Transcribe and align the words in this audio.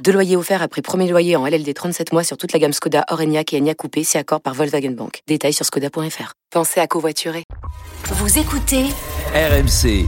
Deux 0.00 0.12
loyers 0.12 0.36
offerts 0.36 0.62
après 0.62 0.82
premier 0.82 1.08
loyer 1.08 1.36
en 1.36 1.46
LLD 1.46 1.72
37 1.74 2.12
mois 2.12 2.24
sur 2.24 2.36
toute 2.36 2.52
la 2.52 2.58
gamme 2.58 2.72
Skoda, 2.72 3.04
Orenia 3.10 3.42
et 3.52 3.58
Enya 3.58 3.74
Coupé, 3.74 4.02
si 4.02 4.18
accord 4.18 4.40
par 4.40 4.54
Volkswagen 4.54 4.90
Bank. 4.92 5.20
Détails 5.28 5.52
sur 5.52 5.64
skoda.fr. 5.64 6.32
Pensez 6.50 6.80
à 6.80 6.86
covoiturer. 6.86 7.44
Vous 8.04 8.38
écoutez 8.38 8.86
RMC. 9.34 10.06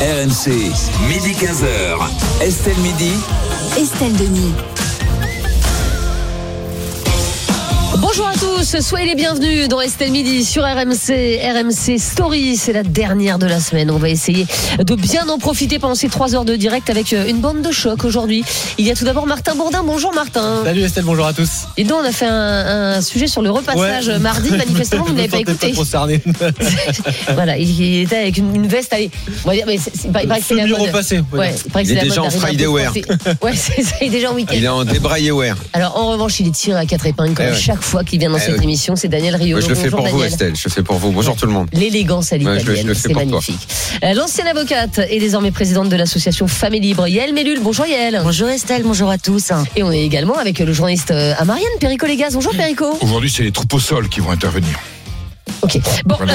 RMC, 0.00 0.48
midi 1.08 1.32
15h. 1.32 2.42
Estelle 2.42 2.78
Midi. 2.78 3.12
Estelle 3.76 4.16
Denis. 4.16 4.54
Bonjour 8.00 8.28
à 8.28 8.32
tous, 8.34 8.80
soyez 8.80 9.06
les 9.06 9.14
bienvenus 9.16 9.68
dans 9.68 9.80
Estelle 9.80 10.12
Midi 10.12 10.44
sur 10.44 10.62
RMC, 10.62 11.40
RMC 11.42 11.98
Story, 11.98 12.56
c'est 12.56 12.72
la 12.72 12.82
dernière 12.84 13.38
de 13.38 13.46
la 13.46 13.58
semaine. 13.60 13.90
On 13.90 13.98
va 13.98 14.08
essayer 14.08 14.46
de 14.78 14.94
bien 14.94 15.28
en 15.28 15.38
profiter 15.38 15.78
pendant 15.80 15.96
ces 15.96 16.08
trois 16.08 16.34
heures 16.36 16.44
de 16.44 16.54
direct 16.54 16.90
avec 16.90 17.12
euh, 17.12 17.26
une 17.26 17.38
bande 17.38 17.60
de 17.60 17.72
choc 17.72 18.04
aujourd'hui. 18.04 18.44
Il 18.78 18.86
y 18.86 18.90
a 18.90 18.94
tout 18.94 19.04
d'abord 19.04 19.26
Martin 19.26 19.56
Bourdin, 19.56 19.82
bonjour 19.84 20.14
Martin. 20.14 20.62
Salut 20.64 20.82
Estelle, 20.84 21.04
bonjour 21.04 21.26
à 21.26 21.32
tous. 21.32 21.66
Et 21.76 21.82
donc 21.84 21.98
on 22.02 22.06
a 22.08 22.12
fait 22.12 22.26
un, 22.26 22.94
un 22.96 23.00
sujet 23.02 23.26
sur 23.26 23.42
le 23.42 23.50
repassage 23.50 24.08
Ouais. 24.08 24.18
mardi, 24.20 24.50
manifestement 24.52 25.04
vous 25.04 25.12
ne 25.12 25.16
l'avez 25.18 25.28
pas 25.28 25.38
écouté. 25.40 25.72
concerné. 25.72 26.22
voilà, 27.34 27.58
il, 27.58 27.68
il 27.80 28.02
était 28.02 28.16
avec 28.16 28.36
une, 28.38 28.54
une 28.54 28.68
veste, 28.68 28.92
allez, 28.92 29.10
on 29.44 29.48
va 29.48 29.54
dire, 29.54 29.64
mais 29.66 29.78
c'est, 29.78 30.10
pas- 30.12 30.20
que 30.24 30.28
c'est 30.46 30.54
la 30.54 30.66
mode. 30.66 30.78
Peut 30.92 31.36
Ouais, 31.36 31.54
il 31.76 31.86
Il 31.86 31.92
est 31.92 31.94
la 31.96 32.02
déjà 32.02 32.20
mode 32.22 32.32
en 32.34 32.38
Friday 32.38 32.64
coiffé. 32.64 33.04
Ouais, 33.42 33.52
c'est 33.56 33.82
ça, 33.82 33.96
il 34.00 34.06
est 34.06 34.10
déjà 34.10 34.30
en 34.30 34.34
week-end. 34.34 34.54
Il 34.56 34.64
est 34.64 34.68
en 34.68 34.84
débraillé 34.84 35.32
wear. 35.32 35.56
Alors 35.72 35.96
en 35.96 36.08
revanche, 36.12 36.38
il 36.40 36.46
est 36.48 36.52
tiré 36.54 36.78
à 36.78 36.86
quatre 36.86 37.06
épingles 37.06 37.34
comme 37.34 37.46
Eh 37.48 37.50
ouais. 37.52 37.56
chaque 37.56 37.82
fois 37.82 37.87
qu'il 38.04 38.18
vient 38.18 38.30
dans 38.30 38.36
Eh 38.38 38.40
cette 38.40 38.58
oui. 38.58 38.64
émission. 38.64 38.96
C'est 38.96 39.08
Daniel 39.08 39.36
Rio. 39.36 39.60
Je 39.60 39.68
le 39.68 39.74
fais 39.74 39.84
Bonjour, 39.90 39.98
pour 40.00 40.06
vous, 40.08 40.12
Daniel. 40.18 40.32
Estelle. 40.32 40.56
Je 40.56 40.62
le 40.66 40.70
fais 40.70 40.82
pour 40.82 40.96
vous. 40.96 41.10
Bonjour 41.12 41.36
tout 41.36 41.46
le 41.46 41.52
monde. 41.52 41.68
L'élégance 41.72 42.32
à 42.32 42.36
l'italienne, 42.36 42.94
c'est 42.94 43.12
magnifique. 43.14 43.66
Euh, 44.04 44.14
L'ancienne 44.14 44.46
avocate 44.46 44.98
est 44.98 45.18
désormais 45.18 45.50
présidente 45.50 45.88
de 45.88 45.96
l'association 45.96 46.46
Famille 46.48 46.80
Libre, 46.80 47.08
Yael 47.08 47.32
Mellul. 47.34 47.60
Bonjour 47.62 47.86
Yael. 47.86 48.20
Bonjour 48.22 48.48
Estelle, 48.48 48.82
bonjour 48.82 49.10
à 49.10 49.18
tous. 49.18 49.52
Et 49.76 49.82
on 49.82 49.90
est 49.92 50.04
également 50.04 50.36
avec 50.36 50.58
le 50.58 50.72
journaliste 50.72 51.10
euh, 51.10 51.34
Amariane 51.38 51.66
Perico 51.80 52.06
Légas. 52.06 52.30
Bonjour 52.32 52.52
Perico. 52.54 52.86
Aujourd'hui, 53.00 53.30
c'est 53.30 53.42
les 53.42 53.52
troupes 53.52 53.72
au 53.74 53.80
sol 53.80 54.08
qui 54.08 54.20
vont 54.20 54.30
intervenir. 54.30 54.78
Ok. 55.62 55.78
Bon, 56.04 56.16
euh, 56.20 56.26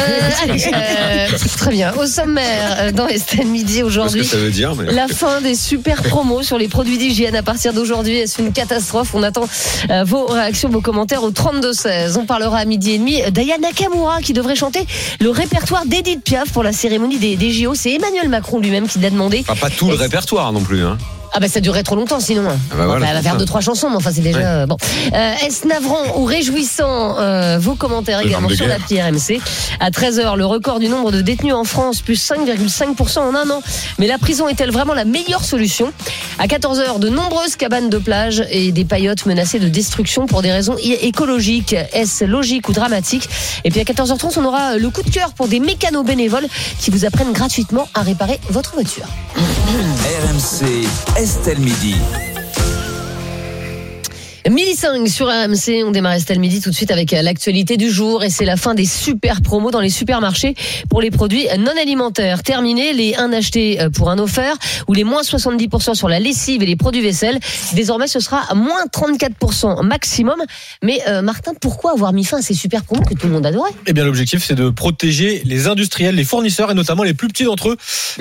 allez, 0.43 0.65
euh, 0.67 1.37
très 1.57 1.71
bien. 1.71 1.93
Au 1.93 2.05
sommaire, 2.05 2.77
euh, 2.79 2.91
dans 2.91 3.07
Estelle 3.07 3.47
Midi 3.47 3.81
aujourd'hui. 3.83 4.21
que 4.21 4.27
ça 4.27 4.37
veut 4.37 4.51
dire, 4.51 4.75
mais. 4.75 4.91
La 4.91 5.07
fin 5.07 5.41
des 5.41 5.55
super 5.55 6.03
promos 6.03 6.43
sur 6.43 6.57
les 6.57 6.67
produits 6.67 6.97
d'hygiène 6.97 7.35
à 7.35 7.43
partir 7.43 7.73
d'aujourd'hui. 7.73 8.17
Est-ce 8.17 8.41
une 8.41 8.51
catastrophe 8.51 9.15
On 9.15 9.23
attend 9.23 9.47
euh, 9.89 10.03
vos 10.03 10.25
réactions, 10.25 10.69
vos 10.69 10.81
commentaires 10.81 11.23
au 11.23 11.31
32-16. 11.31 12.17
On 12.17 12.25
parlera 12.25 12.57
à 12.57 12.65
midi 12.65 12.91
et 12.91 12.97
demi 12.97 13.21
d'Aya 13.31 13.57
Nakamura 13.57 14.21
qui 14.21 14.33
devrait 14.33 14.55
chanter 14.55 14.85
le 15.21 15.29
répertoire 15.29 15.85
d'Edith 15.85 16.23
Piaf 16.23 16.51
pour 16.51 16.63
la 16.63 16.73
cérémonie 16.73 17.17
des, 17.17 17.37
des 17.37 17.51
JO. 17.51 17.75
C'est 17.75 17.93
Emmanuel 17.93 18.27
Macron 18.29 18.59
lui-même 18.59 18.87
qui 18.87 18.99
l'a 18.99 19.09
demandé. 19.09 19.43
Enfin, 19.47 19.55
pas 19.55 19.69
tout 19.69 19.89
le 19.89 19.95
répertoire 19.95 20.51
non 20.51 20.61
plus. 20.61 20.83
Hein. 20.83 20.97
Ah 21.35 21.39
bah 21.39 21.47
ça 21.47 21.59
durerait 21.61 21.81
trop 21.83 21.95
longtemps 21.95 22.19
sinon. 22.19 22.43
bah 22.43 22.55
Bon, 22.77 22.85
voilà, 22.85 23.07
elle 23.07 23.15
va 23.15 23.21
faire 23.23 23.31
ça. 23.33 23.37
deux 23.39 23.45
trois 23.45 23.61
chansons, 23.61 23.89
mais 23.89 23.95
enfin 23.95 24.11
c'est 24.13 24.21
déjà 24.21 24.39
euh, 24.39 24.65
bon. 24.67 24.77
Euh, 25.13 25.33
Est-ce 25.45 25.67
navrant 25.67 26.19
ou 26.19 26.25
réjouissant 26.25 27.17
euh, 27.19 27.57
Vos 27.59 27.73
commentaires 27.75 28.21
Le 28.21 28.27
également 28.27 28.49
sur 28.49 28.67
l'appli 28.67 29.01
RMC. 29.01 29.39
À 29.79 29.89
13h, 29.89 30.35
le 30.37 30.45
record 30.45 30.79
du 30.79 30.89
nombre 30.89 31.11
de 31.11 31.21
détenus 31.21 31.53
en 31.55 31.63
France, 31.63 32.01
plus 32.01 32.21
5,5% 32.23 33.19
en 33.19 33.35
un 33.35 33.49
an. 33.49 33.63
Mais 33.97 34.05
la 34.07 34.19
prison 34.19 34.47
est-elle 34.47 34.71
vraiment 34.71 34.93
la 34.93 35.05
meilleure 35.05 35.43
solution? 35.43 35.91
À 36.37 36.45
14h, 36.45 36.99
de 36.99 37.09
nombreuses 37.09 37.55
cabanes 37.55 37.89
de 37.89 37.97
plage 37.97 38.43
et 38.51 38.71
des 38.71 38.85
paillotes 38.85 39.25
menacées 39.25 39.59
de 39.59 39.67
destruction 39.69 40.27
pour 40.27 40.41
des 40.43 40.51
raisons 40.51 40.75
écologiques. 41.01 41.75
Est-ce 41.93 42.25
logique 42.25 42.69
ou 42.69 42.73
dramatique? 42.73 43.27
Et 43.63 43.71
puis 43.71 43.79
à 43.79 43.83
14h30, 43.83 44.33
on 44.37 44.45
aura 44.45 44.77
le 44.77 44.89
coup 44.91 45.01
de 45.01 45.09
cœur 45.09 45.33
pour 45.33 45.47
des 45.47 45.59
mécanos 45.59 46.05
bénévoles 46.05 46.45
qui 46.79 46.91
vous 46.91 47.05
apprennent 47.05 47.33
gratuitement 47.33 47.87
à 47.95 48.01
réparer 48.01 48.39
votre 48.49 48.73
voiture. 48.73 49.05
RMC, 49.75 50.87
Estelle 51.23 51.61
Midi. 51.61 52.32
Midi 54.49 54.75
5 54.75 55.07
sur 55.07 55.29
AMC, 55.29 55.85
on 55.85 55.91
démarre 55.91 56.13
Estelle 56.13 56.39
Midi 56.39 56.59
tout 56.59 56.69
de 56.69 56.75
suite 56.75 56.91
avec 56.91 57.13
euh, 57.13 57.21
l'actualité 57.21 57.77
du 57.77 57.89
jour 57.89 58.25
et 58.25 58.29
c'est 58.29 58.43
la 58.43 58.57
fin 58.57 58.73
des 58.73 58.83
super 58.83 59.41
promos 59.41 59.71
dans 59.71 59.79
les 59.79 59.89
supermarchés 59.89 60.53
pour 60.89 61.01
les 61.01 61.11
produits 61.11 61.47
non 61.59 61.71
alimentaires. 61.81 62.43
Terminé 62.43 62.91
les 62.91 63.15
1 63.15 63.31
acheté 63.31 63.79
euh, 63.79 63.89
pour 63.89 64.09
un 64.09 64.19
offert 64.19 64.55
ou 64.89 64.93
les 64.93 65.05
moins 65.05 65.21
70% 65.21 65.95
sur 65.95 66.09
la 66.09 66.19
lessive 66.19 66.61
et 66.61 66.65
les 66.65 66.75
produits 66.75 67.01
vaisselle. 67.01 67.39
Désormais 67.73 68.07
ce 68.07 68.19
sera 68.19 68.53
moins 68.53 68.85
34% 68.93 69.81
maximum. 69.81 70.41
Mais 70.83 70.99
euh, 71.07 71.21
Martin, 71.21 71.53
pourquoi 71.61 71.93
avoir 71.93 72.11
mis 72.11 72.25
fin 72.25 72.39
à 72.39 72.41
ces 72.41 72.53
super 72.53 72.83
promos 72.83 73.03
que 73.03 73.13
tout 73.13 73.27
le 73.27 73.33
monde 73.33 73.45
adorait? 73.45 73.71
Eh 73.87 73.93
bien, 73.93 74.03
l'objectif, 74.03 74.43
c'est 74.43 74.55
de 74.55 74.69
protéger 74.69 75.41
les 75.45 75.67
industriels, 75.67 76.15
les 76.15 76.25
fournisseurs 76.25 76.69
et 76.69 76.73
notamment 76.73 77.03
les 77.03 77.13
plus 77.13 77.29
petits 77.29 77.45
d'entre 77.45 77.69
eux 77.69 77.77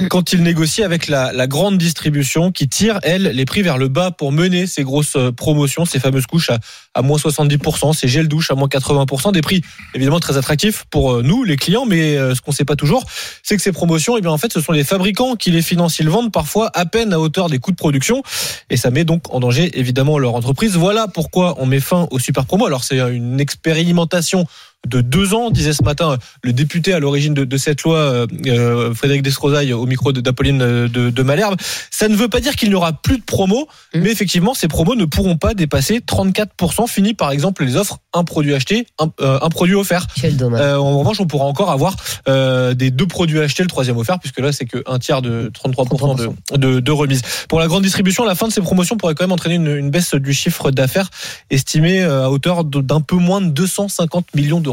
quand 0.09 0.33
ils 0.33 0.43
négocient 0.45 0.85
avec 0.85 1.09
la, 1.09 1.33
la 1.33 1.49
grande 1.49 1.79
distribution 1.79 2.53
qui 2.53 2.69
tire, 2.69 3.01
elle, 3.03 3.25
les 3.25 3.45
prix 3.45 3.63
vers 3.63 3.77
le 3.77 3.89
bas 3.89 4.13
pour 4.13 4.31
mener 4.31 4.69
ces 4.69 4.85
grosses 4.85 5.17
promotions, 5.37 5.85
ces 5.85 5.99
fameuses 5.99 6.12
couches 6.21 6.51
à, 6.51 6.59
à 6.95 7.03
moins 7.03 7.19
70%, 7.19 7.93
ces 7.95 8.09
gels 8.09 8.29
douche 8.29 8.51
à 8.51 8.55
moins 8.55 8.69
80%, 8.69 9.33
des 9.33 9.41
prix 9.41 9.63
évidemment 9.95 10.21
très 10.21 10.37
attractifs 10.37 10.85
pour 10.91 11.13
euh, 11.13 11.23
nous, 11.23 11.45
les 11.45 11.57
clients, 11.57 11.87
mais 11.87 12.17
euh, 12.17 12.35
ce 12.35 12.41
qu'on 12.41 12.51
ne 12.51 12.57
sait 12.57 12.65
pas 12.65 12.77
toujours, 12.77 13.05
c'est 13.43 13.57
que 13.57 13.63
ces 13.63 13.73
promotions, 13.73 14.17
eh 14.17 14.21
bien, 14.21 14.31
en 14.31 14.39
fait, 14.39 14.53
ce 14.53 14.61
sont 14.61 14.73
les 14.73 14.85
fabricants 14.85 15.37
qui 15.37 15.51
les 15.51 15.63
financent. 15.63 15.99
Ils 15.99 16.09
vendent 16.09 16.33
parfois 16.33 16.71
à 16.75 16.87
peine 16.87 17.13
à 17.13 17.21
hauteur 17.21 17.49
des 17.49 17.59
coûts 17.59 17.71
de 17.71 17.77
production 17.77 18.23
et 18.71 18.77
ça 18.77 18.91
met 18.91 19.05
donc 19.05 19.33
en 19.35 19.41
danger 19.41 19.79
évidemment 19.79 20.19
leur 20.19 20.35
entreprise. 20.35 20.77
Voilà 20.77 21.09
pourquoi 21.09 21.57
on 21.59 21.67
met 21.67 21.81
fin 21.81 22.09
aux 22.11 22.19
super 22.19 22.45
promos. 22.45 22.67
Alors, 22.67 22.85
c'est 22.85 22.99
une 22.99 23.41
expérimentation 23.41 24.47
de 24.89 25.01
deux 25.01 25.33
ans, 25.35 25.51
disait 25.51 25.73
ce 25.73 25.83
matin 25.83 26.19
le 26.43 26.53
député 26.53 26.93
à 26.93 26.99
l'origine 26.99 27.35
de, 27.35 27.45
de 27.45 27.57
cette 27.57 27.83
loi, 27.83 27.97
euh, 27.99 28.27
euh, 28.47 28.95
Frédéric 28.95 29.23
Descrozaille, 29.23 29.73
au 29.73 29.87
micro 29.87 30.13
de- 30.13 30.21
d'Apolline 30.21 30.61
euh, 30.63 30.89
de, 30.89 31.11
de 31.11 31.23
Malherbe. 31.23 31.57
Ça 31.91 32.09
ne 32.09 32.17
veut 32.17 32.29
pas 32.29 32.41
dire 32.41 32.57
qu'il 32.57 32.69
n'y 32.69 32.75
aura 32.75 32.93
plus 32.93 33.19
de 33.19 33.23
promos, 33.23 33.69
Mhm. 33.95 34.03
mais 34.03 34.11
effectivement, 34.11 34.55
ces 34.55 34.69
promos 34.69 34.95
ne 34.95 35.05
pourront 35.05 35.37
pas 35.37 35.55
dépasser 35.55 36.01
34%. 36.01 36.87
Fini, 36.89 37.15
par 37.15 37.31
exemple, 37.31 37.65
les 37.65 37.77
offres, 37.77 37.99
un 38.13 38.25
produit 38.25 38.55
acheté, 38.55 38.87
un, 38.99 39.09
euh, 39.21 39.39
un 39.41 39.49
produit 39.51 39.75
offert. 39.75 40.07
Quel 40.21 40.37
dommage. 40.37 40.61
Euh, 40.61 40.77
en 40.77 40.99
revanche, 40.99 41.21
on 41.21 41.27
pourra 41.27 41.45
encore 41.45 41.71
avoir 41.71 41.95
des 42.27 42.91
deux 42.91 43.07
produits 43.07 43.39
achetés, 43.41 43.63
le 43.63 43.69
troisième 43.69 43.97
offert, 43.99 44.19
puisque 44.19 44.41
là, 44.41 44.53
c'est 44.53 44.65
qu'un 44.67 44.99
tiers 44.99 45.23
de 45.23 45.51
33% 45.55 46.17
de, 46.17 46.57
de, 46.57 46.81
de 46.81 46.91
remise. 46.93 47.23
Pour 47.49 47.61
la 47.61 47.67
grande 47.69 47.83
distribution, 47.83 48.25
la 48.25 48.35
fin 48.35 48.49
de 48.49 48.53
ces 48.53 48.61
promotions 48.61 48.97
pourrait 48.97 49.15
quand 49.15 49.25
même 49.25 49.33
entraîner 49.33 49.55
une, 49.57 49.69
une 49.77 49.91
baisse 49.91 50.15
du 50.15 50.33
chiffre 50.33 50.71
d'affaires 50.71 51.09
estimé 51.51 52.03
à 52.03 52.31
hauteur 52.31 52.65
de- 52.65 52.81
d'un 52.81 53.01
peu 53.01 53.17
moins 53.17 53.41
de 53.41 53.49
250 53.49 54.35
millions 54.35 54.61
d'euros. 54.61 54.72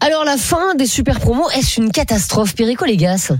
Alors 0.00 0.24
la 0.24 0.36
fin 0.36 0.74
des 0.74 0.86
super 0.86 1.20
promos, 1.20 1.48
est-ce 1.50 1.80
une 1.80 1.90
catastrophe 1.90 2.54
Perico 2.54 2.84
Légas? 2.84 3.32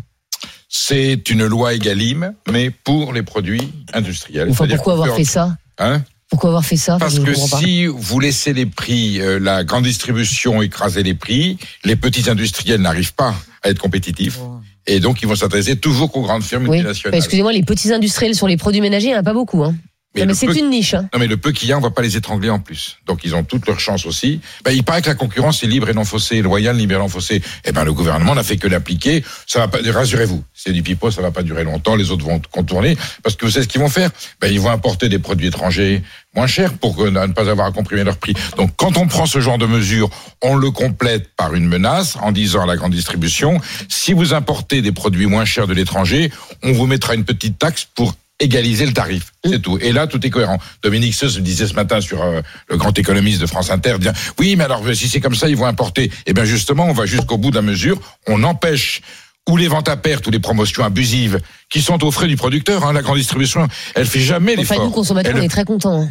C'est 0.68 1.30
une 1.30 1.46
loi 1.46 1.74
Egalim, 1.74 2.34
mais 2.50 2.70
pour 2.70 3.12
les 3.12 3.22
produits 3.22 3.72
industriels. 3.92 4.48
Enfin 4.50 4.58
C'est-à-dire 4.64 4.76
pourquoi 4.76 4.92
avoir 4.94 5.16
fait 5.16 5.24
ça? 5.24 5.56
Hein? 5.78 6.02
Pourquoi 6.28 6.50
avoir 6.50 6.64
fait 6.64 6.76
ça? 6.76 6.96
Parce 6.98 7.20
que 7.20 7.34
si 7.34 7.86
vous 7.86 8.18
laissez 8.18 8.52
les 8.52 8.66
prix, 8.66 9.20
euh, 9.20 9.38
la 9.38 9.62
grande 9.62 9.84
distribution 9.84 10.60
écraser 10.60 11.04
les 11.04 11.14
prix, 11.14 11.56
les 11.84 11.94
petits 11.94 12.28
industriels 12.28 12.80
n'arrivent 12.80 13.14
pas 13.14 13.32
à 13.62 13.70
être 13.70 13.78
compétitifs. 13.78 14.40
Et 14.88 14.98
donc, 14.98 15.22
ils 15.22 15.28
vont 15.28 15.36
s'intéresser 15.36 15.76
toujours 15.76 16.10
qu'aux 16.10 16.22
grandes 16.22 16.42
firmes 16.42 16.64
Oui. 16.64 16.70
multinationales. 16.70 17.16
Excusez-moi, 17.16 17.52
les 17.52 17.62
petits 17.62 17.92
industriels 17.92 18.34
sur 18.34 18.48
les 18.48 18.56
produits 18.56 18.80
ménagers, 18.80 19.06
il 19.08 19.10
n'y 19.10 19.16
en 19.16 19.20
a 19.20 19.24
pas 19.24 19.34
beaucoup. 19.34 19.62
Hein. 19.62 19.74
Mais 20.16 20.22
mais 20.22 20.32
le 20.32 20.34
c'est 20.34 20.46
peu- 20.46 20.56
une 20.56 20.70
niche. 20.70 20.94
Hein. 20.94 21.08
Non, 21.12 21.20
mais 21.20 21.26
le 21.26 21.36
peu 21.36 21.52
qu'il 21.52 21.68
y 21.68 21.72
a, 21.72 21.78
on 21.78 21.80
va 21.80 21.90
pas 21.90 22.02
les 22.02 22.16
étrangler 22.16 22.50
en 22.50 22.58
plus. 22.58 22.98
Donc, 23.06 23.20
ils 23.24 23.34
ont 23.34 23.44
toutes 23.44 23.66
leurs 23.66 23.80
chances 23.80 24.06
aussi. 24.06 24.40
Ben, 24.64 24.72
il 24.72 24.82
paraît 24.82 25.02
que 25.02 25.08
la 25.08 25.14
concurrence 25.14 25.62
est 25.62 25.66
libre 25.66 25.88
et 25.88 25.94
non 25.94 26.04
faussée, 26.04 26.42
loyale, 26.42 26.76
libre 26.76 26.94
et 26.94 26.98
non 26.98 27.08
faussée. 27.08 27.42
Eh 27.64 27.72
ben, 27.72 27.84
le 27.84 27.92
gouvernement 27.92 28.34
n'a 28.34 28.42
fait 28.42 28.56
que 28.56 28.66
l'appliquer. 28.66 29.22
Ça 29.46 29.60
va 29.60 29.68
pas, 29.68 29.78
rassurez-vous. 29.92 30.42
C'est 30.54 30.72
du 30.72 30.82
pipeau, 30.82 31.10
ça 31.10 31.22
va 31.22 31.30
pas 31.30 31.42
durer 31.42 31.64
longtemps. 31.64 31.94
Les 31.96 32.10
autres 32.10 32.24
vont 32.24 32.40
contourner. 32.50 32.96
Parce 33.22 33.36
que 33.36 33.44
vous 33.44 33.52
savez 33.52 33.64
ce 33.64 33.68
qu'ils 33.68 33.80
vont 33.80 33.88
faire? 33.88 34.10
Ben, 34.40 34.52
ils 34.52 34.60
vont 34.60 34.70
importer 34.70 35.08
des 35.08 35.18
produits 35.18 35.48
étrangers 35.48 36.02
moins 36.34 36.46
chers 36.46 36.74
pour 36.74 37.02
ne 37.10 37.26
pas 37.28 37.48
avoir 37.48 37.66
à 37.68 37.72
comprimer 37.72 38.04
leur 38.04 38.18
prix. 38.18 38.34
Donc, 38.58 38.70
quand 38.76 38.98
on 38.98 39.06
prend 39.06 39.24
ce 39.26 39.40
genre 39.40 39.56
de 39.58 39.66
mesures, 39.66 40.10
on 40.42 40.54
le 40.56 40.70
complète 40.70 41.30
par 41.36 41.54
une 41.54 41.66
menace 41.66 42.16
en 42.20 42.30
disant 42.32 42.62
à 42.64 42.66
la 42.66 42.76
grande 42.76 42.92
distribution, 42.92 43.58
si 43.88 44.12
vous 44.12 44.34
importez 44.34 44.82
des 44.82 44.92
produits 44.92 45.26
moins 45.26 45.44
chers 45.46 45.66
de 45.66 45.72
l'étranger, 45.72 46.30
on 46.62 46.72
vous 46.72 46.86
mettra 46.86 47.14
une 47.14 47.24
petite 47.24 47.58
taxe 47.58 47.86
pour 47.94 48.14
égaliser 48.38 48.86
le 48.86 48.92
tarif. 48.92 49.32
C'est 49.44 49.60
tout. 49.62 49.78
Et 49.80 49.92
là, 49.92 50.06
tout 50.06 50.24
est 50.26 50.30
cohérent. 50.30 50.58
Dominique 50.82 51.14
Seuss 51.14 51.36
me 51.36 51.42
disait 51.42 51.66
ce 51.66 51.74
matin 51.74 52.00
sur 52.00 52.22
euh, 52.22 52.40
le 52.68 52.76
grand 52.76 52.96
économiste 52.98 53.40
de 53.40 53.46
France 53.46 53.70
Inter, 53.70 53.98
dire, 53.98 54.12
oui, 54.38 54.56
mais 54.56 54.64
alors 54.64 54.82
si 54.94 55.08
c'est 55.08 55.20
comme 55.20 55.34
ça, 55.34 55.48
ils 55.48 55.56
vont 55.56 55.66
importer. 55.66 56.10
Eh 56.26 56.32
bien 56.32 56.44
justement, 56.44 56.86
on 56.86 56.92
va 56.92 57.06
jusqu'au 57.06 57.38
bout 57.38 57.50
de 57.50 57.56
la 57.56 57.62
mesure. 57.62 57.98
On 58.26 58.42
empêche 58.44 59.00
ou 59.48 59.56
les 59.56 59.68
ventes 59.68 59.88
à 59.88 59.96
perte 59.96 60.26
ou 60.26 60.30
les 60.30 60.40
promotions 60.40 60.84
abusives 60.84 61.40
qui 61.70 61.80
sont 61.80 62.02
aux 62.04 62.10
frais 62.10 62.26
du 62.26 62.36
producteur. 62.36 62.84
Hein, 62.84 62.92
la 62.92 63.02
grande 63.02 63.16
distribution, 63.18 63.68
elle 63.94 64.06
fait 64.06 64.20
jamais 64.20 64.52
Enfin, 64.52 64.60
l'effort. 64.74 64.84
nous, 64.86 64.90
consommateurs, 64.90 65.32
Elle- 65.34 65.40
on 65.40 65.44
est 65.44 65.48
très 65.48 65.64
contents. 65.64 66.08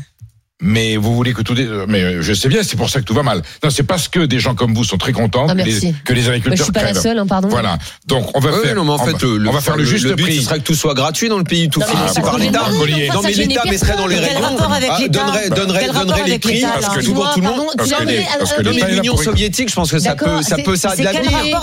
Mais 0.61 0.95
vous 0.95 1.13
voulez 1.13 1.33
que 1.33 1.41
tout 1.41 1.53
dé... 1.53 1.65
Euh, 1.65 1.85
mais 1.85 2.01
euh, 2.01 2.21
je 2.21 2.33
sais 2.33 2.47
bien, 2.47 2.63
c'est 2.63 2.77
pour 2.77 2.89
ça 2.89 3.01
que 3.01 3.05
tout 3.05 3.13
va 3.13 3.23
mal. 3.23 3.41
Non, 3.61 3.69
c'est 3.69 3.83
parce 3.83 4.07
que 4.07 4.21
des 4.21 4.39
gens 4.39 4.55
comme 4.55 4.73
vous 4.73 4.85
sont 4.85 4.97
très 4.97 5.11
contents 5.11 5.47
ah, 5.49 5.53
que, 5.53 5.57
les, 5.57 5.93
que, 6.05 6.13
les, 6.13 6.29
agriculteurs. 6.29 6.51
Mais 6.51 6.55
je 6.55 6.63
suis 6.63 6.71
pas 6.71 6.83
la 6.83 6.93
seule, 6.93 7.19
hein, 7.19 7.27
pardon. 7.27 7.49
Voilà. 7.49 7.77
Donc 8.07 8.31
on 8.37 8.39
va 8.39 8.51
oui, 8.51 8.59
faire. 8.63 8.75
Non, 8.75 8.85
mais 8.85 8.91
en 8.91 8.97
fait, 8.97 9.21
on, 9.21 9.33
le, 9.33 9.49
on 9.49 9.51
va 9.51 9.59
faire 9.59 9.75
le, 9.75 9.83
le 9.83 9.89
juste 9.89 10.05
le 10.05 10.15
but, 10.15 10.23
prix. 10.23 10.37
Ce 10.37 10.43
serait 10.43 10.59
que 10.59 10.63
tout 10.63 10.73
soit 10.73 10.93
gratuit 10.93 11.27
dans 11.27 11.37
le 11.37 11.43
pays, 11.43 11.67
tout 11.67 11.81
financé 11.81 12.21
par 12.21 12.37
l'État. 12.37 12.69
Non, 12.69 13.21
mais 13.21 13.33
l'État 13.33 13.63
mettrait 13.69 13.97
dans 13.97 14.07
les 14.07 14.15
règles. 14.15 14.39
Ah, 14.41 14.99
donnerait, 15.09 15.49
donnerait, 15.49 15.87
donnerait 15.87 16.23
les 16.25 16.39
prix 16.39 16.61
parce 16.61 16.95
que 16.95 17.03
tout 17.03 17.13
le 17.13 17.41
monde. 17.41 17.67
Parce 17.77 17.91
que 17.91 18.63
euh, 18.63 18.87
l'Union 18.87 19.17
soviétique, 19.17 19.69
je 19.69 19.75
pense 19.75 19.91
que 19.91 19.99
ça 19.99 20.15
peut, 20.15 20.41
ça 20.41 20.55
peut, 20.57 20.77
ça 20.77 20.91
a 20.91 20.95
de 20.95 21.03
l'avenir. 21.03 21.61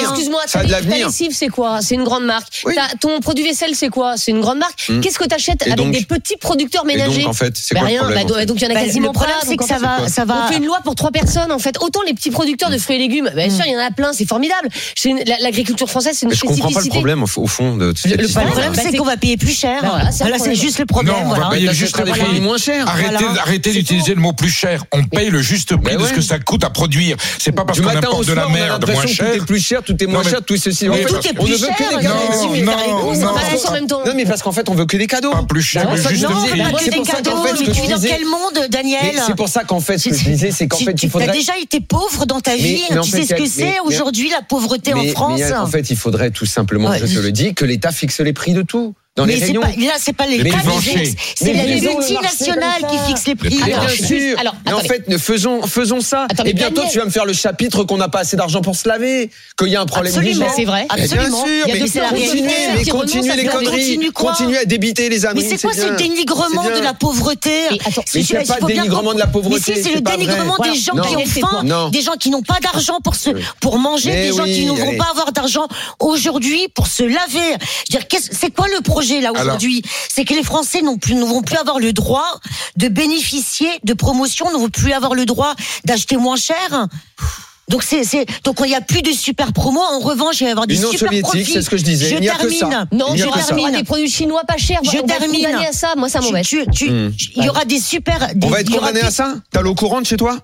Excuse-moi, 0.00 0.40
ça 0.46 0.60
a 0.60 0.64
de 0.64 0.70
l'avenir. 0.70 1.10
c'est 1.10 1.48
quoi? 1.48 1.82
C'est 1.82 1.96
une 1.96 2.04
grande 2.04 2.24
marque. 2.24 2.64
Ton 3.00 3.20
produit 3.20 3.44
vaisselle, 3.44 3.74
c'est 3.74 3.90
quoi? 3.90 4.16
C'est 4.16 4.30
une 4.30 4.40
grande 4.40 4.58
marque. 4.58 4.88
Hmm. 4.88 5.00
Qu'est-ce 5.00 5.18
que 5.18 5.28
t'achètes 5.28 5.66
avec 5.66 5.90
des 5.90 6.04
petits 6.06 6.38
producteurs 6.38 6.86
ménagers 6.86 7.26
en 7.26 7.34
fait, 7.34 7.56
c'est 7.56 7.74
quoi 7.74 7.88
le 7.88 7.98
problème 7.98 8.21
bah, 8.28 8.46
donc 8.46 8.60
il 8.60 8.64
y 8.64 8.66
en 8.66 8.70
a 8.70 8.74
bah, 8.74 8.80
le 8.84 9.12
problème, 9.12 9.36
c'est 9.46 9.56
que 9.56 9.64
ça 9.64 9.78
va, 9.78 10.08
ça. 10.08 10.24
On 10.28 10.52
fait 10.52 10.58
une 10.58 10.66
loi 10.66 10.80
pour 10.84 10.94
trois 10.94 11.10
personnes 11.10 11.52
en 11.52 11.58
fait. 11.58 11.76
Autant 11.80 12.00
les 12.06 12.14
petits 12.14 12.30
producteurs 12.30 12.70
de 12.70 12.78
fruits 12.78 12.96
et 12.96 12.98
légumes, 12.98 13.26
bah, 13.26 13.42
bien 13.46 13.50
sûr, 13.50 13.64
il 13.66 13.72
y 13.72 13.76
en 13.76 13.80
a 13.80 13.90
plein, 13.90 14.12
c'est 14.12 14.26
formidable. 14.26 14.68
L'agriculture 15.40 15.88
française, 15.88 16.16
c'est 16.18 16.26
une 16.26 16.32
spécificité. 16.32 16.62
Je 16.62 16.62
comprends 16.62 16.80
pas 16.80 16.84
le 16.84 16.90
problème 16.90 17.22
au 17.22 17.26
fond. 17.26 17.76
Le, 17.76 17.92
problème, 17.92 18.74
c'est 18.74 18.96
qu'on 18.96 19.04
va 19.04 19.16
payer 19.16 19.36
plus 19.36 19.56
cher. 19.56 19.80
Voilà, 19.82 20.38
c'est 20.38 20.54
juste 20.54 20.78
le 20.78 20.86
problème. 20.86 21.14
On 21.24 21.34
va 21.34 21.50
payer 21.50 21.72
juste 21.72 21.98
le 21.98 22.04
prix 22.04 22.40
moins. 22.40 22.56
Arrêtez 23.42 23.72
d'utiliser 23.72 24.14
le 24.14 24.20
mot 24.20 24.32
plus 24.32 24.50
cher. 24.50 24.84
On 24.92 25.04
paye 25.04 25.30
le 25.30 25.40
juste 25.40 25.76
prix 25.76 25.96
de 25.96 26.04
ce 26.04 26.12
que 26.12 26.20
ça 26.20 26.38
coûte 26.38 26.64
à 26.64 26.70
produire. 26.70 27.16
C'est 27.38 27.52
pas 27.52 27.64
parce 27.64 27.80
qu'on 27.80 28.22
de 28.22 28.32
la 28.32 28.48
merde 28.48 28.90
moins 28.90 29.06
cher. 29.06 29.32
Tout 29.32 29.42
est 29.42 29.46
plus 29.46 29.60
cher, 29.60 29.82
tout 29.82 30.02
est 30.02 30.06
moins 30.06 30.22
cher, 30.22 30.42
tout 30.44 30.56
ceci. 30.56 30.86
Non, 30.86 30.94
mais 30.94 31.04
on 34.68 34.74
veut 34.74 34.86
que 34.86 34.96
des 34.96 35.06
cadeaux. 35.06 35.32
Pas 35.32 35.42
plus 35.42 35.62
cher, 35.62 35.88
juste 35.96 36.26
quel 38.16 38.26
monde, 38.26 38.68
Daniel 38.70 39.20
C'est 39.26 39.36
pour 39.36 39.48
ça 39.48 39.64
qu'en 39.64 39.80
fait, 39.80 39.98
ce 39.98 40.08
que 40.08 40.14
je 40.14 40.24
disais, 40.24 40.50
c'est 40.50 40.68
qu'en 40.68 40.78
fait, 40.78 41.02
il 41.02 41.10
faudrait. 41.10 41.26
T'as 41.28 41.32
déjà 41.32 41.58
été 41.58 41.80
pauvre 41.80 42.26
dans 42.26 42.40
ta 42.40 42.56
vie. 42.56 42.82
Tu 43.02 43.10
sais 43.10 43.24
ce 43.24 43.34
que 43.34 43.46
c'est 43.46 43.80
aujourd'hui 43.80 44.30
la 44.30 44.42
pauvreté 44.42 44.94
en 44.94 45.04
France. 45.08 45.40
en 45.56 45.66
fait, 45.66 45.90
il 45.90 45.96
faudrait 45.96 46.30
tout 46.30 46.46
simplement, 46.46 46.92
je 46.94 47.06
te 47.06 47.18
le 47.20 47.32
dis, 47.32 47.54
que 47.54 47.64
l'État 47.64 47.92
fixe 47.92 48.20
les 48.20 48.32
prix 48.32 48.52
de 48.52 48.62
tout 48.62 48.94
dans 49.14 49.26
mais 49.26 49.36
les. 49.36 49.52
Pas, 49.52 49.66
là, 49.66 49.92
c'est 49.98 50.14
pas 50.14 50.26
les 50.26 50.42
cas, 50.42 50.56
c'est 51.36 51.52
la 51.52 51.64
multinationale 51.64 52.86
qui 52.90 52.98
fixent 53.06 53.26
les 53.26 53.34
prix. 53.34 53.60
Alors, 53.62 53.90
sûr. 53.90 54.38
Mais 54.64 54.72
en 54.72 54.78
fait, 54.78 55.18
faisons, 55.18 55.62
faisons 55.66 56.00
ça. 56.00 56.26
Et 56.44 56.50
eh 56.50 56.52
bientôt, 56.54 56.82
tu 56.90 56.98
vas 56.98 57.04
me 57.04 57.10
faire 57.10 57.26
le 57.26 57.34
chapitre 57.34 57.84
qu'on 57.84 57.98
n'a 57.98 58.08
pas 58.08 58.20
assez 58.20 58.38
d'argent 58.38 58.62
pour 58.62 58.74
se 58.74 58.88
laver, 58.88 59.30
qu'il 59.58 59.68
y 59.68 59.76
a 59.76 59.82
un 59.82 59.86
problème 59.86 60.14
Absolument, 60.14 60.46
c'est 60.56 60.64
vrai. 60.64 60.86
Eh 60.96 61.02
Absolument. 61.02 61.44
Bien 61.44 61.86
sûr, 61.86 62.02
mais 62.12 62.20
continuez, 62.20 62.52
mais 62.74 62.84
continuez 62.86 63.36
les 63.36 63.44
conneries, 63.44 64.10
continuez 64.14 64.58
à 64.58 64.64
débiter 64.64 65.10
les 65.10 65.26
amis. 65.26 65.42
Mais 65.42 65.56
c'est 65.56 65.60
quoi 65.60 65.74
ce 65.74 65.94
dénigrement 65.96 66.64
de 66.64 66.82
la 66.82 66.94
pauvreté 66.94 67.50
Mais 68.14 68.22
c'est 68.22 68.46
pas 68.46 68.66
dénigrement 68.66 69.12
de 69.12 69.18
la 69.18 69.26
pauvreté. 69.26 69.82
C'est 69.82 69.94
le 69.94 70.00
dénigrement 70.00 70.56
des 70.62 70.74
gens 70.74 70.94
qui 70.94 71.16
ont 71.16 71.26
faim, 71.26 71.90
des 71.90 72.00
gens 72.00 72.14
qui 72.18 72.30
n'ont 72.30 72.42
pas 72.42 72.60
d'argent 72.60 72.98
pour 73.60 73.78
manger, 73.78 74.10
des 74.10 74.32
gens 74.32 74.44
qui 74.44 74.64
ne 74.64 74.72
vont 74.72 74.96
pas 74.96 75.10
avoir 75.10 75.32
d'argent 75.32 75.66
aujourd'hui 75.98 76.68
pour 76.74 76.86
se 76.86 77.02
laver. 77.02 77.56
C'est 78.30 78.54
quoi 78.54 78.68
le 78.68 78.80
projet 78.80 79.01
là 79.20 79.32
aujourd'hui, 79.32 79.82
c'est 80.08 80.24
que 80.24 80.34
les 80.34 80.42
Français 80.42 80.82
n'ont 80.82 80.98
plus, 80.98 81.14
ne 81.14 81.24
vont 81.24 81.42
plus 81.42 81.56
avoir 81.56 81.78
le 81.78 81.92
droit 81.92 82.40
de 82.76 82.88
bénéficier 82.88 83.68
de 83.84 83.94
promotions, 83.94 84.50
ne 84.52 84.58
vont 84.58 84.70
plus 84.70 84.92
avoir 84.92 85.14
le 85.14 85.24
droit 85.24 85.54
d'acheter 85.84 86.16
moins 86.16 86.36
cher. 86.36 86.88
Donc 87.68 87.82
c'est 87.84 88.02
donc 88.44 88.56
il 88.60 88.66
n'y 88.66 88.74
a 88.74 88.80
plus 88.80 89.02
de 89.02 89.12
super 89.12 89.52
promo. 89.52 89.80
En 89.80 90.00
revanche, 90.00 90.40
il 90.40 90.44
va 90.44 90.48
y 90.48 90.52
avoir 90.52 90.66
des 90.66 90.76
Union 90.76 90.90
super 90.90 91.10
profits. 91.22 91.44
C'est 91.44 91.62
ce 91.62 91.70
que 91.70 91.76
je 91.76 91.84
disais. 91.84 92.08
Je 92.10 92.16
termine. 92.16 92.48
Que 92.48 92.54
ça. 92.54 92.86
Non, 92.92 93.14
il 93.14 93.20
je 93.20 93.24
que 93.26 93.46
termine. 93.46 93.70
Des 93.72 93.84
produits 93.84 94.10
chinois 94.10 94.42
pas 94.44 94.56
chers. 94.58 94.80
Je 94.82 94.98
on 94.98 95.06
termine. 95.06 95.46
À 95.46 95.72
ça. 95.72 95.94
Moi, 95.96 96.08
ça 96.08 96.20
m'embête. 96.20 96.52
Hmm. 96.52 97.10
Il 97.36 97.44
y 97.44 97.48
aura 97.48 97.64
des 97.64 97.80
super. 97.80 98.28
On 98.42 98.48
va 98.48 98.60
être 98.60 98.70
condamné 98.70 99.00
à 99.00 99.10
ça? 99.10 99.36
T'as 99.50 99.62
l'eau 99.62 99.74
courante 99.74 100.06
chez 100.06 100.16
toi? 100.16 100.38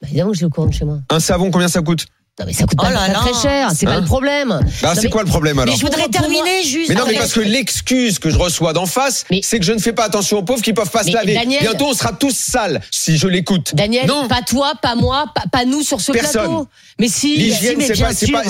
Bah, 0.00 0.08
Évidemment, 0.08 0.32
j'ai 0.32 0.42
l'eau 0.42 0.50
courante 0.50 0.72
chez 0.72 0.84
moi. 0.84 0.98
Un 1.10 1.20
savon, 1.20 1.50
combien 1.50 1.68
ça 1.68 1.82
coûte? 1.82 2.06
Non 2.40 2.46
mais 2.46 2.54
ça 2.54 2.64
coûte 2.64 2.78
pas 2.78 2.90
très, 2.90 3.34
cher, 3.34 3.68
c'est 3.74 3.84
pas 3.84 3.96
le 3.96 4.02
hein 4.02 4.06
problème. 4.06 4.60
Bah, 4.80 4.94
c'est 4.98 5.10
quoi 5.10 5.22
le 5.22 5.28
problème 5.28 5.58
alors 5.58 5.74
Mais 5.74 5.78
je 5.78 5.84
voudrais 5.84 6.08
terminer 6.08 6.62
juste. 6.64 6.88
Mais 6.88 6.94
non, 6.94 7.04
mais 7.06 7.12
parce 7.12 7.34
que 7.34 7.40
l'excuse 7.40 8.18
que 8.18 8.30
je 8.30 8.38
reçois 8.38 8.72
d'en 8.72 8.86
face, 8.86 9.26
c'est 9.42 9.58
que 9.58 9.64
je 9.66 9.72
ne 9.72 9.78
fais 9.78 9.92
pas 9.92 10.04
attention 10.04 10.38
aux 10.38 10.42
pauvres 10.42 10.62
qui 10.62 10.72
peuvent 10.72 10.90
pas 10.90 11.04
se 11.04 11.12
laver. 11.12 11.34
Daniel... 11.34 11.60
Bientôt, 11.60 11.88
on 11.88 11.92
sera 11.92 12.12
tous 12.12 12.34
sales 12.34 12.80
si 12.90 13.18
je 13.18 13.28
l'écoute. 13.28 13.74
Daniel, 13.74 14.06
non. 14.06 14.26
pas 14.26 14.40
toi, 14.40 14.72
pas 14.80 14.94
moi, 14.94 15.26
pas, 15.52 15.66
nous 15.66 15.82
sur 15.82 16.00
ce 16.00 16.12
Personne. 16.12 16.46
plateau. 16.46 16.68
Mais 16.98 17.08
si. 17.08 17.36
L'hygiène, 17.36 17.78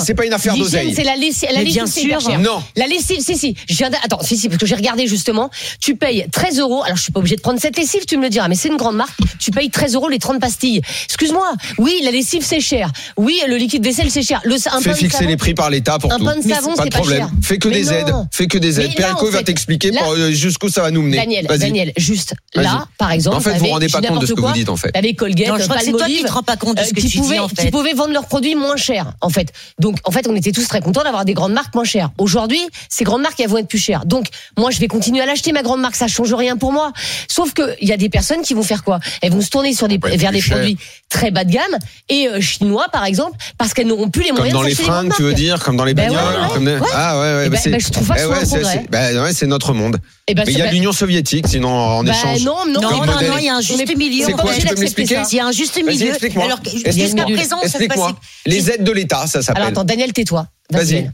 c'est 0.01 0.13
pas, 0.13 0.25
une 0.25 0.33
affaire 0.33 0.55
d'oseille. 0.55 0.93
C'est 0.95 1.03
la 1.03 1.17
lessive. 1.17 1.49
La 1.51 1.61
bien 1.61 1.85
sûr. 1.85 2.39
Non. 2.39 2.63
La 2.77 2.87
lessive, 2.87 3.19
si, 3.19 3.37
si. 3.37 3.55
Attends, 4.03 4.21
si, 4.21 4.37
si, 4.37 4.47
parce 4.47 4.59
que 4.59 4.65
j'ai 4.65 4.75
regardé 4.75 5.05
justement. 5.05 5.49
Tu 5.81 5.95
payes 5.95 6.25
13 6.31 6.59
euros. 6.59 6.83
Alors, 6.83 6.95
je 6.95 7.03
suis 7.03 7.11
pas 7.11 7.19
obligé 7.19 7.35
de 7.35 7.41
prendre 7.41 7.59
cette 7.59 7.75
lessive, 7.75 8.05
tu 8.05 8.15
me 8.15 8.23
le 8.23 8.29
diras, 8.29 8.47
mais 8.47 8.55
c'est 8.55 8.69
une 8.69 8.77
grande 8.77 8.95
marque. 8.95 9.19
Tu 9.37 9.51
payes 9.51 9.69
13 9.69 9.95
euros 9.95 10.07
les 10.07 10.19
30 10.19 10.39
pastilles. 10.39 10.81
Excuse-moi. 11.05 11.55
Oui, 11.77 11.99
la 12.05 12.11
lessive, 12.11 12.45
c'est 12.45 12.61
cher. 12.61 12.89
Oui, 13.17 13.41
le 13.47 13.57
liquide 13.57 13.80
de 13.81 13.85
vaisselle, 13.85 14.09
c'est 14.11 14.21
cher. 14.21 14.41
Le, 14.43 14.55
un 14.55 14.81
Fais 14.81 14.93
fixer 14.93 15.25
les 15.25 15.37
prix 15.37 15.53
par 15.53 15.69
l'État 15.69 15.99
pour 15.99 16.11
un 16.11 16.17
tout. 16.17 16.27
Un 16.27 16.35
pain 16.35 16.41
savon, 16.41 16.73
pas 16.73 16.85
de 16.85 16.89
problème. 16.89 17.29
Fais 17.41 17.57
que 17.57 17.67
des 17.67 17.83
non. 17.83 17.91
aides. 17.91 18.13
Fais 18.31 18.47
que 18.47 18.57
des 18.57 18.79
aides. 18.79 18.99
Va 19.31 19.43
t'expliquer 19.43 19.91
euh, 19.97 20.31
jusqu'où 20.31 20.69
ça 20.69 20.81
va 20.81 20.91
nous 20.91 21.01
mener. 21.01 21.43
Daniel, 21.43 21.93
juste 21.97 22.33
là, 22.53 22.87
par 22.97 23.11
exemple. 23.11 23.37
En 23.37 23.39
fait, 23.39 23.53
vous 23.53 23.65
vous 23.65 23.71
rendez 23.71 23.87
pas 23.87 24.01
compte 24.01 24.21
de 24.21 24.25
ce 24.25 24.33
que 24.33 24.41
vous 24.41 24.51
dites, 24.51 24.69
en 24.69 24.77
fait. 24.77 24.95
Avec 24.95 25.17
Colgate, 25.17 25.61
c'est 25.81 25.91
toi 25.91 26.05
qui 26.05 26.21
ne 26.21 26.27
te 26.27 26.31
rends 26.31 26.43
pas 26.43 26.57
compte 26.57 26.77
de 26.77 26.81
euh, 26.81 26.85
ce 26.85 26.93
que 26.93 27.01
tu 27.01 27.07
dis. 27.07 27.31
Qui 27.57 27.71
pouvaient 27.71 27.93
vendre 27.93 28.13
leurs 28.13 28.27
produits 28.27 28.55
moins 28.55 28.77
cher, 28.77 29.13
en 29.21 29.29
fait. 29.29 29.51
Donc, 29.79 29.97
en 30.03 30.11
fait, 30.11 30.27
on 30.27 30.35
était 30.35 30.51
tous 30.51 30.67
très 30.67 30.81
contents 30.81 31.03
d'avoir 31.03 31.25
des 31.25 31.33
grandes 31.33 31.53
marques 31.53 31.73
moins 31.73 31.83
chères. 31.83 32.11
Aujourd'hui, 32.17 32.61
ces 32.89 33.03
grandes 33.03 33.21
marques, 33.21 33.39
elles 33.39 33.49
vont 33.49 33.57
être 33.57 33.67
plus 33.67 33.79
chères. 33.79 34.05
Donc, 34.05 34.27
moi, 34.57 34.71
je 34.71 34.79
vais 34.79 34.87
continuer 34.87 35.21
à 35.21 35.25
l'acheter 35.25 35.51
ma 35.51 35.63
grande 35.63 35.81
marque. 35.81 35.95
Ça 35.95 36.07
change 36.07 36.33
rien 36.33 36.57
pour 36.57 36.71
moi. 36.71 36.91
Sauf 37.27 37.53
que 37.53 37.75
il 37.81 37.87
y 37.87 37.93
a 37.93 37.97
des 37.97 38.09
personnes 38.09 38.41
qui 38.41 38.53
vont 38.53 38.63
faire 38.63 38.83
quoi? 38.83 38.99
Elles 39.21 39.31
vont 39.31 39.41
se 39.41 39.49
tourner 39.49 39.71
vers 39.73 40.31
des 40.31 40.41
produits 40.41 40.77
très 41.09 41.31
bas 41.31 41.43
de 41.43 41.51
gamme 41.51 41.77
et 42.09 42.27
euh, 42.27 42.41
chinois, 42.41 42.87
par 42.91 43.05
exemple, 43.05 43.37
parce 43.57 43.70
parce 43.71 43.75
qu'elles 43.75 43.87
n'auront 43.87 44.09
plus 44.09 44.23
les 44.23 44.33
moyens. 44.33 44.51
Comme 44.51 44.63
dans 44.63 44.67
les 44.67 44.75
fringues, 44.75 45.13
tu 45.15 45.21
veux 45.21 45.33
dire, 45.33 45.63
comme 45.63 45.77
dans 45.77 45.85
les 45.85 45.93
ben 45.93 46.11
bagnoles. 46.11 46.81
Ah 46.93 47.17
ouais, 47.17 47.21
ouais. 47.21 47.43
Eh 47.45 47.49
bah 47.49 47.57
ben, 47.63 47.71
bah, 47.71 47.77
je 47.79 47.89
trouve 47.89 48.05
pas 48.05 48.15
que 48.15 48.45
c'est. 48.45 48.89
Bah, 48.89 49.33
c'est 49.33 49.47
notre 49.47 49.73
monde. 49.73 49.97
Eh 50.27 50.33
ben, 50.33 50.43
il 50.45 50.57
y 50.57 50.61
a 50.61 50.69
l'Union 50.69 50.91
soviétique, 50.91 51.47
sinon 51.47 51.69
en 51.69 52.05
échange. 52.05 52.43
Non, 52.43 52.65
non, 52.67 52.81
non, 52.81 53.05
non, 53.05 53.37
il 53.39 53.45
y 53.45 53.49
a 53.49 53.55
un 53.55 53.61
juste 53.61 53.95
milieu. 53.95 54.25
C'est 54.25 54.33
quoi 54.33 54.53
Tu 54.53 54.67
peux 54.67 54.75
m'expliquer 54.75 55.19
Il 55.31 55.37
y 55.37 55.39
a 55.39 55.45
un 55.45 55.53
juste 55.53 55.77
milieu. 55.81 56.09
Explique-moi. 56.09 56.45
Alors 56.45 56.59
jusqu'à 56.65 57.23
présent, 57.23 57.61
ça 57.61 57.79
se 57.79 57.85
passe. 57.85 57.99
Les 58.45 58.71
aides 58.71 58.83
de 58.83 58.91
l'État, 58.91 59.25
ça 59.27 59.41
s'appelle. 59.41 59.61
Alors 59.61 59.71
attends, 59.71 59.85
Daniel, 59.85 60.11
tais-toi. 60.11 60.47
Vas-y. 60.69 61.09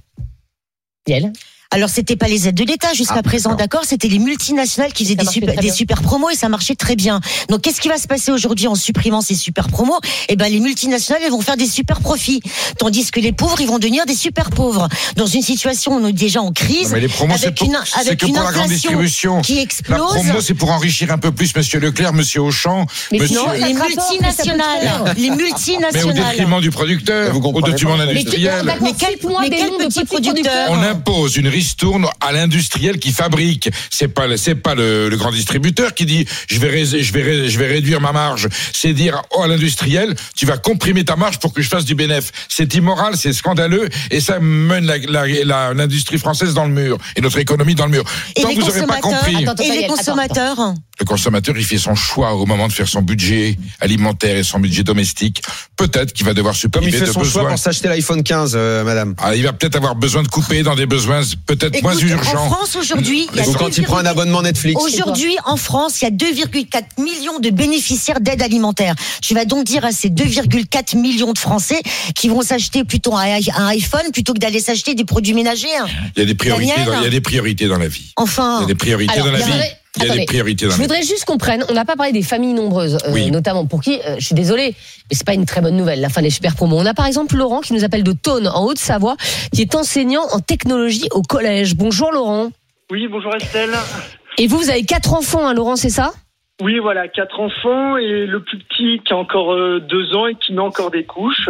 Daniel. 1.06 1.32
Alors 1.72 1.90
c'était 1.90 2.16
pas 2.16 2.28
les 2.28 2.48
aides 2.48 2.56
de 2.56 2.64
l'État 2.64 2.94
jusqu'à 2.94 3.16
ah, 3.18 3.24
présent, 3.24 3.56
d'accord. 3.56 3.84
C'était 3.86 4.08
les 4.08 4.20
multinationales 4.20 4.94
qui 4.94 5.04
faisaient 5.04 5.16
des 5.16 5.72
super, 5.72 6.02
promos 6.02 6.30
et 6.30 6.36
ça 6.36 6.50
marchait 6.50 6.76
très 6.76 6.96
bien. 6.96 7.20
Donc 7.50 7.62
qu'est-ce 7.62 7.82
qui 7.82 7.90
va 7.90 7.98
se 7.98 8.08
passer 8.08 8.32
aujourd'hui 8.32 8.68
en 8.68 8.76
supprimant 8.76 9.22
ces 9.22 9.36
super 9.36 9.68
promos? 9.68 10.00
Eh 10.30 10.36
ben 10.36 10.52
les 10.52 10.60
multinationales 10.60 11.24
elles 11.26 11.32
vont 11.32 11.42
faire 11.42 11.58
des 11.58 11.68
super 11.68 12.00
profits, 12.00 12.42
tandis 12.78 13.12
que 13.12 13.20
les 13.20 13.34
pauvres 13.34 13.60
ils 13.60 13.68
vont 13.68 13.80
devenir 13.80 14.06
des 14.06 14.16
super 14.16 14.50
pauvres. 14.50 14.88
Dans 15.16 15.26
une 15.26 15.42
situation 15.42 15.94
où 15.94 16.00
on 16.00 16.08
est 16.08 16.14
déjà 16.14 16.42
en 16.42 16.52
crise, 16.52 16.92
mais 16.92 17.02
les 17.02 17.08
promos, 17.08 17.34
avec 17.34 17.62
une, 17.62 17.72
pour, 17.72 17.82
avec 18.00 18.24
une 18.24 18.38
inflation 18.38 18.52
grande 18.52 18.70
distribution. 18.70 19.42
qui 19.42 19.60
explose. 19.60 20.00
La 20.00 20.22
promo 20.22 20.42
c'est 20.42 20.54
pour 20.54 20.72
enrichir 20.72 21.12
un 21.12 21.18
peu 21.18 21.32
plus 21.32 21.56
Monsieur 21.56 21.80
Leclerc, 21.80 22.14
Monsieur 22.14 22.42
Auchan, 22.42 22.86
mais 23.12 23.20
monsieur... 23.20 23.36
non, 23.36 23.52
les 23.52 23.74
multinationales, 23.74 25.14
les 25.18 25.30
multinationales. 25.32 25.92
Mais 25.94 26.04
au 26.04 26.14
détriment 26.14 26.62
du 26.62 26.72
producteur, 26.72 27.36
au 27.36 27.62
détriment 27.62 27.98
de 27.98 28.04
l'industriel. 28.04 28.64
Mais 28.82 28.94
quel, 28.98 29.18
mais 29.42 29.50
quel 29.50 29.88
petit 29.88 30.06
producteur? 30.06 30.70
On 30.70 30.82
impose 30.82 31.36
une 31.36 31.57
ristourne 31.58 32.06
à 32.22 32.32
l'industriel 32.32 33.00
qui 33.00 33.12
fabrique. 33.12 33.70
C'est 33.90 34.10
pas 34.10 34.26
c'est 34.38 34.56
pas 34.56 34.76
le, 34.76 35.10
le, 35.10 35.18
grand 35.18 35.32
distributeur 35.32 35.96
qui 35.96 36.06
dit 36.06 36.24
je 36.48 36.60
vais 36.60 36.86
je 36.86 37.14
vais 37.14 37.50
je 37.50 37.60
vais 37.60 37.68
réduire 37.68 38.00
ma 38.00 38.12
marge. 38.12 38.48
C'est 38.74 38.94
dire 38.94 39.24
oh, 39.32 39.42
à 39.42 39.48
l'industriel 39.48 40.16
tu 40.36 40.46
vas 40.46 40.58
comprimer 40.58 41.04
ta 41.04 41.16
marge 41.16 41.40
pour 41.40 41.54
que 41.54 41.62
je 41.64 41.70
fasse 41.70 41.86
du 41.86 41.96
bénéfice. 41.96 42.32
C'est 42.48 42.76
immoral, 42.76 43.18
c'est 43.18 43.34
scandaleux 43.34 43.90
et 44.12 44.20
ça 44.20 44.40
mène 44.40 44.86
l'industrie 44.86 46.20
française 46.20 46.54
dans 46.54 46.66
le 46.66 46.74
mur 46.74 46.98
et 47.16 47.22
notre 47.22 47.40
économie 47.40 47.74
dans 47.74 47.86
le 47.86 47.92
mur. 47.92 48.04
Et 48.36 48.42
Tant 48.42 48.50
les 48.50 48.56
vous 48.56 48.62
consommateurs, 48.62 49.02
pas 49.02 49.02
compris. 49.02 49.48
Attends, 49.48 49.64
et 49.64 49.82
les 49.82 49.88
consommateurs. 49.88 50.74
Le 51.00 51.06
consommateur, 51.06 51.56
il 51.58 51.64
fait 51.64 51.78
son 51.78 51.96
choix 51.96 52.34
au 52.34 52.46
moment 52.46 52.68
de 52.68 52.74
faire 52.74 52.88
son 52.88 53.02
budget 53.02 53.58
alimentaire 53.80 54.36
et 54.36 54.44
son 54.44 54.60
budget 54.60 54.84
domestique. 54.84 55.44
Peut-être 55.76 56.12
qu'il 56.12 56.26
va 56.26 56.34
devoir 56.34 56.56
se 56.56 56.68
priver 56.68 56.92
de 56.92 56.92
besoins. 56.92 57.06
Comme 57.06 57.06
il 57.06 57.08
fait 57.08 57.14
son 57.14 57.20
besoins. 57.20 57.42
choix 57.42 57.50
pour 57.50 57.60
s'acheter 57.60 57.88
l'iPhone 57.88 58.24
15, 58.24 58.54
euh, 58.56 58.84
madame. 58.84 59.16
Ah, 59.20 59.36
il 59.36 59.44
va 59.44 59.54
peut-être 59.54 59.76
avoir 59.76 59.96
besoin 59.96 60.24
de 60.24 60.28
couper 60.28 60.64
dans 60.64 60.76
des 60.76 60.88
besoins 60.88 61.22
peut-être 61.48 61.82
moins 61.82 61.98
urgent. 61.98 62.46
En 62.46 62.50
France 62.50 62.76
aujourd'hui, 62.76 63.28
il 63.34 63.54
quand 63.56 63.78
il 63.78 63.84
prend 63.84 63.98
un 63.98 64.06
abonnement 64.06 64.42
Netflix. 64.42 64.80
Aujourd'hui 64.84 65.36
en 65.46 65.58
France, 65.58 66.02
il 66.02 66.06
y 66.06 66.08
a 66.08 66.12
2,4 66.12 67.02
millions 67.02 67.40
de 67.40 67.50
bénéficiaires 67.50 68.20
d'aide 68.20 68.42
alimentaire. 68.42 68.94
Tu 69.22 69.34
vas 69.34 69.46
donc 69.46 69.64
dire 69.64 69.84
à 69.86 69.92
ces 69.92 70.10
2,4 70.10 70.98
millions 70.98 71.34
de 71.34 71.40
Français 71.40 71.82
qui 72.16 72.30
vont 72.30 72.42
s'acheter 72.42 72.84
plutôt 72.84 73.16
un, 73.16 73.40
iPhone 73.70 74.12
plutôt 74.14 74.34
que 74.34 74.40
d'aller 74.40 74.60
s'acheter 74.60 74.94
des 74.94 75.06
produits 75.06 75.34
ménagers. 75.34 75.76
Hein. 75.80 75.88
Il 76.16 76.20
y 76.20 76.24
a 76.24 76.26
des 76.26 76.36
priorités, 76.36 77.68
dans, 77.68 77.78
la 77.78 77.88
vie. 77.88 78.12
Enfin, 78.18 78.58
il 78.60 78.62
y 78.62 78.66
a 78.66 78.68
des 78.68 78.76
priorités 78.76 79.20
dans 79.20 79.32
la 79.32 79.40
vie. 79.40 79.54
Il 79.96 80.02
y 80.04 80.06
a 80.06 80.06
attendez. 80.10 80.20
des 80.20 80.26
priorités 80.26 80.66
dans 80.66 80.72
Je 80.72 80.78
voudrais 80.78 81.02
juste 81.02 81.26
qu'on 81.26 81.38
prenne, 81.38 81.64
on 81.70 81.74
n'a 81.74 81.86
pas 81.86 81.96
parlé 81.96 82.12
des 82.12 82.22
familles 82.22 82.54
nombreuses, 82.54 82.98
euh, 83.06 83.12
Oui. 83.14 83.32
notamment 83.32 83.66
pour 83.66 83.82
qui, 83.82 84.00
euh, 84.06 84.16
je 84.20 84.26
suis 84.26 84.36
désolée, 84.36 84.76
mais 85.10 85.16
c'est 85.16 85.26
pas 85.26 85.34
une 85.34 85.46
très 85.46 85.62
bonne 85.62 85.76
nouvelle, 85.76 86.02
la 86.02 86.10
fin 86.10 86.22
des 86.22 86.30
super 86.30 86.56
promos. 86.56 86.78
On 86.78 86.86
a 86.86 86.94
par 86.94 87.08
exemple 87.08 87.36
Laurent 87.36 87.62
qui 87.62 87.74
nous 87.74 87.84
appelle 87.84 88.04
de 88.04 88.12
Thônes, 88.12 88.48
en 88.48 88.66
Haute-Savoie, 88.66 89.16
qui 89.54 89.62
est 89.62 89.74
enseignant 89.76 90.24
en 90.32 90.40
technologie 90.40 91.08
au 91.12 91.22
collège. 91.24 91.76
Bonjour 91.76 92.12
Laurent. 92.12 92.52
Oui, 92.92 93.08
bonjour 93.08 93.34
Estelle. 93.36 93.72
Et 94.38 94.46
vous, 94.48 94.58
vous 94.60 94.70
avez 94.70 94.84
quatre 94.84 95.14
enfants, 95.14 95.48
hein, 95.48 95.54
Laurent, 95.54 95.76
c'est 95.76 95.90
ça? 95.90 96.12
Oui, 96.62 96.78
voilà, 96.80 97.08
quatre 97.08 97.40
enfants 97.40 97.98
et 97.98 98.26
le 98.28 98.44
plus 98.44 98.60
petit 98.60 99.00
qui 99.06 99.14
a 99.14 99.18
encore 99.18 99.54
euh, 99.54 99.80
deux 99.80 100.16
ans 100.16 100.28
et 100.28 100.36
qui 100.36 100.54
met 100.54 100.62
encore 100.62 100.92
des 100.92 101.06
couches. 101.06 101.50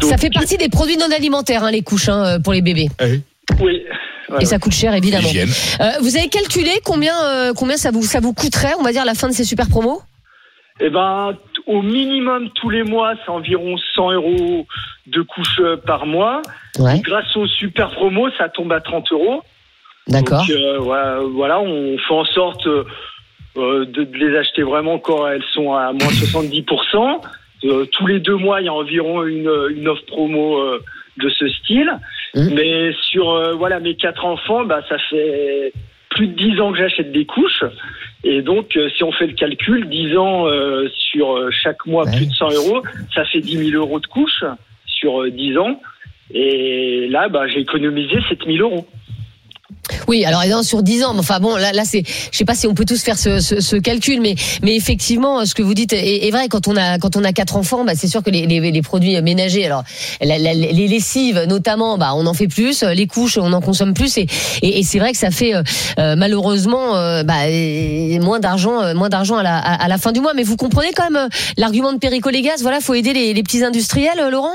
Donc, 0.00 0.10
Ça 0.10 0.16
fait 0.16 0.30
partie 0.30 0.56
des 0.56 0.68
produits 0.68 0.96
non 0.96 1.10
alimentaires, 1.14 1.62
hein, 1.64 1.70
les 1.70 1.82
couches 1.82 2.08
hein, 2.08 2.40
pour 2.40 2.52
les 2.54 2.62
bébés. 2.62 2.88
Oui. 3.60 3.82
Et 4.40 4.44
ça 4.44 4.58
coûte 4.58 4.72
cher, 4.72 4.94
évidemment. 4.94 5.28
Euh, 5.28 5.90
vous 6.00 6.16
avez 6.16 6.28
calculé 6.28 6.70
combien, 6.84 7.14
euh, 7.24 7.52
combien 7.54 7.76
ça 7.76 7.90
vous, 7.90 8.02
ça 8.02 8.20
vous 8.20 8.34
coûterait, 8.34 8.74
on 8.78 8.82
va 8.82 8.92
dire, 8.92 9.04
la 9.04 9.14
fin 9.14 9.28
de 9.28 9.32
ces 9.32 9.44
super 9.44 9.68
promos? 9.68 10.02
Eh 10.80 10.90
ben, 10.90 11.36
au 11.66 11.82
minimum 11.82 12.50
tous 12.54 12.70
les 12.70 12.84
mois, 12.84 13.14
c'est 13.24 13.30
environ 13.30 13.76
100 13.94 14.12
euros 14.12 14.66
de 15.06 15.22
couches 15.22 15.60
euh, 15.60 15.76
par 15.76 16.06
mois. 16.06 16.42
Ouais. 16.78 17.00
Grâce 17.00 17.34
aux 17.36 17.46
super 17.46 17.90
promos, 17.90 18.28
ça 18.38 18.48
tombe 18.48 18.72
à 18.72 18.80
30 18.80 19.10
euros. 19.12 19.42
D'accord. 20.06 20.46
Donc, 20.46 20.50
euh, 20.50 20.78
voilà, 20.78 21.18
voilà, 21.20 21.60
on 21.60 21.98
fait 21.98 22.14
en 22.14 22.24
sorte 22.26 22.66
de, 23.56 23.84
de 23.84 24.16
les 24.16 24.36
acheter 24.36 24.62
vraiment 24.62 24.98
quand 24.98 25.26
elles 25.26 25.44
sont 25.52 25.72
à 25.74 25.92
moins 25.92 26.08
70%. 26.08 27.20
Euh, 27.64 27.86
tous 27.86 28.06
les 28.06 28.20
deux 28.20 28.36
mois, 28.36 28.60
il 28.60 28.66
y 28.66 28.68
a 28.68 28.72
environ 28.72 29.24
une, 29.24 29.50
une 29.70 29.88
offre 29.88 30.04
promo 30.06 30.58
euh, 30.58 30.82
de 31.16 31.28
ce 31.28 31.48
style. 31.48 31.90
Mhm. 32.38 32.54
Mais 32.54 32.92
sur 33.10 33.30
euh, 33.30 33.54
voilà 33.54 33.80
mes 33.80 33.94
quatre 33.96 34.24
enfants, 34.24 34.64
bah, 34.64 34.80
ça 34.88 34.96
fait 35.10 35.72
plus 36.10 36.28
de 36.28 36.32
10 36.34 36.60
ans 36.60 36.72
que 36.72 36.78
j'achète 36.78 37.12
des 37.12 37.26
couches. 37.26 37.64
Et 38.24 38.42
donc, 38.42 38.76
euh, 38.76 38.88
si 38.96 39.04
on 39.04 39.12
fait 39.12 39.26
le 39.26 39.34
calcul, 39.34 39.88
10 39.88 40.16
ans 40.16 40.46
euh, 40.46 40.88
sur 41.10 41.50
chaque 41.52 41.84
mois, 41.86 42.04
Ouais. 42.04 42.16
plus 42.16 42.26
de 42.26 42.32
100 42.34 42.50
euros, 42.52 42.82
ça 43.14 43.24
fait 43.24 43.40
10 43.40 43.70
000 43.70 43.82
euros 43.82 44.00
de 44.00 44.06
couches 44.06 44.44
sur 44.86 45.22
euh, 45.22 45.30
10 45.30 45.58
ans. 45.58 45.80
Et 46.32 47.08
là, 47.08 47.28
bah, 47.28 47.46
j'ai 47.48 47.60
économisé 47.60 48.16
7 48.28 48.44
000 48.46 48.58
euros. 48.58 48.86
Oui, 50.08 50.24
alors 50.24 50.42
sur 50.64 50.82
10 50.82 51.04
ans, 51.04 51.14
enfin 51.18 51.38
bon, 51.38 51.56
là, 51.56 51.72
là 51.72 51.82
c'est, 51.84 52.02
je 52.32 52.36
sais 52.36 52.46
pas 52.46 52.54
si 52.54 52.66
on 52.66 52.74
peut 52.74 52.86
tous 52.86 53.02
faire 53.02 53.18
ce, 53.18 53.76
calcul, 53.76 54.20
mais, 54.22 54.34
mais 54.62 54.74
effectivement, 54.74 55.44
ce 55.44 55.54
que 55.54 55.62
vous 55.62 55.74
dites 55.74 55.92
est, 55.92 56.30
vrai. 56.30 56.48
Quand 56.48 56.66
on 56.66 56.76
a, 56.76 56.98
quand 56.98 57.16
on 57.16 57.24
a 57.24 57.32
quatre 57.32 57.56
enfants, 57.56 57.84
bah, 57.84 57.92
c'est 57.94 58.08
sûr 58.08 58.22
que 58.22 58.30
les, 58.30 58.82
produits 58.82 59.20
ménagers, 59.20 59.66
alors 59.66 59.84
la- 60.22 60.38
la- 60.38 60.54
les 60.54 60.88
lessives 60.88 61.44
notamment, 61.46 61.98
bah, 61.98 62.12
on 62.14 62.26
en 62.26 62.32
fait 62.32 62.48
plus, 62.48 62.82
les 62.82 63.06
couches, 63.06 63.36
on 63.36 63.52
en 63.52 63.60
consomme 63.60 63.92
plus, 63.92 64.16
et, 64.16 64.26
et, 64.62 64.78
et 64.78 64.82
c'est 64.82 64.98
vrai 64.98 65.12
que 65.12 65.18
ça 65.18 65.30
fait 65.30 65.54
euh, 65.54 65.62
euh, 65.98 66.16
malheureusement 66.16 66.96
euh, 66.96 67.22
bah, 67.22 67.46
moins 68.24 68.40
d'argent, 68.40 68.94
moins 68.94 69.10
d'argent 69.10 69.36
à 69.36 69.42
la, 69.88 69.98
fin 69.98 70.12
du 70.12 70.20
mois. 70.20 70.32
Mais 70.34 70.42
vous 70.42 70.56
comprenez 70.56 70.92
quand 70.94 71.10
même 71.10 71.28
l'argument 71.58 71.92
de 71.92 71.98
Perico 71.98 72.30
Légas. 72.30 72.58
Voilà, 72.62 72.80
faut 72.80 72.94
aider 72.94 73.12
les, 73.12 73.34
les 73.34 73.42
petits 73.42 73.62
industriels, 73.62 74.30
Laurent? 74.30 74.54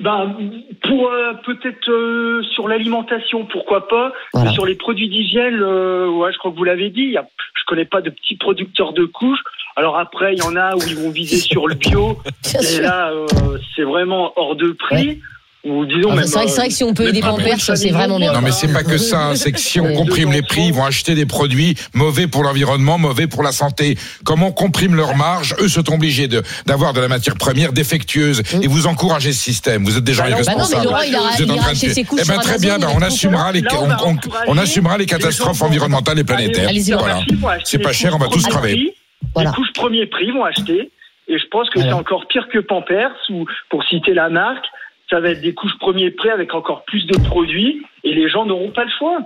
Ben, 0.00 0.36
pour 0.82 1.10
euh, 1.10 1.32
peut-être 1.44 1.90
euh, 1.90 2.42
sur 2.54 2.68
l'alimentation, 2.68 3.46
pourquoi 3.46 3.88
pas. 3.88 4.12
Voilà. 4.32 4.52
Sur 4.52 4.64
les 4.64 4.76
produits 4.76 5.08
d'hygiène, 5.08 5.60
euh, 5.60 6.08
ouais, 6.08 6.32
je 6.32 6.38
crois 6.38 6.52
que 6.52 6.56
vous 6.56 6.64
l'avez 6.64 6.90
dit. 6.90 7.14
je 7.14 7.62
connais 7.66 7.84
pas 7.84 8.00
de 8.00 8.10
petits 8.10 8.36
producteurs 8.36 8.92
de 8.92 9.04
couches. 9.04 9.42
Alors 9.76 9.98
après, 9.98 10.34
il 10.34 10.38
y 10.38 10.42
en 10.42 10.56
a 10.56 10.76
où 10.76 10.80
ils 10.88 10.96
vont 10.96 11.10
viser 11.10 11.36
sur 11.36 11.66
le 11.68 11.74
bio. 11.74 12.18
Et 12.76 12.80
là, 12.80 13.10
euh, 13.10 13.26
c'est 13.74 13.82
vraiment 13.82 14.32
hors 14.36 14.56
de 14.56 14.72
prix. 14.72 15.20
Ou 15.68 15.84
disons 15.86 16.08
Ah, 16.12 16.14
même. 16.16 16.24
c'est 16.26 16.34
vrai, 16.34 16.44
que- 16.46 16.50
c'est 16.50 16.56
vrai 16.60 16.68
que 16.68 16.74
si 16.74 16.84
on 16.84 16.94
peut 16.94 17.04
euh, 17.04 17.08
aider 17.08 17.20
Pampers, 17.20 17.60
c'est 17.60 17.90
vraiment 17.90 18.18
bien. 18.18 18.32
Non, 18.32 18.40
mais 18.40 18.52
c'est 18.52 18.72
pas 18.72 18.82
que 18.84 18.96
ça. 18.98 19.18
hein. 19.28 19.34
C'est 19.36 19.52
que 19.52 19.60
si 19.60 19.80
on 19.80 19.92
comprime 19.94 20.32
les 20.32 20.42
prix, 20.42 20.66
ils 20.68 20.72
vont 20.72 20.84
acheter 20.84 21.14
des 21.14 21.26
produits 21.26 21.74
mauvais 21.94 22.26
pour 22.26 22.42
l'environnement, 22.42 22.98
mauvais 22.98 23.26
pour 23.26 23.42
la 23.42 23.52
santé. 23.52 23.96
Comme 24.24 24.42
on 24.42 24.52
comprime 24.52 24.94
leur 24.94 25.16
marge, 25.16 25.54
eux 25.60 25.68
sont 25.68 25.88
obligés 25.92 26.28
d'avoir 26.66 26.92
de 26.92 27.00
la 27.00 27.08
matière 27.08 27.34
première 27.36 27.72
défectueuse. 27.72 28.42
Et 28.62 28.66
vous 28.66 28.86
encouragez 28.86 29.32
ce 29.32 29.42
système. 29.42 29.84
Vous 29.84 29.96
êtes 29.98 30.04
des 30.04 30.14
gens 30.14 30.24
Bah 30.24 30.30
non, 30.30 30.36
bah 30.36 30.42
non, 30.42 30.46
mais 30.46 30.54
irresponsables. 30.62 30.84
Laurent, 30.84 31.02
il 31.06 31.14
a- 31.16 31.18
Vous 31.18 31.26
êtes 31.26 31.38
il 31.40 31.46
de- 31.46 31.70
acheter 31.70 31.88
ses 31.94 32.04
couches 32.04 32.20
Eh 32.24 32.28
ben 32.28 32.38
très 32.38 32.58
bien. 32.58 32.78
Ben, 32.78 32.88
il 32.90 32.96
on 32.98 33.02
assumera 33.02 33.52
les 33.52 33.62
on 33.72 33.90
on, 34.10 34.16
on- 34.48 34.58
assumera 34.58 34.96
les 34.98 35.06
catastrophes 35.06 35.62
environnementales 35.62 36.18
et 36.18 36.24
planétaires. 36.24 36.70
Voilà. 36.98 37.20
C'est 37.64 37.78
pas 37.78 37.92
cher, 37.92 38.14
on 38.14 38.18
va 38.18 38.28
tous 38.28 38.42
crever. 38.46 38.72
prix. 38.72 38.90
Voilà. 39.34 39.50
Les 39.50 39.56
couches 39.56 39.72
premier 39.74 40.06
prix 40.06 40.30
vont 40.30 40.44
acheter. 40.44 40.90
Et 41.30 41.38
je 41.38 41.44
pense 41.50 41.68
que 41.68 41.80
c'est 41.80 41.92
encore 41.92 42.26
pire 42.28 42.46
que 42.52 42.58
Pampers, 42.58 43.10
ou 43.30 43.44
pour 43.68 43.84
citer 43.84 44.14
la 44.14 44.30
marque, 44.30 44.64
ça 45.10 45.20
va 45.20 45.30
être 45.30 45.40
des 45.40 45.54
couches 45.54 45.78
premier 45.78 46.10
prix 46.10 46.30
avec 46.30 46.54
encore 46.54 46.84
plus 46.84 47.06
de 47.06 47.16
produits, 47.16 47.82
et 48.04 48.14
les 48.14 48.28
gens 48.28 48.46
n'auront 48.46 48.70
pas 48.70 48.84
le 48.84 48.90
choix. 48.90 49.20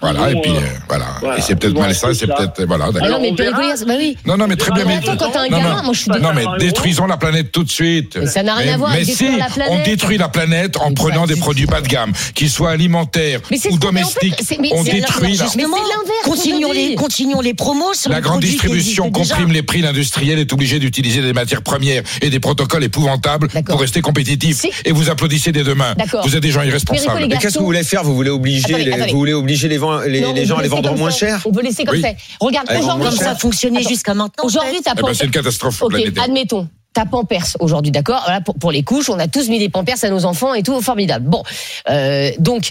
Voilà. 0.00 0.30
Ils 0.30 0.38
Et 0.38 0.40
puis 0.40 0.50
euh, 0.52 0.54
euh, 0.56 0.60
voilà. 0.88 1.04
voilà. 1.20 1.38
Et 1.38 1.42
c'est 1.42 1.54
peut-être 1.54 1.72
Ils 1.72 1.76
vont 1.76 1.82
mal 1.82 1.94
ça. 1.94 2.08
acheter 2.08 2.26
C'est 2.26 2.34
peut-être 2.34 2.66
voilà. 2.66 2.86
Ah 2.88 2.92
d'accord. 2.92 3.10
non, 3.10 3.20
mais 3.20 3.32
bah 3.32 3.94
oui. 3.98 4.16
Non, 4.24 4.36
non, 4.38 4.46
mais 4.46 4.56
très 4.56 4.72
bien. 4.72 4.84
Mais, 4.86 4.96
attends, 4.96 5.16
quand 5.18 5.30
t'as 5.30 5.40
un 5.40 5.48
non, 5.48 5.58
gamin, 5.58 5.76
non. 5.76 5.82
moi, 5.84 5.92
je 5.92 5.98
suis 6.00 6.08
Bah, 6.08 6.18
Non, 6.18 6.32
d'accord. 6.32 6.52
mais 6.58 6.64
détruisons 6.64 7.06
la 7.06 7.18
planète 7.18 7.52
tout 7.52 7.62
de 7.62 7.70
suite. 7.70 8.16
Mais 8.18 8.26
ça 8.26 8.42
n'a 8.42 8.54
rien 8.54 8.66
Mais- 8.68 8.72
à 8.72 8.76
voir 8.78 8.92
avec 8.92 9.04
si, 9.04 9.36
la 9.36 9.46
planète. 9.50 9.68
on 9.70 9.82
détruit 9.84 10.16
la 10.16 10.28
planète 10.30 10.78
en 10.78 10.94
prenant 10.94 11.22
pas 11.22 11.26
des 11.26 11.34
du 11.34 11.40
produits 11.40 11.66
bas 11.66 11.82
de 11.82 11.88
gamme, 11.88 12.12
qu'ils 12.34 12.48
soient 12.48 12.70
alimentaires 12.70 13.40
ou 13.70 13.76
domestiques. 13.78 14.34
On 14.72 14.82
détruit 14.82 15.36
l'inverse, 15.36 15.56
la, 15.56 15.62
qu'on 16.24 16.30
Continuons 16.30 16.72
les, 16.72 16.94
continuons 16.94 17.40
les 17.42 17.54
promos 17.54 17.92
sur 17.94 18.10
la 18.10 18.20
grande 18.22 18.40
distribution 18.40 19.10
comprime 19.10 19.52
les 19.52 19.62
prix. 19.62 19.82
L'industriel 19.82 20.38
est 20.38 20.52
obligé 20.54 20.78
d'utiliser 20.78 21.20
des 21.20 21.32
matières 21.34 21.62
premières 21.62 22.02
et 22.22 22.30
des 22.30 22.40
protocoles 22.40 22.84
épouvantables 22.84 23.48
pour 23.66 23.80
rester 23.80 24.00
compétitif. 24.00 24.64
Et 24.86 24.92
vous 24.92 25.10
applaudissez 25.10 25.52
mains. 25.74 25.94
D'accord. 25.98 26.26
Vous 26.26 26.34
êtes 26.34 26.42
des 26.42 26.50
gens 26.50 26.62
irresponsables. 26.62 27.26
Mais 27.28 27.36
qu'est-ce 27.36 27.54
que 27.54 27.58
vous 27.58 27.66
voulez 27.66 27.84
faire? 27.84 28.04
Vous 28.04 28.14
voulez 28.14 28.30
obliger, 28.30 29.65
Les, 29.68 29.78
vend- 29.78 30.00
Non, 30.00 30.44
gens 30.44 30.56
à 30.58 30.62
les 30.62 30.68
vendre 30.68 30.94
moins 30.96 31.10
ça. 31.10 31.18
cher 31.18 31.42
On 31.44 31.52
peut 31.52 31.62
laisser 31.62 31.84
comme 31.84 31.96
Oui. 31.96 32.02
ça. 32.02 32.08
Regarde, 32.40 32.66
Allez, 32.68 32.80
aujourd'hui, 32.80 33.02
moins 33.04 33.10
Comme 33.10 33.18
ça 33.18 33.34
fonctionnait 33.34 33.80
Attends. 33.80 33.88
jusqu'à 33.88 34.14
maintenant. 34.14 34.44
Aujourd'hui, 34.44 34.78
t'as 34.84 34.92
Eh 34.98 35.02
ben, 35.02 35.14
c'est 35.14 35.24
une 35.24 35.30
catastrophe 35.30 35.82
Ok, 35.82 35.94
admettons. 36.22 36.68
T'as 36.92 37.04
Pampers 37.04 37.44
aujourd'hui, 37.60 37.92
d'accord? 37.92 38.22
Voilà, 38.24 38.40
pour, 38.40 38.54
pour 38.54 38.72
les 38.72 38.82
couches, 38.82 39.10
on 39.10 39.18
a 39.18 39.28
tous 39.28 39.48
mis 39.50 39.58
des 39.58 39.68
Pampers 39.68 39.96
à 40.02 40.08
nos 40.08 40.24
enfants 40.24 40.54
et 40.54 40.62
tout, 40.62 40.80
formidable. 40.80 41.28
Bon, 41.28 41.42
euh, 41.90 42.30
donc. 42.38 42.70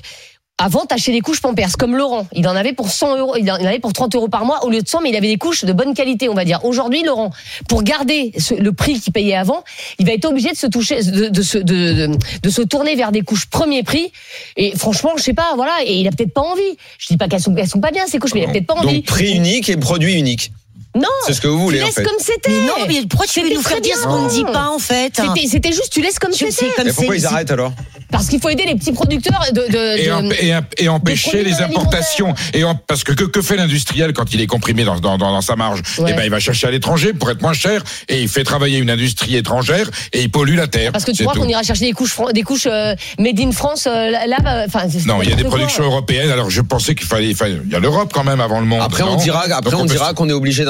Avant, 0.57 0.85
t'achetais 0.85 1.11
des 1.11 1.19
couches 1.19 1.41
Pampers, 1.41 1.75
comme 1.77 1.97
Laurent. 1.97 2.27
Il 2.31 2.47
en 2.47 2.55
avait 2.55 2.71
pour 2.71 2.89
100 2.89 3.17
euros, 3.17 3.35
il 3.37 3.51
en 3.51 3.55
avait 3.55 3.79
pour 3.79 3.91
30 3.91 4.15
euros 4.15 4.29
par 4.29 4.45
mois 4.45 4.63
au 4.63 4.69
lieu 4.69 4.81
de 4.81 4.87
100, 4.87 5.01
mais 5.01 5.09
il 5.09 5.15
avait 5.17 5.27
des 5.27 5.37
couches 5.37 5.65
de 5.65 5.73
bonne 5.73 5.93
qualité, 5.93 6.29
on 6.29 6.33
va 6.33 6.45
dire. 6.45 6.63
Aujourd'hui, 6.63 7.03
Laurent, 7.03 7.31
pour 7.67 7.83
garder 7.83 8.31
ce- 8.37 8.53
le 8.53 8.71
prix 8.71 9.01
qu'il 9.01 9.11
payait 9.11 9.35
avant, 9.35 9.65
il 9.99 10.05
va 10.05 10.13
être 10.13 10.23
obligé 10.23 10.51
de 10.51 10.55
se 10.55 10.67
toucher, 10.67 11.03
de, 11.03 11.27
de, 11.27 11.41
se, 11.41 11.57
de, 11.57 12.07
de, 12.07 12.17
de 12.41 12.49
se 12.49 12.61
tourner 12.61 12.95
vers 12.95 13.11
des 13.11 13.21
couches 13.21 13.47
premier 13.47 13.83
prix. 13.83 14.13
Et 14.55 14.71
franchement, 14.77 15.11
je 15.17 15.23
sais 15.23 15.33
pas, 15.33 15.51
voilà, 15.57 15.73
et 15.85 15.99
il 15.99 16.07
a 16.07 16.11
peut-être 16.11 16.33
pas 16.33 16.41
envie. 16.41 16.61
Je 16.99 17.07
dis 17.07 17.17
pas 17.17 17.27
qu'elles 17.27 17.41
sont, 17.41 17.53
elles 17.57 17.67
sont 17.67 17.81
pas 17.81 17.91
bien, 17.91 18.07
ces 18.07 18.17
couches, 18.19 18.33
mais 18.33 18.43
il 18.43 18.49
a 18.49 18.51
peut-être 18.53 18.65
pas 18.67 18.75
envie. 18.75 18.95
Donc 19.01 19.05
prix 19.07 19.33
unique 19.33 19.67
et 19.69 19.75
produit 19.75 20.13
unique. 20.13 20.53
Non, 20.95 21.09
C'est 21.27 21.33
ce 21.33 21.41
que 21.41 21.47
vous 21.47 21.57
tu 21.57 21.63
voulez 21.63 21.81
en 21.81 21.85
laisses 21.85 21.95
fait. 21.95 22.03
comme 22.03 22.15
c'était. 22.19 22.49
Mais 22.51 22.67
non, 22.67 22.73
mais 22.87 23.01
pourquoi 23.09 23.27
tu 23.27 23.41
veux 23.41 23.53
nous 23.53 23.61
faire 23.61 23.81
dire 23.81 23.95
ce 23.97 24.03
qu'on 24.03 24.23
ne 24.23 24.29
dit 24.29 24.45
pas 24.45 24.69
en 24.69 24.79
fait 24.79 25.13
C'était, 25.15 25.47
c'était 25.47 25.71
juste, 25.73 25.89
tu 25.91 26.01
laisses 26.01 26.19
comme 26.19 26.31
Tu- 26.31 26.45
c'était. 26.45 26.51
c'est 26.69 26.75
comme 26.75 26.85
Mais 26.85 26.93
pourquoi 26.93 27.15
ils 27.17 27.25
arrêtent 27.25 27.51
alors 27.51 27.73
Parce 28.11 28.27
qu'il 28.27 28.39
faut 28.39 28.47
aider 28.49 28.63
les 28.65 28.75
petits 28.75 28.93
producteurs 28.93 29.43
de. 29.51 29.61
de, 29.71 29.97
et, 29.97 30.05
de- 30.07 30.11
emp- 30.11 30.33
et, 30.41 30.55
emp- 30.55 30.73
et 30.77 30.87
empêcher 30.87 31.31
produits 31.31 31.51
les 31.51 31.61
importations. 31.61 32.33
Et 32.53 32.63
en- 32.63 32.75
parce 32.75 33.03
que, 33.03 33.11
que 33.11 33.25
que 33.25 33.41
fait 33.41 33.57
l'industriel 33.57 34.13
quand 34.13 34.33
il 34.33 34.39
est 34.39 34.47
comprimé 34.47 34.85
dans, 34.85 34.99
dans, 34.99 35.17
dans, 35.17 35.31
dans 35.31 35.41
sa 35.41 35.55
marge? 35.57 35.81
Ouais. 35.97 36.11
Eh 36.11 36.13
ben, 36.13 36.23
il 36.23 36.29
va 36.31 36.39
chercher 36.39 36.67
à 36.67 36.71
l'étranger 36.71 37.13
pour 37.13 37.29
être 37.29 37.41
moins 37.41 37.53
cher 37.53 37.83
et 38.07 38.21
il 38.21 38.29
fait 38.29 38.43
travailler 38.45 38.77
une 38.77 38.89
industrie 38.89 39.35
étrangère 39.35 39.89
et 40.13 40.21
il 40.21 40.31
pollue 40.31 40.55
la 40.55 40.67
terre. 40.67 40.93
Parce 40.93 41.03
que 41.03 41.11
tu 41.11 41.17
C'est 41.17 41.23
crois 41.23 41.33
tout. 41.33 41.41
qu'on 41.41 41.47
ira 41.49 41.61
chercher 41.63 41.85
des 41.87 41.91
couches, 41.93 42.11
fran- 42.13 42.31
des 42.31 42.43
couches 42.43 42.67
euh, 42.67 42.95
made 43.19 43.39
in 43.39 43.51
France 43.51 43.85
euh, 43.87 44.11
là, 44.11 44.27
là, 44.27 44.37
bah, 44.41 44.63
enfin. 44.65 44.87
c'est 44.89 45.05
Non, 45.05 45.21
il 45.21 45.29
y 45.29 45.33
a 45.33 45.35
des 45.35 45.43
n'importe 45.43 45.49
quoi. 45.49 45.57
productions 45.59 45.83
européennes. 45.83 46.29
Alors 46.31 46.49
je 46.49 46.61
pensais 46.61 46.95
qu'il 46.95 47.07
fallait, 47.07 47.27
il 47.29 47.35
fallait- 47.35 47.59
il 47.65 47.71
y 47.71 47.75
a 47.75 47.79
l'Europe 47.79 48.11
quand 48.13 48.23
même 48.23 48.39
avant 48.39 48.61
le 48.61 48.65
monde. 48.65 48.81
Après 48.81 49.03
on 49.03 49.11
non? 49.11 49.15
dira, 49.17 49.43
après 49.51 49.71
Donc, 49.71 49.81
on 49.81 49.85
peut- 49.87 49.93
dira 49.93 50.13
qu'on 50.13 50.29
est 50.29 50.33
obligé 50.33 50.63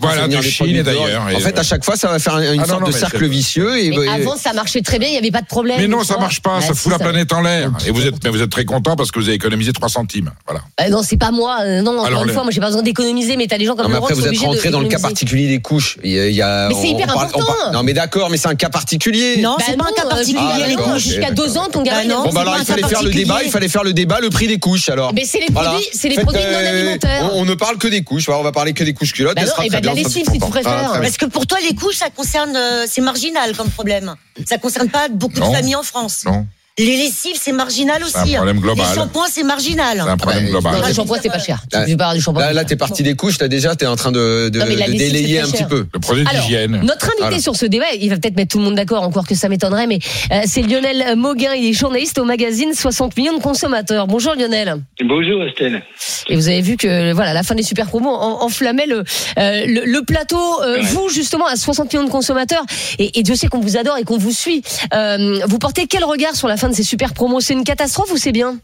Voilà, 0.00 0.28
de 0.28 0.40
Chine 0.42 0.82
d'ailleurs, 0.82 1.26
En 1.34 1.40
fait, 1.40 1.58
à 1.58 1.62
chaque 1.62 1.84
fois, 1.84 1.96
ça 1.96 2.08
va 2.08 2.18
faire 2.18 2.38
une 2.38 2.60
Ah 2.60 2.64
sorte 2.66 2.80
non, 2.80 2.86
de 2.86 2.92
cercle 2.92 3.26
vicieux. 3.26 3.78
Et, 3.78 3.90
Mais 3.90 4.06
et- 4.06 4.08
avant, 4.08 4.36
ça 4.36 4.52
marchait 4.52 4.80
très 4.82 4.98
bien, 4.98 5.08
il 5.08 5.12
n'y 5.12 5.18
avait 5.18 5.30
pas 5.30 5.40
de 5.42 5.46
problème. 5.46 5.76
Mais 5.80 5.86
non, 5.86 6.02
ça 6.04 6.14
vois. 6.14 6.22
marche 6.24 6.40
pas, 6.40 6.58
Bah, 6.60 6.66
ça 6.66 6.74
fout 6.74 6.90
la 6.92 6.98
planète 6.98 7.32
en 7.32 7.40
l'air. 7.42 7.70
Et 7.86 7.90
vous 7.90 8.06
êtes, 8.06 8.22
mais 8.24 8.30
vous 8.30 8.42
êtes 8.42 8.50
très 8.50 8.64
content 8.64 8.96
parce 8.96 9.10
que 9.10 9.18
vous 9.18 9.26
avez 9.26 9.36
économisé 9.36 9.72
3 9.72 9.88
centimes. 9.88 10.30
Voilà. 10.46 10.62
Euh, 10.80 10.88
non, 10.90 11.02
c'est 11.02 11.16
pas 11.16 11.30
moi. 11.30 11.58
euh, 11.62 11.82
non, 11.82 11.92
encore 11.94 12.06
Alors, 12.06 12.24
une 12.24 12.32
fois, 12.32 12.42
moi, 12.42 12.52
j'ai 12.52 12.60
pas 12.60 12.66
besoin 12.66 12.82
d'économiser, 12.82 13.36
mais 13.36 13.46
t'as 13.46 13.58
des 13.58 13.64
gens 13.66 13.74
comme 13.74 13.84
Non, 13.84 13.88
mais 13.88 13.94
Laurent 13.96 14.06
après, 14.06 14.14
qui 14.14 14.20
vous 14.20 14.26
sont 14.26 14.32
êtes 14.46 14.48
rentré 14.56 14.70
dans 14.70 14.80
le 14.80 14.88
cas 14.88 14.98
particulier 14.98 15.48
des 15.48 15.60
couches. 15.60 15.98
Il 16.04 16.10
y 16.12 16.18
a, 16.20 16.28
il 16.28 16.34
y 16.34 16.42
a- 16.42 16.68
Mais 16.68 16.74
c'est 16.80 16.88
hyper 16.88 17.10
important. 17.10 17.44
non, 17.72 17.82
mais 17.82 17.92
d'accord, 17.92 18.30
mais 18.30 18.36
c'est 18.36 18.48
un 18.48 18.54
cas 18.54 18.68
particulier. 18.70 19.36
Non, 19.40 19.56
Bah 19.58 19.64
c'est 19.68 19.76
pas 19.76 19.84
un 19.84 19.92
cas 19.92 20.06
euh, 20.06 20.10
particulier, 20.10 20.40
Ah, 20.40 20.66
les 20.66 20.74
couches. 20.76 21.02
Jusqu'à 21.02 21.30
deux 21.30 21.56
ans, 21.58 21.68
ton 21.70 21.82
gamin. 21.82 22.08
Bah. 22.08 22.22
Bon, 22.24 22.32
bah 22.32 22.40
alors, 22.42 22.54
c'est 22.56 22.62
il 22.62 22.66
fallait 22.66 22.82
cas 22.82 22.88
faire 22.88 23.02
le 23.02 23.10
débat, 23.10 23.26
particulier. 23.34 23.48
il 23.48 23.52
fallait 23.52 23.68
faire 23.68 23.84
le 23.84 23.92
débat, 23.92 24.20
le 24.20 24.30
prix 24.30 24.46
des 24.48 24.58
couches, 24.58 24.88
alors. 24.88 25.12
Mais 25.14 25.24
c'est 25.24 25.38
les 25.40 25.46
Voilà. 25.52 25.70
produits, 25.70 25.88
c'est 25.92 26.08
les 26.08 26.14
Faites, 26.16 26.24
produits 26.24 26.42
non 26.42 26.58
alimentaires. 26.58 27.30
On, 27.34 27.44
ne 27.44 27.54
parle 27.54 27.78
que 27.78 27.88
des 27.88 28.02
couches. 28.02 28.28
On 28.28 28.42
va 28.42 28.52
parler 28.52 28.72
que 28.72 28.84
des 28.84 28.92
couches 28.94 29.12
culottes. 29.12 29.36
Bah 29.36 29.42
sera 29.58 29.66
et 29.66 29.68
très 29.68 29.76
bah 29.76 29.80
de 29.82 29.86
la 29.86 29.94
bien, 29.94 30.02
ça, 30.02 30.08
lessive, 30.08 30.24
je 30.26 30.32
si 30.32 30.38
tu 30.40 30.50
préfères. 30.50 30.92
Ah. 30.94 30.98
Parce 31.00 31.16
que 31.16 31.26
pour 31.26 31.46
toi, 31.46 31.58
les 31.68 31.74
couches, 31.74 31.96
ça 31.96 32.10
concerne, 32.10 32.56
euh, 32.56 32.86
c'est 32.88 33.00
marginal 33.00 33.56
comme 33.56 33.70
problème. 33.70 34.14
Ça 34.46 34.58
concerne 34.58 34.88
pas 34.88 35.08
beaucoup 35.08 35.38
Non. 35.40 35.50
de 35.50 35.56
familles 35.56 35.76
en 35.76 35.82
France. 35.82 36.24
Non, 36.24 36.46
Les 36.78 36.96
lessives, 36.96 37.36
c'est 37.40 37.52
marginal 37.52 38.02
aussi. 38.04 38.16
un 38.34 38.36
problème 38.36 38.60
global. 38.60 38.86
Les 38.88 38.94
shampoings, 38.94 39.26
c'est 39.30 39.42
marginal. 39.42 40.00
c'est 40.04 40.10
un 40.10 40.16
problème 40.16 40.44
bah, 40.44 40.50
global. 40.50 40.80
Non, 40.80 40.86
le 40.88 40.94
shampoing, 40.94 41.18
c'est 41.22 41.28
pas 41.28 41.38
cher. 41.38 41.62
Là- 41.72 41.84
Tu 41.86 41.96
pas 41.96 42.14
du 42.14 42.20
shampoing. 42.20 42.42
Là, 42.42 42.52
là, 42.52 42.64
t'es 42.64 42.76
parti 42.76 43.02
des 43.02 43.14
couches. 43.14 43.38
T'as 43.38 43.48
déjà, 43.48 43.74
t'es 43.74 43.86
en 43.86 43.96
train 43.96 44.12
de, 44.12 44.48
de, 44.48 44.58
Non, 44.60 44.64
mais 44.68 44.76
la 44.76 44.86
de 44.86 44.92
lessive, 44.92 45.12
délayer 45.12 45.36
c'est 45.40 45.48
un 45.48 45.50
petit 45.50 45.64
peu. 45.64 45.86
Le 45.92 46.00
produit 46.00 46.24
d'hygiène. 46.24 46.80
Notre 46.84 47.06
invité 47.06 47.18
Voilà. 47.18 47.40
sur 47.40 47.56
ce 47.56 47.66
débat, 47.66 47.86
il 48.00 48.08
va 48.10 48.16
peut-être 48.16 48.36
mettre 48.36 48.52
tout 48.52 48.58
le 48.58 48.64
monde 48.64 48.76
d'accord, 48.76 49.02
encore 49.02 49.26
que 49.26 49.34
ça 49.34 49.48
m'étonnerait, 49.48 49.86
mais 49.88 49.98
euh, 50.32 50.40
c'est 50.46 50.62
Lionel 50.62 51.16
Mauguin, 51.16 51.52
il 51.54 51.66
est 51.68 51.72
journaliste 51.72 52.18
au 52.18 52.24
magazine 52.24 52.72
60 52.72 53.16
millions 53.16 53.36
de 53.36 53.42
consommateurs. 53.42 54.06
Bonjour 54.06 54.34
Lionel. 54.34 54.76
Bonjour 55.04 55.42
Estelle. 55.44 55.82
Et 56.28 56.36
vous 56.36 56.48
avez 56.48 56.60
vu 56.60 56.76
que 56.76 57.12
voilà, 57.12 57.32
la 57.32 57.42
fin 57.42 57.54
des 57.56 57.62
super 57.64 57.86
promos 57.86 58.10
en- 58.10 58.42
enflammait 58.44 58.86
le, 58.86 58.98
euh, 59.38 59.64
le, 59.66 59.82
le 59.84 60.02
plateau. 60.02 60.38
Euh, 60.62 60.76
Ouais. 60.78 60.82
Vous, 60.84 61.08
justement, 61.08 61.46
à 61.46 61.56
60 61.56 61.92
millions 61.92 62.04
de 62.04 62.10
consommateurs, 62.10 62.62
et, 62.98 63.18
et 63.18 63.22
Dieu 63.22 63.34
sait 63.34 63.48
qu'on 63.48 63.58
vous 63.60 63.76
adore 63.76 63.96
et 63.96 64.04
qu'on 64.04 64.18
vous 64.18 64.30
suit, 64.32 64.62
euh, 64.94 65.40
vous 65.46 65.58
portez 65.58 65.86
quel 65.86 66.04
regard 66.04 66.36
sur 66.36 66.46
la 66.46 66.56
fin 66.56 66.67
de 66.68 66.74
ces 66.74 66.82
super 66.82 67.14
promos 67.14 67.40
C'est 67.40 67.54
une 67.54 67.64
catastrophe 67.64 68.12
ou 68.12 68.16
c'est 68.16 68.32
bien? 68.32 68.58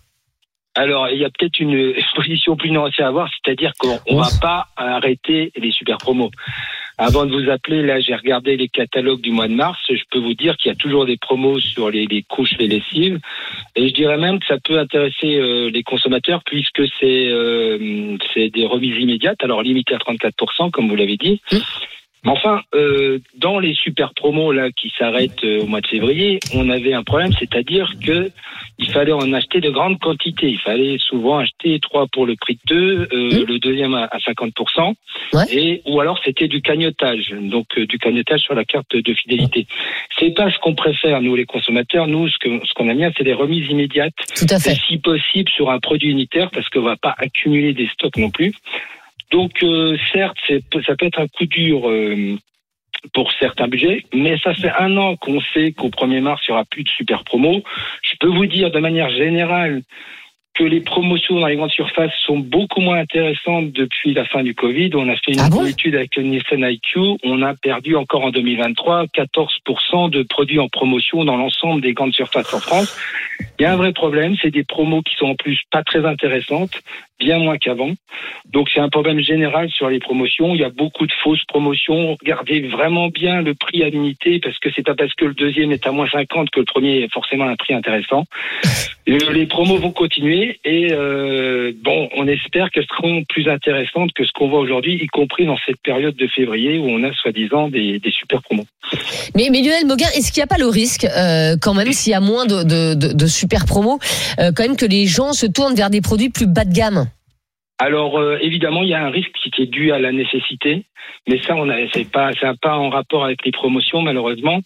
Alors, 0.76 1.08
il 1.08 1.18
y 1.18 1.24
a 1.24 1.30
peut-être 1.30 1.60
une 1.60 1.94
position 2.16 2.56
plus 2.56 2.70
nuancée 2.70 3.02
à 3.02 3.08
avoir, 3.08 3.28
c'est-à-dire 3.30 3.72
qu'on 3.78 3.98
ne 4.10 4.20
va 4.20 4.28
pas 4.40 4.66
arrêter 4.76 5.52
les 5.56 5.70
super 5.70 5.98
promos. 5.98 6.30
Avant 6.96 7.26
de 7.26 7.32
vous 7.32 7.50
appeler, 7.50 7.82
là, 7.82 8.00
j'ai 8.00 8.14
regardé 8.14 8.56
les 8.56 8.68
catalogues 8.68 9.20
du 9.20 9.32
mois 9.32 9.48
de 9.48 9.54
mars. 9.54 9.78
Je 9.88 10.02
peux 10.10 10.20
vous 10.20 10.34
dire 10.34 10.56
qu'il 10.56 10.70
y 10.70 10.72
a 10.72 10.76
toujours 10.76 11.06
des 11.06 11.16
promos 11.16 11.58
sur 11.58 11.90
les, 11.90 12.06
les 12.06 12.22
couches, 12.22 12.54
les 12.58 12.68
lessives. 12.68 13.18
Et 13.74 13.88
je 13.88 13.94
dirais 13.94 14.16
même 14.16 14.38
que 14.38 14.46
ça 14.46 14.58
peut 14.62 14.78
intéresser 14.78 15.36
euh, 15.38 15.70
les 15.70 15.82
consommateurs 15.82 16.42
puisque 16.44 16.82
c'est 17.00 17.28
euh, 17.28 18.16
c'est 18.32 18.48
des 18.50 18.64
remises 18.66 18.96
immédiates, 18.96 19.42
alors 19.42 19.62
limitées 19.62 19.94
à 19.94 19.98
34%, 19.98 20.70
comme 20.70 20.88
vous 20.88 20.96
l'avez 20.96 21.16
dit. 21.16 21.40
Mais 22.24 22.30
Enfin, 22.30 22.62
euh, 22.74 23.20
dans 23.36 23.58
les 23.58 23.74
super 23.74 24.12
promos 24.14 24.52
là 24.52 24.70
qui 24.70 24.92
s'arrêtent 24.98 25.44
euh, 25.44 25.62
au 25.62 25.66
mois 25.66 25.80
de 25.80 25.86
février, 25.86 26.40
on 26.54 26.68
avait 26.68 26.92
un 26.92 27.02
problème, 27.02 27.32
c'est-à-dire 27.38 27.92
que 28.04 28.30
il 28.78 28.90
fallait 28.90 29.12
en 29.12 29.32
acheter 29.32 29.60
de 29.60 29.70
grandes 29.70 29.98
quantités. 30.00 30.48
Il 30.48 30.58
fallait 30.58 30.98
souvent 30.98 31.38
acheter 31.38 31.78
trois 31.80 32.06
pour 32.06 32.26
le 32.26 32.34
prix 32.36 32.58
de 32.66 32.74
deux, 32.74 33.08
euh, 33.12 33.44
le 33.46 33.58
deuxième 33.58 33.94
à, 33.94 34.04
à 34.10 34.18
50%, 34.18 34.94
et 35.52 35.80
ou 35.86 36.00
alors 36.00 36.18
c'était 36.24 36.48
du 36.48 36.60
cagnotage, 36.60 37.30
donc 37.40 37.66
euh, 37.78 37.86
du 37.86 37.98
cagnotage 37.98 38.40
sur 38.40 38.54
la 38.54 38.64
carte 38.64 38.96
de 38.96 39.14
fidélité. 39.14 39.66
C'est 40.18 40.34
pas 40.34 40.50
ce 40.50 40.58
qu'on 40.58 40.74
préfère 40.74 41.20
nous 41.22 41.36
les 41.36 41.46
consommateurs. 41.46 42.06
Nous, 42.08 42.28
ce 42.28 42.38
que 42.38 42.48
ce 42.66 42.74
qu'on 42.74 42.88
aime 42.88 42.98
bien, 42.98 43.12
c'est 43.16 43.24
des 43.24 43.32
remises 43.34 43.70
immédiates, 43.70 44.14
Tout 44.36 44.46
à 44.50 44.58
fait. 44.58 44.72
et 44.72 44.80
si 44.88 44.98
possible 44.98 45.50
sur 45.50 45.70
un 45.70 45.78
produit 45.78 46.10
unitaire, 46.10 46.50
parce 46.50 46.68
qu'on 46.68 46.82
va 46.82 46.96
pas 46.96 47.14
accumuler 47.16 47.72
des 47.74 47.86
stocks 47.88 48.16
non 48.16 48.30
plus. 48.30 48.52
Donc, 49.30 49.62
euh, 49.62 49.96
certes, 50.12 50.38
ça 50.48 50.96
peut 50.96 51.06
être 51.06 51.20
un 51.20 51.28
coup 51.28 51.46
dur 51.46 51.88
euh, 51.88 52.36
pour 53.12 53.32
certains 53.32 53.68
budgets, 53.68 54.04
mais 54.14 54.38
ça 54.38 54.54
fait 54.54 54.72
un 54.78 54.96
an 54.96 55.16
qu'on 55.16 55.40
sait 55.52 55.72
qu'au 55.72 55.88
1er 55.88 56.20
mars, 56.20 56.42
il 56.46 56.50
n'y 56.50 56.54
aura 56.54 56.64
plus 56.64 56.84
de 56.84 56.88
super 56.88 57.24
promo. 57.24 57.62
Je 58.02 58.14
peux 58.20 58.28
vous 58.28 58.46
dire 58.46 58.70
de 58.70 58.78
manière 58.78 59.10
générale 59.10 59.82
que 60.54 60.62
les 60.62 60.80
promotions 60.80 61.40
dans 61.40 61.48
les 61.48 61.56
grandes 61.56 61.72
surfaces 61.72 62.12
sont 62.24 62.38
beaucoup 62.38 62.80
moins 62.80 62.98
intéressantes 62.98 63.72
depuis 63.72 64.14
la 64.14 64.24
fin 64.24 64.44
du 64.44 64.54
Covid. 64.54 64.90
On 64.94 65.08
a 65.08 65.16
fait 65.16 65.32
une 65.32 65.66
étude 65.66 65.96
avec 65.96 66.14
le 66.14 66.22
Nielsen 66.22 66.60
IQ. 66.62 67.18
On 67.24 67.42
a 67.42 67.54
perdu 67.54 67.96
encore 67.96 68.24
en 68.24 68.30
2023 68.30 69.06
14% 69.06 70.10
de 70.10 70.22
produits 70.22 70.60
en 70.60 70.68
promotion 70.68 71.24
dans 71.24 71.36
l'ensemble 71.36 71.80
des 71.80 71.92
grandes 71.92 72.14
surfaces 72.14 72.54
en 72.54 72.60
France. 72.60 72.96
Il 73.58 73.62
y 73.62 73.64
a 73.66 73.72
un 73.72 73.76
vrai 73.76 73.92
problème, 73.92 74.36
c'est 74.40 74.52
des 74.52 74.62
promos 74.62 75.02
qui 75.02 75.16
sont 75.16 75.26
en 75.26 75.34
plus 75.34 75.60
pas 75.72 75.82
très 75.82 76.06
intéressantes, 76.06 76.80
bien 77.18 77.38
moins 77.38 77.58
qu'avant. 77.58 77.92
Donc 78.52 78.68
c'est 78.72 78.80
un 78.80 78.88
problème 78.88 79.20
général 79.20 79.70
sur 79.70 79.88
les 79.88 79.98
promotions. 79.98 80.54
Il 80.54 80.60
y 80.60 80.64
a 80.64 80.70
beaucoup 80.70 81.06
de 81.06 81.12
fausses 81.22 81.44
promotions. 81.46 82.16
Regardez 82.20 82.60
vraiment 82.68 83.08
bien 83.08 83.42
le 83.42 83.54
prix 83.54 83.82
à 83.82 83.90
l'unité 83.90 84.40
parce 84.40 84.58
que 84.58 84.70
c'est 84.74 84.84
pas 84.84 84.94
parce 84.94 85.14
que 85.14 85.24
le 85.24 85.34
deuxième 85.34 85.72
est 85.72 85.86
à 85.86 85.92
moins 85.92 86.08
50 86.08 86.50
que 86.50 86.60
le 86.60 86.66
premier 86.66 87.00
est 87.00 87.12
forcément 87.12 87.44
un 87.44 87.56
prix 87.56 87.74
intéressant. 87.74 88.24
Les 89.06 89.46
promos 89.46 89.76
vont 89.76 89.92
continuer 89.92 90.60
et 90.64 90.88
euh, 90.92 91.72
bon, 91.82 92.08
on 92.16 92.26
espère 92.26 92.70
qu'elles 92.70 92.86
seront 92.86 93.22
plus 93.28 93.50
intéressantes 93.50 94.12
que 94.14 94.24
ce 94.24 94.32
qu'on 94.32 94.48
voit 94.48 94.60
aujourd'hui, 94.60 94.94
y 94.94 95.06
compris 95.08 95.44
dans 95.44 95.58
cette 95.66 95.80
période 95.82 96.16
de 96.16 96.26
février 96.26 96.78
où 96.78 96.88
on 96.88 97.02
a 97.02 97.12
soi-disant 97.12 97.68
des, 97.68 97.98
des 97.98 98.10
super 98.10 98.40
promos. 98.40 98.64
Mais, 99.34 99.48
mais 99.50 99.60
Lionel 99.60 99.86
Moguin, 99.86 100.06
est-ce 100.16 100.32
qu'il 100.32 100.40
n'y 100.40 100.44
a 100.44 100.46
pas 100.46 100.56
le 100.56 100.68
risque, 100.68 101.04
euh, 101.04 101.56
quand 101.60 101.74
même, 101.74 101.92
s'il 101.92 102.12
y 102.12 102.14
a 102.14 102.20
moins 102.20 102.46
de, 102.46 102.62
de, 102.62 102.94
de, 102.94 103.12
de 103.12 103.26
super 103.26 103.66
promos, 103.66 103.98
euh, 104.38 104.52
quand 104.54 104.62
même 104.62 104.76
que 104.76 104.86
les 104.86 105.06
gens 105.06 105.34
se 105.34 105.44
tournent 105.44 105.74
vers 105.74 105.90
des 105.90 106.00
produits 106.00 106.30
plus 106.30 106.46
bas 106.46 106.64
de 106.64 106.72
gamme? 106.72 107.06
Alors 107.78 108.18
euh, 108.18 108.38
évidemment, 108.40 108.82
il 108.82 108.88
y 108.88 108.94
a 108.94 109.04
un 109.04 109.10
risque 109.10 109.32
qui 109.32 109.62
est 109.62 109.66
dû 109.66 109.92
à 109.92 109.98
la 109.98 110.12
nécessité, 110.12 110.84
mais 111.28 111.40
ça, 111.42 111.56
on 111.56 111.68
a, 111.68 111.76
c'est 111.92 112.10
pas, 112.10 112.32
ça 112.34 112.48
n'a 112.48 112.54
pas 112.54 112.76
en 112.76 112.88
rapport 112.88 113.24
avec 113.24 113.44
les 113.44 113.52
promotions 113.52 114.02
malheureusement. 114.02 114.60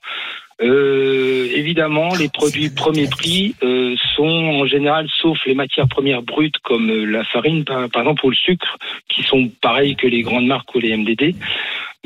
Euh, 0.60 1.48
évidemment, 1.54 2.14
les 2.16 2.28
produits 2.28 2.68
premier 2.68 3.06
prix 3.06 3.54
euh, 3.62 3.94
sont 4.16 4.24
en 4.24 4.66
général, 4.66 5.06
sauf 5.20 5.38
les 5.46 5.54
matières 5.54 5.86
premières 5.86 6.22
brutes 6.22 6.58
comme 6.58 6.90
la 7.04 7.22
farine, 7.24 7.64
par, 7.64 7.88
par 7.88 8.02
exemple, 8.02 8.26
ou 8.26 8.30
le 8.30 8.36
sucre, 8.36 8.76
qui 9.08 9.22
sont 9.22 9.48
pareils 9.60 9.94
que 9.94 10.08
les 10.08 10.22
grandes 10.22 10.46
marques 10.46 10.74
ou 10.74 10.80
les 10.80 10.96
MDD. 10.96 11.36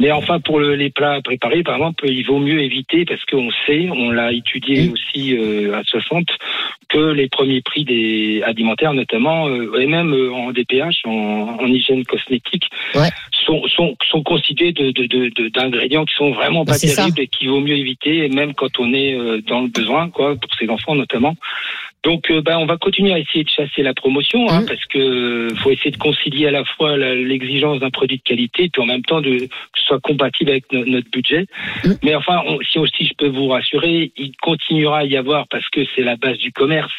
Mais 0.01 0.11
enfin, 0.11 0.41
pour 0.41 0.59
le- 0.59 0.75
les 0.75 0.89
plats 0.91 1.21
préparés, 1.23 1.63
par 1.63 1.77
exemple, 1.77 2.09
il 2.09 2.25
vaut 2.25 2.39
mieux 2.39 2.61
éviter 2.63 3.05
parce 3.05 3.23
qu'on 3.27 3.51
sait, 3.67 3.89
on 3.91 4.11
l'a 4.11 4.33
étudié 4.33 4.89
aussi 4.91 5.37
euh, 5.37 5.77
à 5.77 5.83
60, 5.85 6.27
que 6.89 6.99
les 7.13 7.29
premiers 7.29 7.61
prix 7.61 7.85
des 7.85 8.43
alimentaires, 8.43 8.95
notamment, 8.95 9.49
euh, 9.49 9.79
et 9.79 9.87
même 9.87 10.13
euh, 10.15 10.33
en 10.33 10.51
DPH, 10.51 11.05
en, 11.05 11.59
en 11.61 11.67
hygiène 11.67 12.05
cosmétique, 12.05 12.69
sont, 13.45 13.63
sont, 13.69 13.95
sont 14.11 14.23
constitués 14.23 14.73
de, 14.73 14.93
de, 14.93 15.05
de, 15.07 15.29
de- 15.37 15.49
d'ingrédients 15.49 16.05
qui 16.07 16.15
sont 16.15 16.31
vraiment 16.33 16.65
Bah, 16.65 16.73
pas 16.73 16.79
ça. 16.79 16.97
terribles 17.03 17.21
et 17.21 17.27
qu'il 17.27 17.51
vaut 17.51 17.61
mieux 17.61 17.77
éviter, 17.77 18.25
et 18.25 18.29
même 18.29 18.55
quand 18.55 18.79
on 18.81 18.93
est 18.95 19.15
euh, 19.15 19.43
dans 19.47 19.61
le 19.61 19.69
besoin, 19.69 20.09
quoi, 20.09 20.37
pour 20.37 20.53
ses 20.55 20.69
enfants 20.71 20.95
notamment. 20.95 21.37
Donc, 22.05 22.31
euh, 22.31 22.41
ben, 22.43 22.59
on 22.59 22.67
va 22.67 22.77
continuer 22.79 23.13
à 23.13 23.19
essayer 23.19 23.45
de 23.45 23.49
chasser 23.49 23.83
la 23.83 23.95
promotion, 23.95 24.49
hein, 24.51 24.65
parce 24.67 24.85
que 24.87 24.99
euh, 24.99 25.55
faut 25.57 25.71
essayer 25.71 25.93
de 25.93 25.97
concilier 25.99 26.47
à 26.49 26.51
la 26.51 26.65
fois 26.65 26.97
l'exigence 26.97 27.79
d'un 27.79 27.91
produit 27.91 28.19
de 28.19 28.23
qualité, 28.23 28.69
puis 28.73 28.83
en 28.83 28.87
même 28.87 29.03
temps 29.05 29.21
de 29.21 29.31
que 29.39 29.79
ce 29.79 29.85
soit 29.85 30.01
compatible 30.01 30.51
avec 30.51 30.71
no- 30.73 30.85
notre 30.85 31.11
budget. 31.11 31.47
Mais 32.03 32.15
enfin, 32.17 32.43
on- 32.47 32.59
si 32.63 32.79
aussi 32.79 33.05
je 33.07 33.15
peux 33.17 33.29
vous 33.29 33.49
rassurer, 33.49 34.11
il 34.17 34.33
continuera 34.43 34.99
à 35.01 35.05
y 35.05 35.17
avoir 35.17 35.47
parce 35.49 35.69
que 35.69 35.81
c'est 35.95 36.03
la 36.03 36.17
base 36.17 36.39
du 36.39 36.51
commerce 36.53 36.93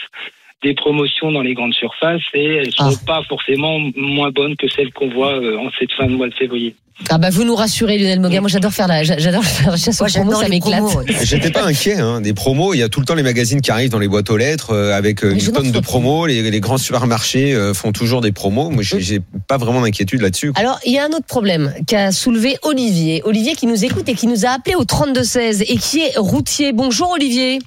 des 0.63 0.73
promotions 0.73 1.31
dans 1.31 1.41
les 1.41 1.53
grandes 1.53 1.73
surfaces 1.73 2.21
et 2.33 2.55
elles 2.55 2.71
sont 2.71 2.95
pas 3.05 3.21
forcément 3.27 3.77
moins 3.95 4.31
bonnes 4.31 4.55
que 4.55 4.67
celles 4.67 4.91
qu'on 4.93 5.09
voit 5.09 5.33
euh, 5.33 5.57
en 5.57 5.69
cette 5.77 5.91
fin 5.93 6.07
de 6.07 6.15
mois 6.15 6.29
de 6.29 6.33
février. 6.33 6.75
Ah 7.09 7.17
bah 7.17 7.29
vous 7.31 7.43
nous 7.43 7.55
rassurez 7.55 7.97
Lionel 7.97 8.19
Moguin, 8.19 8.39
moi 8.39 8.49
j'adore 8.49 8.71
faire 8.71 8.87
la, 8.87 9.03
j'adore 9.03 9.43
faire 9.43 9.71
la 9.71 9.77
chasse 9.77 9.99
aux 9.99 10.05
promos, 10.05 10.35
ça 10.35 10.47
m'éclate. 10.47 10.83
J'étais 11.23 11.49
pas 11.49 11.65
inquiet 11.65 11.95
hein, 11.95 12.21
des 12.21 12.33
promos. 12.33 12.73
Il 12.73 12.79
y 12.79 12.83
a 12.83 12.89
tout 12.89 12.99
le 12.99 13.05
temps 13.05 13.15
les 13.15 13.23
magazines 13.23 13.61
qui 13.61 13.71
arrivent 13.71 13.89
dans 13.89 13.99
les 13.99 14.07
boîtes 14.07 14.29
aux 14.29 14.37
lettres 14.37 14.71
euh, 14.71 14.95
avec 14.95 15.23
euh, 15.23 15.33
une 15.33 15.51
tonne 15.51 15.71
de 15.71 15.79
promos. 15.79 16.27
Les, 16.27 16.49
les 16.49 16.59
grands 16.59 16.77
supermarchés 16.77 17.55
euh, 17.55 17.73
font 17.73 17.91
toujours 17.91 18.21
des 18.21 18.31
promos. 18.31 18.69
Moi, 18.69 18.83
j'ai 18.83 19.01
j'ai 19.01 19.19
pas 19.47 19.57
vraiment 19.57 19.81
d'inquiétude 19.81 20.21
là-dessus. 20.21 20.53
Alors, 20.55 20.79
il 20.85 20.93
y 20.93 20.99
a 20.99 21.03
un 21.03 21.09
autre 21.09 21.25
problème 21.25 21.73
qu'a 21.87 22.11
soulevé 22.11 22.57
Olivier. 22.61 23.21
Olivier 23.25 23.55
qui 23.55 23.65
nous 23.65 23.83
écoute 23.83 24.07
et 24.07 24.13
qui 24.13 24.27
nous 24.27 24.45
a 24.45 24.49
appelé 24.49 24.75
au 24.75 24.83
32-16 24.83 25.63
et 25.67 25.77
qui 25.77 25.99
est 25.99 26.17
routier. 26.17 26.73
Bonjour 26.73 27.11
Olivier. 27.11 27.59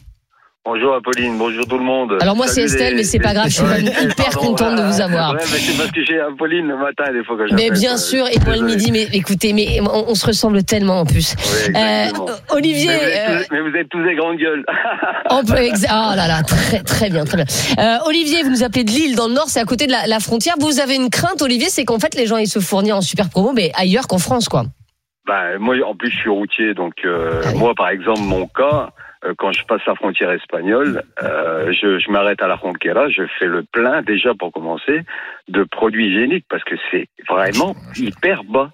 Bonjour 0.69 0.95
Apolline, 0.97 1.39
bonjour 1.39 1.65
tout 1.69 1.79
le 1.79 1.85
monde. 1.85 2.17
Alors 2.21 2.35
moi, 2.35 2.49
c'est 2.49 2.63
Estelle, 2.63 2.91
les- 2.91 2.97
mais 2.97 3.05
c'est 3.05 3.21
pas 3.21 3.33
grave, 3.35 3.47
je 3.47 3.55
suis 3.55 3.63
Ouais, 3.65 3.83
hyper 3.83 4.31
pardon, 4.31 4.41
contente 4.49 4.75
de 4.77 4.83
vous 4.83 5.01
avoir. 5.01 5.31
Ouais, 5.35 5.39
mais 5.53 5.59
c'est 5.59 5.77
parce 5.79 5.93
que 5.93 6.05
j'ai 6.05 6.19
Apolline 6.19 6.67
le 6.67 6.77
matin 6.77 7.05
des 7.13 7.23
fois 7.23 7.37
que 7.37 7.55
Mais 7.55 7.71
bien 7.71 7.97
sûr, 7.97 8.27
et 8.27 8.37
moi 8.45 8.57
le 8.57 8.63
midi, 8.67 8.91
mais 8.91 9.05
écoutez, 9.13 9.53
mais 9.53 9.79
on, 9.81 10.09
on 10.11 10.15
se 10.17 10.27
ressemble 10.27 10.65
tellement 10.65 11.01
en 11.01 11.07
plus. 11.07 11.37
Euh, 11.73 12.07
Olivier, 12.51 12.89
Mais 12.89 12.99
vous, 12.99 13.05
êtes 13.05 13.29
euh, 13.29 13.39
tous, 13.45 13.47
mais 13.53 13.61
vous 13.61 13.77
êtes 13.77 13.89
tous 13.91 14.03
des 14.03 14.15
grandes 14.17 14.39
gueules. 14.39 14.65
on 15.31 15.45
peut 15.45 15.55
exa- 15.55 15.87
oh 15.89 16.17
là 16.17 16.27
là, 16.27 16.43
très 16.43 16.81
très 16.83 17.11
bien, 17.11 17.25
très 17.25 17.37
bien. 17.37 17.47
Euh, 17.79 17.99
Olivier, 18.07 18.43
vous 18.43 18.51
nous 18.51 18.65
appelez 18.65 18.83
de 18.83 18.91
Lille, 18.91 19.15
dans 19.15 19.29
le 19.29 19.35
Nord, 19.35 19.49
c'est 19.49 19.61
à 19.61 19.65
côté 19.65 19.87
de 19.87 19.93
la, 19.93 20.09
la 20.09 20.19
frontière. 20.19 20.55
Vous 20.59 20.81
avez 20.81 20.97
une 20.97 21.11
crainte, 21.11 21.43
Olivier, 21.43 21.69
c'est 21.71 21.85
qu'en 21.85 22.01
fait 22.01 22.17
les 22.17 22.27
gens 22.27 22.39
ils 22.39 22.49
se 22.49 22.59
fournissent 22.59 22.93
en 22.93 23.03
super 23.03 23.29
promo, 23.31 23.53
mais 23.55 23.71
ailleurs 23.77 24.09
qu'en 24.09 24.19
France, 24.19 24.49
quoi. 24.49 24.65
Bah, 25.29 25.59
moi, 25.59 25.75
en 25.85 25.95
plus, 25.97 26.11
je 26.11 26.17
suis 26.19 26.31
routier, 26.31 26.75
donc 26.75 26.93
euh, 27.05 27.43
Ah 27.47 27.53
moi, 27.55 27.73
par 27.77 27.89
exemple, 27.89 28.21
mon 28.21 28.47
cas, 28.47 28.91
euh, 28.91 28.96
quand 29.35 29.53
je 29.53 29.65
passe 29.65 29.85
la 29.87 29.95
frontière 29.95 30.31
espagnole, 30.31 31.03
euh, 31.23 31.73
je, 31.73 31.99
je 31.99 32.11
m'arrête 32.11 32.43
à 32.43 32.47
la 32.49 32.57
frontière, 32.57 33.09
je 33.11 33.25
fais 33.39 33.47
le 33.47 33.63
plein 33.63 34.03
déjà 34.03 34.35
pour 34.35 34.53
commencer 34.53 35.01
de 35.49 35.65
produits 35.65 36.09
hygiéniques 36.09 36.47
parce 36.49 36.65
que 36.65 36.75
c'est 36.91 37.09
vraiment 37.29 37.75
hyper 37.97 38.45
bas 38.45 38.71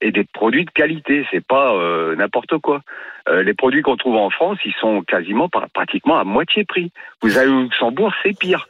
et 0.00 0.12
des 0.12 0.24
produits 0.24 0.64
de 0.64 0.70
qualité, 0.70 1.26
c'est 1.30 1.44
pas 1.46 1.74
euh, 1.74 2.16
n'importe 2.16 2.56
quoi. 2.58 2.80
Euh, 3.28 3.42
les 3.42 3.52
produits 3.52 3.82
qu'on 3.82 3.96
trouve 3.96 4.16
en 4.16 4.30
France, 4.30 4.58
ils 4.64 4.72
sont 4.80 5.02
quasiment 5.02 5.48
pratiquement 5.74 6.18
à 6.18 6.24
moitié 6.24 6.64
prix. 6.64 6.90
Vous 7.20 7.36
allez 7.36 7.50
au 7.50 7.62
Luxembourg, 7.64 8.12
c'est 8.22 8.38
pire. 8.38 8.66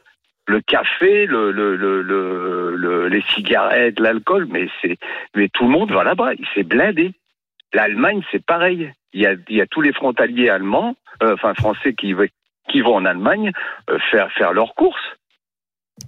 Le 0.47 0.59
café, 0.59 1.25
le, 1.27 1.51
le, 1.51 1.77
le, 1.77 2.01
le- 2.01 2.75
le- 2.75 3.07
les 3.07 3.21
cigarettes, 3.21 3.99
l'alcool, 3.99 4.47
mais 4.49 4.67
c'est, 4.81 4.97
mais 5.35 5.47
tout 5.47 5.63
le 5.63 5.69
monde 5.69 5.91
va 5.91 6.03
là-bas. 6.03 6.31
C'est 6.53 6.63
blindé. 6.67 7.11
L'Allemagne, 7.73 8.21
c'est 8.31 8.43
pareil. 8.45 8.91
Il 9.13 9.21
y 9.21 9.25
a, 9.25 9.33
il 9.49 9.57
y 9.57 9.61
a 9.61 9.65
tous 9.67 9.81
les 9.81 9.93
frontaliers 9.93 10.49
allemands, 10.49 10.95
euh, 11.21 11.33
enfin 11.33 11.53
français, 11.53 11.93
qui, 11.93 12.13
vont 12.13 12.95
en 12.95 13.05
Allemagne 13.05 13.51
euh, 13.89 13.97
faire 14.09 14.29
faire 14.37 14.53
leurs 14.53 14.73
courses. 14.75 14.95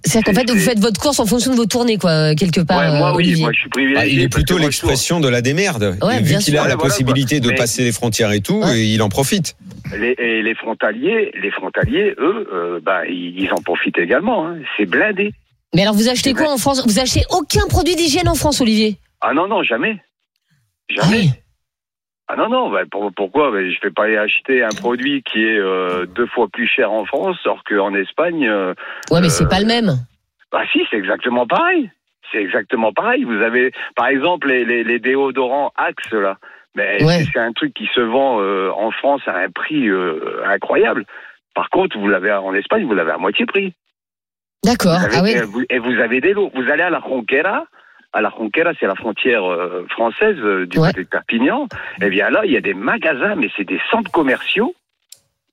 C'est-à-dire 0.02 0.32
qu'en 0.32 0.40
fait, 0.40 0.50
vous 0.50 0.58
faites 0.58 0.80
votre 0.80 1.00
course 1.00 1.20
en 1.20 1.26
fonction 1.26 1.52
de 1.52 1.56
vos 1.56 1.66
tournées, 1.66 1.98
quoi, 1.98 2.34
quelque 2.34 2.60
part. 2.62 2.78
Ouais, 2.80 2.98
moi, 2.98 3.12
euh, 3.12 3.16
oui, 3.16 3.40
moi, 3.40 3.52
je 3.52 3.60
suis 3.60 3.68
privilégié. 3.68 4.02
Ah, 4.02 4.06
il 4.06 4.20
est 4.20 4.28
plutôt 4.28 4.58
l'expression 4.58 5.20
de 5.20 5.28
la 5.28 5.40
démerde. 5.40 5.96
Ouais, 6.02 6.20
vu 6.20 6.36
qu'il 6.38 6.56
a 6.56 6.62
la 6.66 6.74
voilà, 6.74 6.76
possibilité 6.76 7.36
quoi. 7.36 7.46
de 7.46 7.50
Mais- 7.50 7.54
passer 7.56 7.84
les 7.84 7.92
frontières 7.92 8.32
et 8.32 8.40
tout, 8.40 8.62
et 8.74 8.84
il 8.86 9.02
en 9.02 9.08
profite. 9.08 9.56
Les, 9.96 10.14
et 10.18 10.42
les 10.42 10.54
frontaliers, 10.54 11.30
les 11.40 11.50
frontaliers, 11.50 12.14
eux, 12.18 12.48
euh, 12.52 12.80
bah, 12.82 13.06
ils, 13.06 13.38
ils 13.38 13.52
en 13.52 13.62
profitent 13.62 13.98
également. 13.98 14.48
hein. 14.48 14.56
C'est 14.76 14.86
blindé. 14.86 15.32
Mais 15.74 15.82
alors, 15.82 15.94
vous 15.94 16.08
achetez 16.08 16.32
quoi 16.32 16.50
en 16.52 16.56
France? 16.58 16.82
Vous 16.86 16.98
achetez 16.98 17.22
aucun 17.30 17.66
produit 17.68 17.94
d'hygiène 17.94 18.28
en 18.28 18.34
France, 18.34 18.60
Olivier? 18.60 18.96
Ah 19.20 19.32
non, 19.32 19.46
non, 19.46 19.62
jamais. 19.62 20.00
Jamais. 20.88 21.28
Ah 21.30 21.36
non, 22.36 22.48
non, 22.48 22.70
bah, 22.70 22.82
pour- 22.90 23.12
pourquoi? 23.14 23.50
Bah, 23.50 23.60
Je 23.60 23.76
ne 23.76 23.80
vais 23.82 23.90
pas 23.90 24.04
aller 24.04 24.16
acheter 24.16 24.62
un 24.62 24.70
produit 24.70 25.22
qui 25.22 25.44
est 25.44 25.58
euh, 25.58 26.06
deux 26.06 26.26
fois 26.26 26.48
plus 26.48 26.66
cher 26.66 26.90
en 26.92 27.04
France, 27.04 27.36
alors 27.44 27.62
qu'en 27.64 27.94
Espagne... 27.94 28.48
euh, 28.48 28.74
Ouais, 29.10 29.20
mais 29.20 29.28
c'est 29.28 29.44
euh, 29.44 29.48
pas 29.48 29.60
le 29.60 29.66
même. 29.66 29.90
Bah 30.50 30.62
si, 30.72 30.82
c'est 30.90 30.96
exactement 30.96 31.46
pareil. 31.46 31.90
C'est 32.32 32.38
exactement 32.42 32.92
pareil. 32.92 33.24
Vous 33.24 33.42
avez, 33.42 33.72
par 33.96 34.06
exemple, 34.08 34.48
les, 34.48 34.64
les, 34.64 34.84
les 34.84 34.98
déodorants 34.98 35.72
Axe, 35.76 36.10
là. 36.12 36.38
Mais 36.76 37.02
Ouais. 37.04 37.24
c'est- 37.32 37.38
un 37.38 37.52
truc 37.52 37.74
qui 37.74 37.86
se 37.94 38.00
vend 38.00 38.40
euh, 38.40 38.70
en 38.70 38.90
France 38.90 39.22
à 39.26 39.36
un 39.36 39.50
prix 39.50 39.88
incroyable. 40.46 41.04
Par 41.54 41.70
contre, 41.70 41.98
vous 41.98 42.08
l'avez 42.08 42.32
en 42.32 42.52
Espagne, 42.54 42.84
vous 42.86 42.94
l'avez 42.94 43.12
à 43.12 43.18
moitié 43.18 43.46
prix. 43.46 43.74
D'accord. 44.64 44.96
Ah 45.12 45.20
oui. 45.22 45.32
et, 45.32 45.42
vous, 45.42 45.62
et 45.68 45.78
vous 45.78 46.00
avez 46.00 46.20
des 46.20 46.32
lots. 46.32 46.50
Vous 46.54 46.68
allez 46.70 46.82
à 46.82 46.90
la 46.90 46.98
Ronquera. 46.98 47.66
À 48.16 48.20
la 48.20 48.28
Ronquera, 48.28 48.70
c'est 48.78 48.86
la 48.86 48.94
frontière 48.94 49.44
euh, 49.44 49.84
française 49.90 50.36
euh, 50.38 50.66
du 50.66 50.78
côté 50.78 51.02
de 51.02 51.08
Perpignan. 51.08 51.66
Eh 52.00 52.08
bien 52.10 52.30
là, 52.30 52.42
il 52.44 52.52
y 52.52 52.56
a 52.56 52.60
des 52.60 52.72
magasins, 52.72 53.34
mais 53.34 53.48
c'est 53.56 53.64
des 53.64 53.80
centres 53.90 54.10
commerciaux 54.12 54.72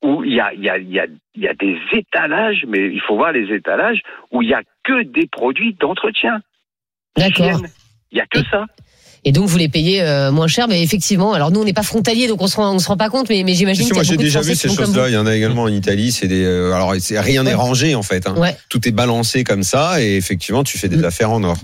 où 0.04 0.24
il 0.24 0.34
y 0.34 0.40
a, 0.40 0.54
il 0.54 0.62
y, 0.64 0.70
a, 0.70 0.78
il 0.78 0.90
y, 0.92 1.00
a, 1.00 1.06
il 1.36 1.42
y 1.42 1.48
a 1.48 1.54
des 1.56 1.76
étalages, 1.92 2.66
mais 2.68 2.88
il 2.92 3.02
faut 3.02 3.16
voir 3.16 3.32
les 3.32 3.54
étalages, 3.54 4.02
où 4.32 4.42
il 4.44 4.50
y 4.50 4.54
a 4.54 4.62
que 4.84 5.04
des 5.04 5.28
produits 5.28 5.76
d'entretien. 5.80 6.40
D'accord. 7.18 7.62
Il 8.12 8.18
y 8.18 8.22
a 8.22 8.26
que 8.28 8.40
ça. 8.52 8.66
Et 9.24 9.32
donc 9.32 9.48
vous 9.48 9.58
les 9.58 9.70
payez 9.70 10.02
euh, 10.02 10.32
moins 10.32 10.48
cher, 10.48 10.68
mais 10.68 10.82
effectivement, 10.82 11.34
alors 11.34 11.52
nous 11.52 11.62
on 11.62 11.64
n'est 11.64 11.74
pas 11.74 11.84
frontalier, 11.84 12.28
donc 12.28 12.42
on 12.42 12.48
se 12.48 12.56
rend, 12.56 12.74
on 12.74 12.80
se 12.80 12.88
rend 12.88 12.98
pas 12.98 13.10
compte, 13.10 13.30
mais, 13.30 13.44
mais 13.44 13.54
j'imagine 13.54 13.88
moi 13.94 14.02
j'ai 14.02 14.18
déjà 14.18 14.42
vu 14.42 14.56
ces 14.56 14.68
choses-là. 14.68 15.10
Il 15.10 15.14
y 15.14 15.18
en 15.18 15.28
a 15.28 15.36
également 15.36 15.64
en 15.64 15.68
Italie. 15.68 16.12
C'est 16.12 16.28
des. 16.28 16.44
euh, 16.44 16.74
alors 16.74 16.92
rien 16.92 17.44
n'est 17.44 17.54
rangé 17.54 17.94
en 17.94 18.02
fait. 18.02 18.28
hein. 18.28 18.34
Ouais. 18.36 18.56
Tout 18.70 18.88
est 18.88 18.92
balancé 18.92 19.44
comme 19.44 19.62
ça 19.62 20.02
et 20.02 20.16
effectivement 20.16 20.64
tu 20.64 20.80
fais 20.80 20.90
des 20.90 21.04
affaires 21.04 21.30
en 21.30 21.44
or. 21.44 21.58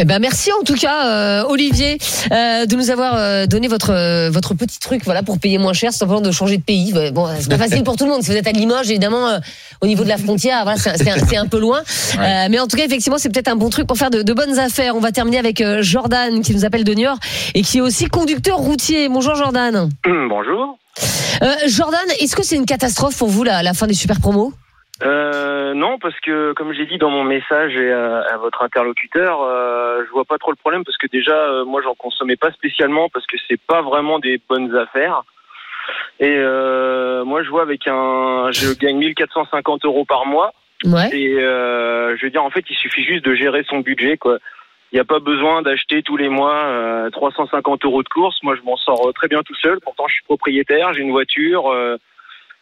Eh 0.00 0.04
ben 0.04 0.20
merci 0.20 0.52
en 0.52 0.62
tout 0.62 0.74
cas 0.76 1.06
euh, 1.08 1.44
Olivier 1.48 1.98
euh, 2.30 2.66
de 2.66 2.76
nous 2.76 2.90
avoir 2.90 3.14
euh, 3.16 3.46
donné 3.46 3.66
votre 3.66 3.90
euh, 3.92 4.30
votre 4.30 4.54
petit 4.54 4.78
truc 4.78 5.02
voilà 5.04 5.24
pour 5.24 5.40
payer 5.40 5.58
moins 5.58 5.72
cher, 5.72 5.92
c'est 5.92 5.98
simplement 5.98 6.20
de 6.20 6.30
changer 6.30 6.56
de 6.56 6.62
pays. 6.62 6.92
Ouais, 6.92 7.10
Bon, 7.10 7.26
c'est 7.40 7.48
pas 7.50 7.58
facile 7.68 7.82
pour 7.82 7.96
tout 7.96 8.04
le 8.04 8.10
monde. 8.12 8.22
Si 8.22 8.30
vous 8.30 8.36
êtes 8.36 8.46
à 8.46 8.52
Limoges, 8.52 8.88
évidemment, 8.90 9.26
euh, 9.28 9.38
au 9.80 9.86
niveau 9.88 10.04
de 10.04 10.08
la 10.08 10.16
frontière, 10.18 10.62
voilà, 10.62 10.78
c'est 10.78 10.96
c'est 10.98 11.10
un, 11.10 11.16
c'est 11.26 11.36
un 11.36 11.46
peu 11.46 11.58
loin. 11.58 11.80
Euh, 12.16 12.46
mais 12.48 12.60
en 12.60 12.68
tout 12.68 12.76
cas, 12.76 12.84
effectivement, 12.84 13.18
c'est 13.18 13.28
peut-être 13.28 13.48
un 13.48 13.56
bon 13.56 13.70
truc 13.70 13.88
pour 13.88 13.96
faire 13.96 14.10
de, 14.10 14.22
de 14.22 14.32
bonnes 14.32 14.58
affaires. 14.60 14.94
On 14.94 15.00
va 15.00 15.10
terminer 15.10 15.38
avec 15.38 15.60
euh, 15.60 15.82
Jordan 15.82 16.42
qui 16.42 16.54
nous 16.54 16.64
appelle 16.64 16.84
de 16.84 16.94
Niort 16.94 17.18
et 17.54 17.62
qui 17.62 17.78
est 17.78 17.82
aussi 17.82 18.06
conducteur 18.06 18.58
routier. 18.58 19.08
Bonjour 19.08 19.34
Jordan. 19.34 19.88
Bonjour. 20.28 20.78
Euh, 21.42 21.54
Jordan, 21.66 22.00
est-ce 22.20 22.36
que 22.36 22.44
c'est 22.44 22.56
une 22.56 22.66
catastrophe 22.66 23.16
pour 23.16 23.28
vous 23.28 23.42
la, 23.42 23.64
la 23.64 23.74
fin 23.74 23.88
des 23.88 23.94
super 23.94 24.20
promos? 24.20 24.52
Euh, 25.02 25.74
non, 25.74 25.98
parce 25.98 26.18
que 26.20 26.52
comme 26.54 26.72
j'ai 26.72 26.86
dit 26.86 26.98
dans 26.98 27.10
mon 27.10 27.22
message 27.22 27.76
et 27.76 27.92
à, 27.92 28.20
à 28.20 28.36
votre 28.36 28.62
interlocuteur, 28.62 29.42
euh, 29.42 30.02
je 30.04 30.10
vois 30.10 30.24
pas 30.24 30.38
trop 30.38 30.50
le 30.50 30.56
problème 30.56 30.84
parce 30.84 30.96
que 30.96 31.06
déjà, 31.06 31.36
euh, 31.36 31.64
moi, 31.64 31.82
j'en 31.82 31.94
consommais 31.94 32.36
pas 32.36 32.50
spécialement 32.52 33.08
parce 33.08 33.26
que 33.26 33.36
c'est 33.46 33.60
pas 33.60 33.82
vraiment 33.82 34.18
des 34.18 34.40
bonnes 34.48 34.74
affaires. 34.76 35.22
Et 36.20 36.34
euh, 36.36 37.24
moi, 37.24 37.42
je 37.42 37.50
vois 37.50 37.62
avec 37.62 37.86
un, 37.86 38.50
je 38.52 38.72
gagne 38.74 38.98
1450 38.98 39.84
euros 39.84 40.04
par 40.04 40.26
mois. 40.26 40.52
Ouais. 40.84 41.08
Et 41.12 41.34
euh, 41.40 42.16
je 42.16 42.26
veux 42.26 42.30
dire, 42.30 42.44
en 42.44 42.50
fait, 42.50 42.64
il 42.68 42.76
suffit 42.76 43.04
juste 43.04 43.24
de 43.24 43.34
gérer 43.34 43.64
son 43.68 43.80
budget, 43.80 44.16
quoi. 44.16 44.38
Il 44.90 44.96
n'y 44.96 45.00
a 45.00 45.04
pas 45.04 45.18
besoin 45.18 45.60
d'acheter 45.60 46.02
tous 46.02 46.16
les 46.16 46.30
mois 46.30 46.64
euh, 46.64 47.10
350 47.10 47.84
euros 47.84 48.02
de 48.02 48.08
course. 48.08 48.42
Moi, 48.42 48.56
je 48.56 48.62
m'en 48.62 48.76
sors 48.76 49.08
euh, 49.08 49.12
très 49.12 49.28
bien 49.28 49.42
tout 49.42 49.54
seul. 49.56 49.78
Pourtant, 49.80 50.08
je 50.08 50.14
suis 50.14 50.24
propriétaire, 50.24 50.94
j'ai 50.94 51.02
une 51.02 51.10
voiture. 51.10 51.70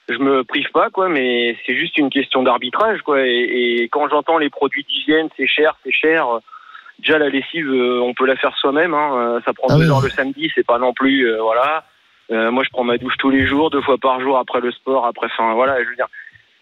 Je 0.08 0.18
me 0.18 0.44
prive 0.44 0.70
pas, 0.72 0.90
quoi. 0.90 1.08
Mais 1.08 1.56
c'est 1.66 1.74
juste 1.76 1.98
une 1.98 2.10
question 2.10 2.42
d'arbitrage, 2.42 3.02
quoi. 3.02 3.26
Et, 3.26 3.82
et 3.82 3.88
quand 3.88 4.08
j'entends 4.08 4.38
les 4.38 4.50
produits 4.50 4.84
d'hygiène, 4.84 5.28
c'est 5.36 5.46
cher, 5.46 5.76
c'est 5.84 5.92
cher. 5.92 6.26
Déjà, 6.98 7.18
la 7.18 7.28
lessive, 7.28 7.68
euh, 7.68 8.00
on 8.00 8.14
peut 8.14 8.26
la 8.26 8.36
faire 8.36 8.56
soi-même. 8.56 8.94
Hein. 8.94 9.10
euh, 9.16 9.40
Ça 9.44 9.52
prend 9.52 9.68
Ah 9.70 9.76
deux 9.76 9.84
oui. 9.84 9.90
heures 9.90 10.00
le 10.00 10.08
samedi, 10.10 10.50
c'est 10.54 10.66
pas 10.66 10.78
non 10.78 10.92
plus, 10.94 11.28
euh, 11.30 11.42
voilà. 11.42 11.84
Euh, 12.32 12.50
moi, 12.50 12.64
je 12.64 12.70
prends 12.70 12.84
ma 12.84 12.98
douche 12.98 13.16
tous 13.18 13.30
les 13.30 13.46
jours, 13.46 13.70
deux 13.70 13.82
fois 13.82 13.98
par 13.98 14.20
jour 14.20 14.38
après 14.38 14.60
le 14.60 14.72
sport, 14.72 15.06
après, 15.06 15.26
enfin, 15.26 15.54
voilà. 15.54 15.82
Je 15.84 15.88
veux 15.88 15.94
dire, 15.96 16.08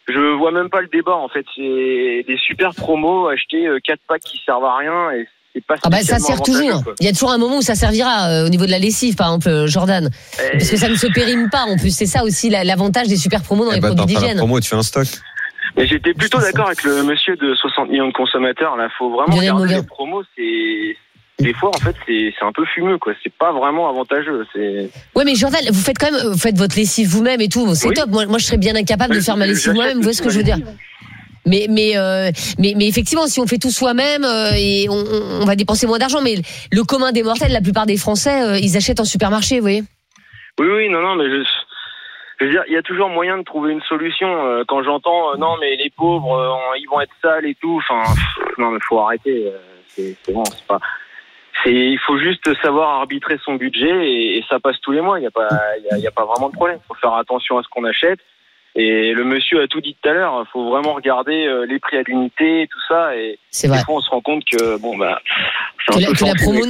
je 0.09 0.19
vois 0.19 0.51
même 0.51 0.69
pas 0.69 0.83
le 0.83 0.89
débat 0.89 1.15
en 1.17 1.29
fait. 1.29 1.47
C'est 1.57 2.25
des 2.27 2.37
super 2.37 2.75
promos, 2.75 3.29
acheter 3.29 3.67
euh, 3.67 3.79
quatre 3.83 4.03
packs 4.07 4.21
qui 4.23 4.37
servent 4.45 4.65
à 4.67 4.77
rien 4.77 5.13
et 5.13 5.27
pas 5.61 5.77
Ah 5.83 5.89
bah 5.91 6.01
ça 6.03 6.19
sert 6.19 6.43
toujours. 6.43 6.83
quoi. 6.83 6.95
Il 7.01 7.07
y 7.07 7.09
a 7.09 7.13
toujours 7.13 7.31
un 7.33 7.39
moment 7.39 7.59
où 7.59 7.63
ça 7.63 7.75
servira 7.75 8.29
euh, 8.29 8.47
au 8.47 8.49
niveau 8.49 8.67
de 8.67 8.71
la 8.71 8.79
lessive, 8.79 9.15
par 9.15 9.29
exemple, 9.29 9.49
euh, 9.49 9.67
Jordan. 9.67 10.11
Parce 10.53 10.71
que 10.71 10.77
ça 10.77 10.89
ne 10.89 10.97
se 10.97 11.07
périme 11.09 11.49
pas 11.51 11.63
en 11.65 11.77
plus. 11.77 11.95
C'est 11.95 12.07
ça 12.07 12.25
aussi 12.25 12.51
la- 12.51 12.65
l'avantage 12.65 13.09
des 13.09 13.17
super 13.17 13.43
promos 13.43 13.65
dans 13.65 13.73
Eh 13.73 13.77
les 13.77 13.81
ben, 13.81 13.95
produits 13.95 14.17
d'hygiène. 14.17 14.37
promo, 14.39 14.61
tu 14.61 14.69
fais 14.69 14.77
un 14.77 14.83
stock. 14.83 15.07
Mais 15.77 15.87
j'étais 15.87 16.15
plutôt 16.15 16.39
d'accord 16.39 16.67
avec 16.67 16.83
le 16.85 17.03
monsieur 17.03 17.37
de 17.37 17.55
60 17.55 17.89
millions 17.91 18.07
de 18.09 18.13
consommateurs. 18.13 18.77
Là, 18.77 18.89
faut 18.99 19.11
vraiment 19.11 19.37
regarder 19.37 19.75
les 19.77 19.83
promos. 19.83 20.23
C'est 20.37 20.97
des 21.41 21.53
fois 21.53 21.71
en 21.75 21.79
fait 21.81 21.97
c'est 22.07 22.33
un 22.43 22.53
peu 22.53 22.65
fumeux 22.65 22.97
quoi. 22.99 23.13
C'est 23.25 23.33
pas 23.33 23.53
vraiment 23.53 23.89
avantageux. 23.89 24.47
Ouais, 25.17 25.25
mais 25.25 25.35
Jordan, 25.35 25.61
vous 25.73 25.81
faites 25.81 25.99
quand 25.99 26.13
même, 26.13 26.31
vous 26.31 26.39
faites 26.39 26.57
votre 26.57 26.77
lessive 26.77 27.09
vous-même 27.09 27.41
et 27.41 27.49
tout. 27.49 27.75
C'est 27.75 27.89
Oui. 27.89 27.95
top. 27.95 28.09
Moi, 28.11 28.27
moi, 28.27 28.39
je 28.39 28.45
serais 28.47 28.57
bien 28.57 28.77
incapable 28.77 29.15
de 29.17 29.21
faire 29.21 29.37
ma 29.37 29.47
lessive 29.47 29.73
moi-même. 29.73 29.97
Vous 29.97 30.03
voyez 30.03 30.17
ce 30.17 30.23
que 30.23 30.31
je 30.31 30.39
veux 30.39 30.45
dire 30.45 30.59
mais 31.47 31.67
mais, 31.69 31.97
euh, 31.97 32.31
mais 32.59 32.75
mais 32.77 32.87
effectivement, 32.89 33.27
si 33.27 33.41
on 33.41 33.47
fait 33.47 33.59
tout 33.59 33.71
soi-même 33.71 34.25
euh, 34.25 34.51
et 34.57 34.87
on, 34.89 34.95
on- 35.43 35.45
va 35.45 35.57
dépenser 35.57 35.87
moins 35.87 35.99
d'argent, 35.99 36.21
mais 36.23 36.37
le 36.73 36.83
commun 36.85 37.13
des 37.13 37.23
mortels, 37.23 37.53
la 37.53 37.61
plupart 37.61 37.87
des 37.87 37.97
Français, 37.97 38.43
euh, 38.43 38.59
ils 38.59 38.77
achètent 38.77 39.01
en 39.01 39.05
supermarché, 39.05 39.57
vous 39.57 39.63
voyez. 39.63 39.83
Oui, 40.59 40.67
oui, 40.69 40.89
non, 40.89 41.01
non, 41.03 41.17
mais 41.17 41.25
je, 41.25 41.43
je 42.41 42.45
veux 42.45 42.51
dire, 42.51 42.63
il 42.69 42.73
y 42.75 42.77
a 42.77 42.83
toujours 42.83 43.09
moyen 43.09 43.37
de 43.39 43.43
trouver 43.43 43.73
une 43.73 43.83
solution. 43.83 44.29
Euh, 44.47 44.65
Quand 44.67 44.83
j'entends, 44.83 45.33
euh, 45.33 45.37
non, 45.37 45.57
mais 45.61 45.77
les 45.77 45.91
pauvres, 45.91 46.35
euh, 46.37 46.79
ils 46.79 46.87
vont 46.89 47.01
être 47.01 47.13
sales 47.23 47.45
et 47.47 47.57
tout. 47.61 47.79
Enfin, 47.89 48.03
non, 48.59 48.71
mais 48.71 48.79
faut 48.89 49.01
arrêter. 49.01 49.53
C'est 49.89 50.17
bon, 50.33 50.45
c'est 50.45 50.67
pas. 50.67 50.81
C'est, 51.63 51.73
il 51.73 51.99
faut 52.05 52.19
juste 52.19 52.49
savoir 52.63 52.99
arbitrer 53.01 53.39
son 53.45 53.55
budget 53.55 54.11
et, 54.11 54.45
ça 54.51 54.59
passe 54.61 54.77
tous 54.83 54.91
les 54.93 55.01
mois. 55.01 55.19
Il 55.19 55.23
n'y 55.23 55.29
a 55.29 55.31
pas, 55.31 55.49
il 55.79 55.85
y 55.85 55.91
a, 55.91 55.97
il 55.99 56.03
y 56.03 56.07
a 56.07 56.11
pas 56.11 56.25
vraiment 56.25 56.49
de 56.49 56.55
problème. 56.55 56.79
Faut 56.89 56.95
faire 56.95 57.15
attention 57.15 57.59
à 57.59 57.63
ce 57.63 57.69
qu'on 57.69 57.85
achète. 57.85 58.19
Et 58.77 59.13
le 59.13 59.25
monsieur 59.25 59.63
a 59.63 59.69
tout 59.69 59.81
dit 59.81 59.97
tout 60.03 60.09
à 60.09 60.13
l'heure. 60.13 60.45
Il 60.47 60.51
faut 60.51 60.69
vraiment 60.71 60.95
regarder 60.95 61.47
euh, 61.47 61.65
les 61.65 61.79
prix 61.79 61.97
à 61.97 62.03
l'unité, 62.03 62.63
et 62.63 62.67
tout 62.67 62.81
ça. 62.89 63.17
Et 63.17 63.39
C'est 63.51 63.69
des 63.69 63.79
fois, 63.79 63.97
on 63.97 64.01
se 64.01 64.11
rend 64.11 64.21
compte 64.21 64.45
que 64.45 64.79
bon 64.79 64.97
bah, 64.97 65.21
Que 65.87 66.01
la, 66.01 66.07
que 66.09 66.25
la 66.25 66.35
promo. 66.35 66.61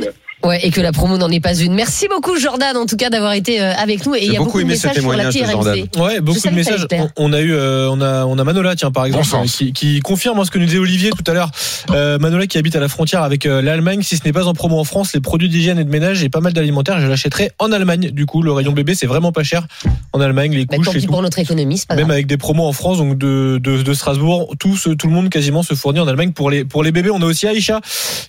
Ouais, 0.45 0.61
et 0.63 0.71
que 0.71 0.81
la 0.81 0.93
promo 0.93 1.19
n'en 1.19 1.31
est 1.31 1.41
pas 1.41 1.55
une. 1.57 1.75
Merci 1.75 2.07
beaucoup 2.09 2.39
Jordan, 2.39 2.77
en 2.77 2.87
tout 2.87 2.97
cas, 2.97 3.11
d'avoir 3.11 3.33
été 3.33 3.61
euh, 3.61 3.73
avec 3.75 4.05
nous. 4.07 4.15
Et 4.15 4.25
il 4.25 4.33
y 4.33 4.37
a 4.37 4.39
beaucoup 4.41 4.59
de 4.59 4.65
aimé 4.65 4.77
ce 4.77 4.87
messages 4.89 5.03
sur 5.03 5.13
la. 5.13 5.75
Ouais, 6.05 6.21
beaucoup 6.21 6.39
de 6.41 6.55
messages. 6.55 6.87
On, 6.93 7.09
on 7.17 7.33
a 7.33 7.41
eu, 7.41 7.53
euh, 7.55 7.89
on 7.91 8.01
a, 8.01 8.25
on 8.25 8.39
a 8.39 8.45
Manola, 8.45 8.77
tiens, 8.77 8.91
par 8.91 9.05
exemple, 9.07 9.27
qui, 9.47 9.73
qui 9.73 10.01
confirme 10.01 10.39
hein, 10.39 10.45
ce 10.45 10.51
que 10.51 10.59
nous 10.59 10.67
disait 10.67 10.79
Olivier 10.79 11.11
tout 11.11 11.29
à 11.31 11.35
l'heure. 11.35 11.51
Euh, 11.91 12.19
Manola 12.19 12.47
qui 12.47 12.59
habite 12.59 12.77
à 12.77 12.81
la 12.81 12.89
frontière 12.89 13.23
avec 13.23 13.47
euh, 13.47 13.63
l'Allemagne. 13.63 14.03
Si 14.03 14.17
ce 14.17 14.25
n'est 14.25 14.33
pas 14.33 14.47
en 14.47 14.55
promo 14.55 14.79
en 14.79 14.85
France, 14.85 15.13
les 15.15 15.21
produits 15.21 15.49
d'hygiène 15.49 15.79
et 15.79 15.85
de 15.85 15.91
ménage 15.91 16.23
et 16.23 16.29
pas 16.29 16.41
mal 16.41 16.53
d'alimentaire, 16.53 17.01
je 17.01 17.07
l'achèterai 17.07 17.51
en 17.59 17.73
Allemagne. 17.73 18.11
Du 18.11 18.27
coup, 18.27 18.43
le 18.43 18.53
rayon 18.53 18.73
bébé, 18.73 18.95
c'est 18.95 19.07
vraiment 19.07 19.33
pas 19.33 19.43
cher 19.43 19.67
en 20.13 20.21
Allemagne. 20.21 20.53
Les 20.53 20.67
Bah, 20.67 20.77
couches 20.77 20.87
tant 20.87 20.93
et 20.93 20.97
pis 20.97 21.07
tout. 21.07 21.13
pour 21.13 21.23
notre 21.23 21.39
économie, 21.39 21.79
c'est 21.79 21.89
pas 21.89 21.95
Même 21.97 22.05
grave. 22.07 22.15
avec 22.15 22.27
des 22.27 22.37
promos 22.37 22.65
en 22.67 22.73
France, 22.73 22.99
donc 22.99 23.19
de, 23.19 23.59
de, 23.63 23.83
de 23.83 23.95
Strasbourg, 23.95 24.55
tout, 24.59 24.77
ce- 24.77 24.91
tout 24.91 25.07
le 25.07 25.13
monde 25.13 25.29
quasiment 25.31 25.63
se 25.63 25.75
fournit 25.75 26.01
en 26.01 26.09
Allemagne 26.09 26.33
pour 26.33 26.51
les, 26.51 26.65
pour 26.65 26.83
les 26.83 26.93
bébés. 26.93 27.11
On 27.11 27.23
a 27.23 27.27
aussi 27.27 27.47
Aïcha 27.47 27.81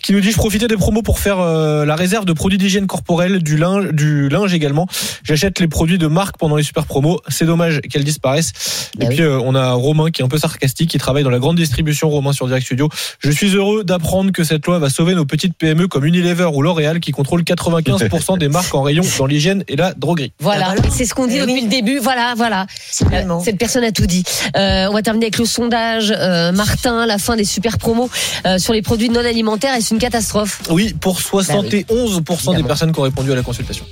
qui 0.03 0.13
nous 0.13 0.21
dit 0.21 0.31
je 0.31 0.37
profitais 0.37 0.67
des 0.67 0.77
promos 0.77 1.01
pour 1.01 1.19
faire 1.19 1.39
euh, 1.39 1.85
la 1.85 1.95
réserve 2.05 2.25
de 2.25 2.33
produits 2.33 2.59
d'hygiène 2.59 2.85
corporelle, 2.85 3.41
du 3.41 3.57
linge, 3.57 3.87
du 3.91 4.29
linge 4.29 4.53
également. 4.53 4.85
J'achète 5.23 5.59
les 5.59 5.67
produits 5.67 5.97
de 5.97 6.05
marque 6.05 6.37
pendant 6.37 6.55
les 6.55 6.61
super 6.61 6.85
promos. 6.85 7.19
C'est 7.29 7.45
dommage 7.45 7.81
qu'elles 7.89 8.03
disparaissent. 8.03 8.51
Bah 8.97 9.05
Et 9.05 9.07
oui. 9.07 9.15
puis 9.15 9.23
euh, 9.23 9.39
on 9.39 9.55
a 9.55 9.71
Romain 9.73 10.11
qui 10.11 10.21
est 10.21 10.25
un 10.25 10.27
peu 10.27 10.37
sarcastique, 10.37 10.91
qui 10.91 10.99
travaille 10.99 11.23
dans 11.23 11.31
la 11.31 11.39
grande 11.39 11.55
distribution. 11.57 12.11
Romain 12.11 12.31
sur 12.31 12.45
Direct 12.45 12.63
Studio. 12.63 12.89
Je 13.19 13.31
suis 13.31 13.55
heureux 13.55 13.83
d'apprendre 13.83 14.31
que 14.31 14.43
cette 14.43 14.63
loi 14.67 14.77
va 14.77 14.89
sauver 14.91 15.15
nos 15.15 15.25
petites 15.25 15.55
PME 15.57 15.87
comme 15.87 16.05
Unilever 16.05 16.47
ou 16.53 16.61
L'Oréal 16.61 16.99
qui 16.99 17.11
contrôlent 17.11 17.41
95% 17.41 18.37
des 18.37 18.49
marques 18.49 18.75
en 18.75 18.83
rayon 18.83 19.03
dans 19.17 19.25
l'hygiène 19.25 19.63
et 19.67 19.75
la 19.75 19.93
droguerie. 19.95 20.31
Voilà, 20.39 20.67
Ah, 20.69 20.73
voilà. 20.75 20.91
c'est 20.91 21.05
ce 21.05 21.15
qu'on 21.15 21.25
dit 21.25 21.37
Eh 21.37 21.41
depuis 21.41 21.53
oui. 21.53 21.61
le 21.63 21.69
début. 21.69 21.97
Voilà, 21.97 22.33
voilà. 22.37 22.67
Euh, 23.11 23.39
Cette 23.43 23.57
personne 23.57 23.83
a 23.83 23.91
tout 23.91 24.05
dit. 24.05 24.23
Euh, 24.55 24.87
on 24.89 24.93
va 24.93 25.01
terminer 25.01 25.25
avec 25.25 25.39
le 25.39 25.45
sondage. 25.45 26.13
Euh, 26.15 26.51
Martin, 26.51 27.05
la 27.07 27.17
fin 27.17 27.35
des 27.35 27.45
super 27.45 27.79
promos 27.79 28.09
euh, 28.45 28.59
sur 28.59 28.73
les 28.73 28.81
produits 28.83 29.09
non 29.09 29.21
alimentaires, 29.25 29.73
est-ce 29.73 29.93
une 29.93 29.99
catastrophe? 29.99 30.61
Oui, 30.69 30.93
pour 30.99 31.19
71% 31.19 31.85
des 32.03 32.31
Évidemment. 32.33 32.67
personnes 32.67 32.91
qui 32.91 32.99
ont 32.99 33.03
répondu 33.03 33.31
à 33.31 33.35
la 33.35 33.41
consultation. 33.41 33.85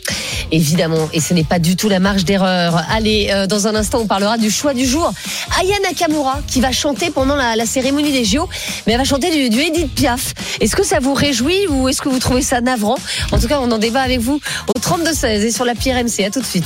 Évidemment, 0.52 1.10
et 1.13 1.20
ce 1.20 1.34
n'est 1.34 1.44
pas 1.44 1.60
du 1.60 1.76
tout 1.76 1.89
la 1.89 2.00
marge 2.00 2.26
d'erreur. 2.26 2.84
Allez, 2.92 3.30
euh, 3.32 3.48
dans 3.48 3.68
un 3.68 3.76
instant, 3.76 4.00
on 4.02 4.08
parlera 4.08 4.38
du 4.38 4.52
choix 4.52 4.74
du 4.74 4.86
jour. 4.86 5.12
Aya 5.60 5.76
Nakamura, 5.84 6.39
qui 6.48 6.62
va 6.62 6.72
chanter 6.72 7.10
pendant 7.10 7.36
la, 7.36 7.56
la 7.56 7.66
cérémonie 7.66 8.12
des 8.12 8.26
JO, 8.26 8.48
mais 8.86 8.94
elle 8.94 9.00
va 9.00 9.06
chanter 9.06 9.32
du, 9.32 9.50
du 9.50 9.60
Edith 9.62 9.94
Piaf. 9.94 10.34
Est-ce 10.60 10.76
que 10.76 10.84
ça 10.84 11.00
vous 11.00 11.13
réjouit 11.13 11.68
ou 11.70 11.88
est-ce 11.89 12.02
que 12.02 12.10
vous 12.10 12.20
trouvez 12.20 12.42
ça 12.42 12.62
navrant? 12.62 12.98
En 13.32 13.39
tout 13.39 13.48
cas, 13.48 13.60
on 13.62 13.72
en 13.72 13.78
débat 13.80 14.02
avec 14.02 14.20
vous 14.20 14.39
au 14.76 14.80
32-16 14.80 15.26
et 15.26 15.52
sur 15.52 15.66
la 15.66 15.74
RMC. 15.74 16.26
À 16.26 16.30
tout 16.30 16.42
de 16.42 16.46
suite. 16.46 16.66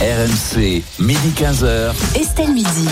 RMC, 0.00 0.82
midi 0.98 1.32
15h. 1.36 1.92
Estelle 2.20 2.52
Midi. 2.52 2.88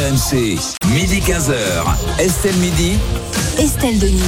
RMC, 0.00 0.58
midi 0.94 1.20
15h. 1.20 2.20
Estelle 2.20 2.56
Midi. 2.56 2.92
Estelle 3.58 3.98
Denis. 3.98 4.22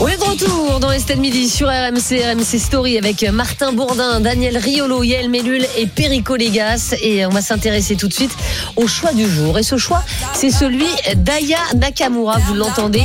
On 0.00 0.06
est 0.06 0.16
de 0.16 0.78
dans 0.78 0.92
Estelle 0.92 1.18
Midi 1.18 1.48
sur 1.48 1.66
RMC, 1.66 2.22
RMC 2.22 2.58
Story 2.58 2.98
avec 2.98 3.24
Martin 3.32 3.72
Bourdin, 3.72 4.20
Daniel 4.20 4.56
Riolo, 4.56 5.02
Yael 5.02 5.28
Mellul 5.28 5.66
et 5.76 5.86
Perico 5.88 6.36
Légas. 6.36 6.94
Et 7.02 7.26
on 7.26 7.30
va 7.30 7.40
s'intéresser 7.40 7.96
tout 7.96 8.06
de 8.06 8.14
suite 8.14 8.30
au 8.76 8.86
choix 8.86 9.12
du 9.12 9.28
jour. 9.28 9.58
Et 9.58 9.64
ce 9.64 9.76
choix, 9.76 10.04
c'est 10.34 10.50
celui 10.50 10.86
d'Aya 11.16 11.58
Nakamura, 11.74 12.38
vous 12.46 12.54
l'entendez. 12.54 13.02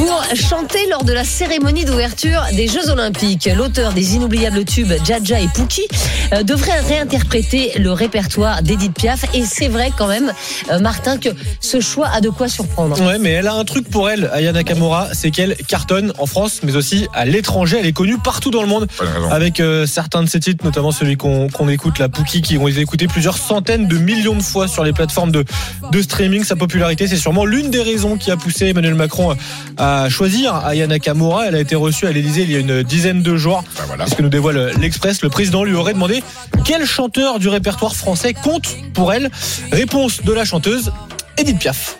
Pour 0.00 0.24
chanter 0.34 0.78
lors 0.88 1.04
de 1.04 1.12
la 1.12 1.24
cérémonie 1.24 1.84
d'ouverture 1.84 2.42
des 2.54 2.68
Jeux 2.68 2.88
Olympiques. 2.88 3.50
L'auteur 3.54 3.92
des 3.92 4.14
inoubliables 4.14 4.64
tubes 4.64 4.94
Jaja 5.04 5.38
et 5.38 5.48
Pookie 5.48 5.86
euh, 6.32 6.42
devrait 6.42 6.80
réinterpréter 6.80 7.72
le 7.78 7.92
répertoire 7.92 8.62
d'Edith 8.62 8.94
Piaf. 8.94 9.26
Et 9.34 9.44
c'est 9.44 9.68
vrai 9.68 9.92
quand 9.98 10.06
même, 10.06 10.32
euh, 10.70 10.78
Martin, 10.78 11.18
que 11.18 11.28
ce 11.60 11.80
choix 11.80 12.08
a 12.08 12.22
de 12.22 12.30
quoi 12.30 12.48
surprendre. 12.48 12.98
Ouais, 13.02 13.18
mais 13.18 13.32
elle 13.32 13.46
a 13.46 13.52
un 13.52 13.64
truc 13.64 13.90
pour 13.90 14.08
elle, 14.08 14.30
Aya 14.32 14.52
Nakamura, 14.52 15.08
c'est 15.12 15.30
qu'elle 15.30 15.54
cartonne 15.68 16.14
en 16.18 16.24
France, 16.24 16.60
mais 16.62 16.76
aussi 16.76 17.06
à 17.12 17.26
l'étranger. 17.26 17.76
Elle 17.78 17.86
est 17.86 17.92
connue 17.92 18.16
partout 18.16 18.50
dans 18.50 18.62
le 18.62 18.68
monde 18.68 18.86
avec 19.30 19.60
euh, 19.60 19.84
certains 19.84 20.22
de 20.22 20.30
ses 20.30 20.40
titres, 20.40 20.64
notamment 20.64 20.92
celui 20.92 21.18
qu'on 21.18 21.68
écoute, 21.68 21.98
la 21.98 22.08
Pookie, 22.08 22.40
qui 22.40 22.56
ont 22.56 22.68
été 22.68 22.80
écoutés 22.80 23.06
plusieurs 23.06 23.36
centaines 23.36 23.86
de 23.86 23.98
millions 23.98 24.36
de 24.36 24.42
fois 24.42 24.66
sur 24.66 24.82
les 24.82 24.94
plateformes 24.94 25.30
de, 25.30 25.44
de 25.92 26.00
streaming. 26.00 26.42
Sa 26.42 26.56
popularité, 26.56 27.06
c'est 27.06 27.18
sûrement 27.18 27.44
l'une 27.44 27.70
des 27.70 27.82
raisons 27.82 28.16
qui 28.16 28.30
a 28.30 28.38
poussé 28.38 28.68
Emmanuel 28.68 28.94
Macron 28.94 29.36
à 29.76 29.89
choisir 30.08 30.54
Aya 30.54 30.86
Nakamura. 30.86 31.46
Elle 31.46 31.54
a 31.54 31.60
été 31.60 31.74
reçue 31.74 32.06
à 32.06 32.12
l'Élysée 32.12 32.42
il 32.42 32.52
y 32.52 32.56
a 32.56 32.58
une 32.58 32.82
dizaine 32.82 33.22
de 33.22 33.36
jours. 33.36 33.62
C'est 34.04 34.10
ce 34.10 34.14
que 34.14 34.22
nous 34.22 34.28
dévoile 34.28 34.72
l'Express. 34.80 35.22
Le 35.22 35.30
président 35.30 35.64
lui 35.64 35.74
aurait 35.74 35.94
demandé 35.94 36.22
quel 36.64 36.84
chanteur 36.86 37.38
du 37.38 37.48
répertoire 37.48 37.94
français 37.94 38.34
compte 38.34 38.76
pour 38.94 39.12
elle? 39.12 39.30
Réponse 39.72 40.22
de 40.22 40.32
la 40.32 40.44
chanteuse 40.44 40.92
Edith 41.36 41.58
Piaf. 41.58 41.98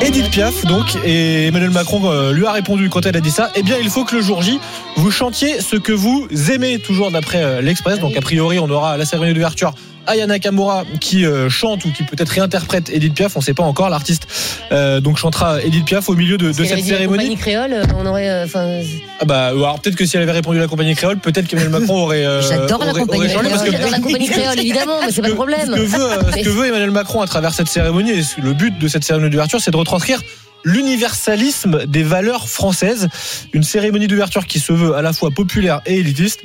Edith 0.00 0.30
Piaf, 0.30 0.64
donc, 0.64 0.96
et 1.04 1.48
Emmanuel 1.48 1.70
Macron 1.70 2.00
euh, 2.04 2.32
lui 2.32 2.46
a 2.46 2.52
répondu 2.52 2.88
quand 2.88 3.04
elle 3.04 3.16
a 3.16 3.20
dit 3.20 3.30
ça. 3.30 3.50
Eh 3.56 3.62
bien, 3.62 3.76
il 3.82 3.90
faut 3.90 4.04
que 4.04 4.14
le 4.14 4.22
jour 4.22 4.40
J, 4.42 4.60
vous 4.96 5.10
chantiez 5.10 5.60
ce 5.60 5.76
que 5.76 5.92
vous 5.92 6.28
aimez, 6.50 6.78
toujours 6.78 7.10
d'après 7.10 7.42
euh, 7.42 7.60
l'Express. 7.60 7.98
Donc, 7.98 8.16
a 8.16 8.20
priori, 8.20 8.58
on 8.58 8.70
aura 8.70 8.96
la 8.96 9.04
cérémonie 9.04 9.34
d'ouverture 9.34 9.74
Aya 10.08 10.26
Nakamura 10.26 10.84
qui 11.00 11.24
euh, 11.24 11.48
chante 11.48 11.84
ou 11.84 11.92
qui 11.92 12.02
peut-être 12.02 12.30
réinterprète 12.30 12.90
Edith 12.90 13.14
Piaf. 13.14 13.36
On 13.36 13.38
ne 13.38 13.44
sait 13.44 13.54
pas 13.54 13.62
encore. 13.62 13.88
L'artiste 13.90 14.26
euh, 14.72 15.00
donc 15.00 15.16
chantera 15.18 15.62
Edith 15.62 15.84
Piaf 15.84 16.08
au 16.08 16.14
milieu 16.16 16.36
de, 16.38 16.50
Si 16.52 16.66
cette 16.66 16.76
dit 16.82 16.90
la 16.90 16.96
cérémonie. 16.96 17.18
compagnie 17.18 17.36
créole, 17.36 17.82
on 17.96 18.04
aurait. 18.06 18.28
euh, 18.28 18.82
Ah 19.20 19.24
bah, 19.24 19.46
alors 19.48 19.80
peut-être 19.80 19.96
que 19.96 20.04
si 20.06 20.16
elle 20.16 20.22
avait 20.22 20.32
répondu 20.32 20.58
la 20.58 20.66
compagnie 20.66 20.94
créole, 20.94 21.18
peut-être 21.18 21.46
qu'Emmanuel 21.46 21.70
Macron 21.80 21.96
aurait. 22.04 22.26
euh, 22.26 22.42
J'adore 22.42 22.84
la 22.84 22.92
compagnie 22.92 23.28
J'adore 23.28 23.90
la 23.90 23.98
créole, 24.00 24.58
évidemment, 24.58 24.98
mais 25.04 25.12
c'est 25.12 25.22
pas 25.22 25.28
le 25.28 25.34
problème. 25.44 25.66
Ce 25.66 25.76
que 25.76 25.80
veut, 25.86 26.12
euh, 26.12 26.32
ce 26.32 26.42
que 26.42 26.48
veut 26.48 26.66
Emmanuel 26.66 26.90
Macron 26.90 27.20
à 27.20 27.26
travers 27.26 27.52
cette 27.54 27.68
cérémonie, 27.68 28.10
et 28.12 28.22
le 28.42 28.52
but 28.54 28.78
de 28.78 28.88
cette 28.88 29.04
cérémonie 29.04 29.30
d'ouverture, 29.30 29.60
c'est 29.60 29.70
de 29.70 29.76
retranscrire 29.76 30.20
l'universalisme 30.64 31.86
des 31.86 32.02
valeurs 32.02 32.48
françaises. 32.48 33.08
Une 33.52 33.62
cérémonie 33.62 34.06
d'ouverture 34.08 34.46
qui 34.46 34.58
se 34.58 34.72
veut 34.72 34.94
à 34.94 35.02
la 35.02 35.12
fois 35.12 35.30
populaire 35.30 35.80
et 35.86 35.98
élitiste. 35.98 36.40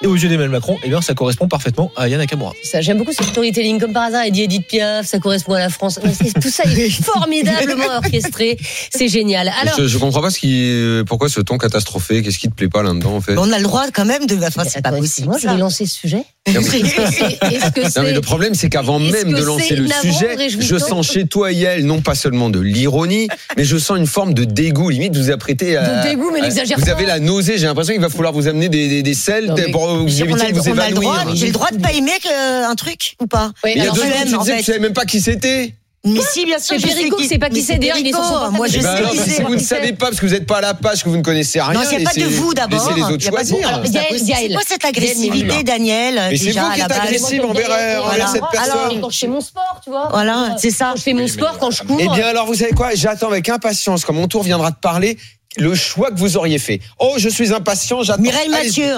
Et 0.00 0.06
aux 0.06 0.14
yeux 0.14 0.28
d'Emmanuel 0.28 0.50
Macron, 0.50 0.76
eh 0.84 0.88
bien, 0.88 1.00
ça 1.02 1.14
correspond 1.14 1.48
parfaitement 1.48 1.90
à 1.96 2.02
Aya 2.04 2.18
Nakamura. 2.18 2.52
Ça, 2.62 2.80
j'aime 2.80 2.98
beaucoup 2.98 3.12
ce 3.12 3.24
storytelling. 3.24 3.80
Comme 3.80 3.92
par 3.92 4.04
hasard, 4.04 4.24
il 4.26 4.30
dit 4.32 4.42
Edith 4.42 4.66
Piaf, 4.68 5.06
ça 5.06 5.18
correspond 5.18 5.54
à 5.54 5.58
la 5.58 5.70
France. 5.70 5.98
Tout 6.40 6.50
ça 6.50 6.62
est 6.64 6.88
formidablement 7.02 7.96
orchestré. 7.96 8.56
C'est 8.94 9.08
génial. 9.08 9.50
Alors, 9.60 9.74
je, 9.76 9.88
je 9.88 9.98
comprends 9.98 10.20
pas 10.22 10.30
ce 10.30 10.38
qui, 10.38 11.02
pourquoi 11.06 11.28
ce 11.28 11.40
ton 11.40 11.58
catastrophé. 11.58 12.22
Qu'est-ce 12.22 12.38
qui 12.38 12.48
te 12.48 12.54
plaît 12.54 12.68
pas 12.68 12.84
là-dedans 12.84 13.16
en 13.16 13.20
fait? 13.20 13.36
On 13.36 13.50
a 13.50 13.56
le 13.58 13.64
droit 13.64 13.86
quand 13.92 14.04
même 14.04 14.26
de. 14.26 14.36
Enfin, 14.36 14.62
c'est 14.68 14.82
pas 14.82 14.92
possible. 14.92 15.28
moi, 15.28 15.38
je 15.42 15.48
vais 15.48 15.56
lancer 15.56 15.84
ce 15.84 15.96
sujet. 15.98 16.22
Non, 16.54 16.60
Est-ce 16.60 17.70
que 17.72 17.98
Non, 17.98 18.04
mais 18.04 18.12
le 18.12 18.20
problème, 18.20 18.54
c'est 18.54 18.68
qu'avant 18.68 19.00
Est-ce 19.00 19.12
même 19.12 19.34
que 19.34 19.38
de 19.40 19.44
lancer 19.44 19.74
le 19.74 19.88
sujet, 20.00 20.36
je 20.60 20.78
sens 20.78 21.10
chez 21.10 21.26
toi, 21.26 21.50
Yael, 21.52 21.84
non 21.84 22.00
pas 22.02 22.14
seulement 22.14 22.50
de 22.50 22.60
l'ironie, 22.60 23.28
mais 23.56 23.64
je 23.64 23.76
sens 23.76 23.98
une 23.98 24.06
forme 24.06 24.32
de 24.32 24.44
dégoût. 24.44 24.90
Limite, 24.90 25.16
vous 25.16 25.30
apprêtez 25.32 25.76
à. 25.76 26.04
De 26.04 26.08
dégoût, 26.10 26.30
mais 26.32 26.40
n'exagère 26.40 26.78
Vous 26.78 26.86
pas. 26.86 26.92
avez 26.92 27.04
la 27.04 27.18
nausée. 27.18 27.58
J'ai 27.58 27.66
l'impression 27.66 27.92
qu'il 27.94 28.00
va 28.00 28.08
falloir 28.08 28.32
vous 28.32 28.46
amener 28.46 28.68
des, 28.68 28.88
des, 28.88 29.02
des 29.02 29.14
J'ai- 29.14 29.72
éviter 30.06 30.22
a, 30.46 30.52
de 30.52 30.58
vous 30.58 30.68
a 30.68 30.70
évanouir. 30.70 31.24
j'ai 31.34 31.46
le 31.46 31.52
droit 31.52 31.70
de 31.70 31.78
pas 31.80 31.92
aimer 31.92 32.12
que- 32.22 32.64
un 32.70 32.74
truc 32.74 33.16
ou 33.20 33.26
pas 33.26 33.52
Il 33.64 33.76
y 33.82 33.86
a 33.86 33.90
deux 33.90 34.00
tu 34.02 34.34
en 34.34 34.38
disais 34.40 34.52
que 34.52 34.56
fait. 34.56 34.58
tu 34.58 34.64
savais 34.64 34.78
même 34.78 34.92
pas 34.92 35.04
qui 35.04 35.20
c'était. 35.20 35.74
Mais 36.04 36.20
si, 36.32 36.44
bien 36.46 36.60
sûr, 36.60 36.78
je 36.78 36.86
sais 36.86 36.94
Perico, 36.94 37.16
qui- 37.16 37.26
c'est 37.26 37.38
pas 37.38 37.50
qui 37.50 37.60
c'est, 37.60 37.76
d'ailleurs, 37.76 37.98
il 37.98 38.06
est 38.06 38.12
sur. 38.12 38.50
Moi, 38.52 38.68
je 38.68 38.78
sais 38.80 39.34
si 39.34 39.42
vous 39.42 39.54
ne 39.56 39.60
savez 39.60 39.92
pas 39.92 40.06
parce 40.06 40.20
que 40.20 40.26
vous 40.26 40.32
n'êtes 40.32 40.46
pas 40.46 40.58
à 40.58 40.60
la 40.60 40.72
page, 40.74 41.02
que 41.02 41.08
vous 41.08 41.16
ne 41.16 41.22
connaissez 41.22 41.60
rien. 41.60 41.72
Non, 41.72 41.80
c'est 41.88 42.02
pas 42.04 42.14
de 42.14 42.24
vous 42.24 42.54
d'abord. 42.54 42.78
Laissez 42.78 42.94
les 42.94 43.02
autres 43.02 43.16
Il 43.20 43.26
a 43.26 43.30
vous. 43.30 43.36
choisir. 43.36 44.36
C'est 44.38 44.48
quoi 44.52 44.62
cette 44.66 44.84
agressivité, 44.84 45.64
Daniel 45.64 46.14
Mais 46.30 46.36
c'est 46.36 46.44
vous 46.52 46.70
qui 46.70 46.78
la 46.78 46.84
êtes 46.84 46.88
base 46.88 46.98
agressif 47.00 47.42
envers, 47.44 47.68
euh, 47.70 48.00
envers 48.02 48.28
cette 48.28 48.42
personne. 48.50 48.72
Alors, 48.72 49.00
quand 49.02 49.10
je 49.10 49.18
fais 49.18 49.26
mon 49.26 49.40
sport, 49.40 49.80
tu 49.82 49.90
vois. 49.90 50.08
Voilà, 50.10 50.56
c'est 50.58 50.70
ça. 50.70 50.90
Quand 50.92 50.96
je 50.98 51.02
fais 51.02 51.14
mon 51.14 51.26
sport, 51.26 51.58
quand 51.58 51.72
je 51.72 51.82
cours. 51.82 51.98
Eh 52.00 52.08
bien, 52.16 52.28
alors, 52.28 52.46
vous 52.46 52.54
savez 52.54 52.72
quoi? 52.72 52.94
J'attends 52.94 53.28
avec 53.28 53.48
impatience, 53.48 54.04
quand 54.04 54.14
mon 54.14 54.28
tour 54.28 54.44
viendra 54.44 54.70
de 54.70 54.76
parler, 54.76 55.18
le 55.56 55.74
choix 55.74 56.10
que 56.12 56.18
vous 56.18 56.36
auriez 56.36 56.58
fait. 56.60 56.80
Oh, 57.00 57.14
je 57.18 57.28
suis 57.28 57.52
impatient, 57.52 58.02
j'attends. 58.04 58.22
Mireille. 58.22 58.48
Mathieu. 58.48 58.94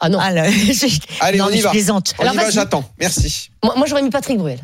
Ah 0.00 0.08
non. 0.08 0.18
Allez, 1.20 1.38
non, 1.38 1.46
on 1.46 1.50
y 1.50 1.58
je 1.58 1.62
va. 1.64 1.70
plaisante. 1.70 2.14
On 2.18 2.22
Alors, 2.22 2.34
y 2.34 2.36
va, 2.38 2.50
j'attends. 2.50 2.84
Merci. 2.98 3.50
Moi, 3.62 3.74
moi, 3.76 3.86
j'aurais 3.86 4.02
mis 4.02 4.10
Patrick 4.10 4.38
Bruel. 4.38 4.58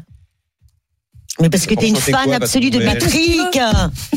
Mais 1.38 1.51
parce 1.51 1.66
que 1.66 1.75
t'es 1.75 1.88
une 1.88 1.96
chanter 1.96 2.12
fan 2.12 2.25
quoi, 2.25 2.37
absolue 2.37 2.70
de 2.70 2.79
Patrick 2.83 3.61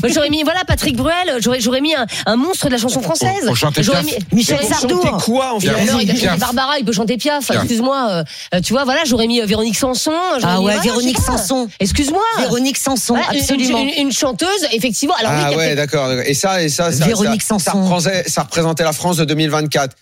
j'aurais 0.08 0.30
mis, 0.30 0.42
voilà, 0.44 0.64
Patrick 0.66 0.96
Bruel. 0.96 1.36
J'aurais, 1.42 1.60
j'aurais 1.60 1.82
mis 1.82 1.94
un, 1.94 2.06
un 2.26 2.36
monstre 2.38 2.68
de 2.68 2.72
la 2.72 2.78
chanson 2.78 3.02
française. 3.02 3.54
chanter 3.56 3.84
mis 4.04 4.14
Michel 4.32 4.64
Sardou. 4.64 5.02
chanter 5.04 5.26
quoi, 5.26 5.54
en 5.54 5.58
Et 5.58 5.64
fait 5.64 5.70
alors, 5.70 6.02
il 6.02 6.14
Piaf. 6.14 6.40
Barbara, 6.40 6.80
il 6.80 6.86
peut 6.86 6.94
chanter 6.94 7.18
Piaf. 7.18 7.52
Excuse-moi, 7.52 8.08
euh, 8.10 8.24
euh, 8.56 8.62
tu 8.62 8.72
vois, 8.72 8.86
voilà, 8.86 9.02
j'aurais 9.06 9.28
mis 9.28 9.42
euh, 9.42 9.46
Véronique 9.46 9.76
Sanson. 9.76 10.14
Ah 10.14 10.38
mis, 10.38 10.56
ouais, 10.60 10.62
voilà, 10.62 10.80
Véronique. 10.80 11.18
Sanson. 11.20 11.68
Excuse-moi. 11.82 12.24
Véronique 12.38 12.78
Sanson, 12.78 13.16
Voilà, 13.16 13.38
absolument. 13.38 13.80
Une, 13.82 13.90
une 14.08 14.12
chanteuse, 14.14 14.68
effectivement. 14.72 15.16
Alors 15.20 15.34
oui, 15.34 15.40
Ah 15.44 15.50
qui 15.50 15.56
a 15.56 15.58
ouais, 15.58 15.70
fait- 15.72 15.76
d'accord. 15.76 16.12
Et 16.26 16.34
ça, 16.34 16.64
et 16.64 16.70
ça, 16.70 16.94
ça, 16.94 17.06
Véronique 17.06 17.42
ça, 17.42 17.60
ça 17.60 17.72
Sanson. 17.74 17.84
représentait, 17.84 18.30
ça 18.30 18.44
représentait 18.44 18.84
la 18.86 18.94
France 18.94 19.18
de 19.18 19.26
2024. 19.26 19.94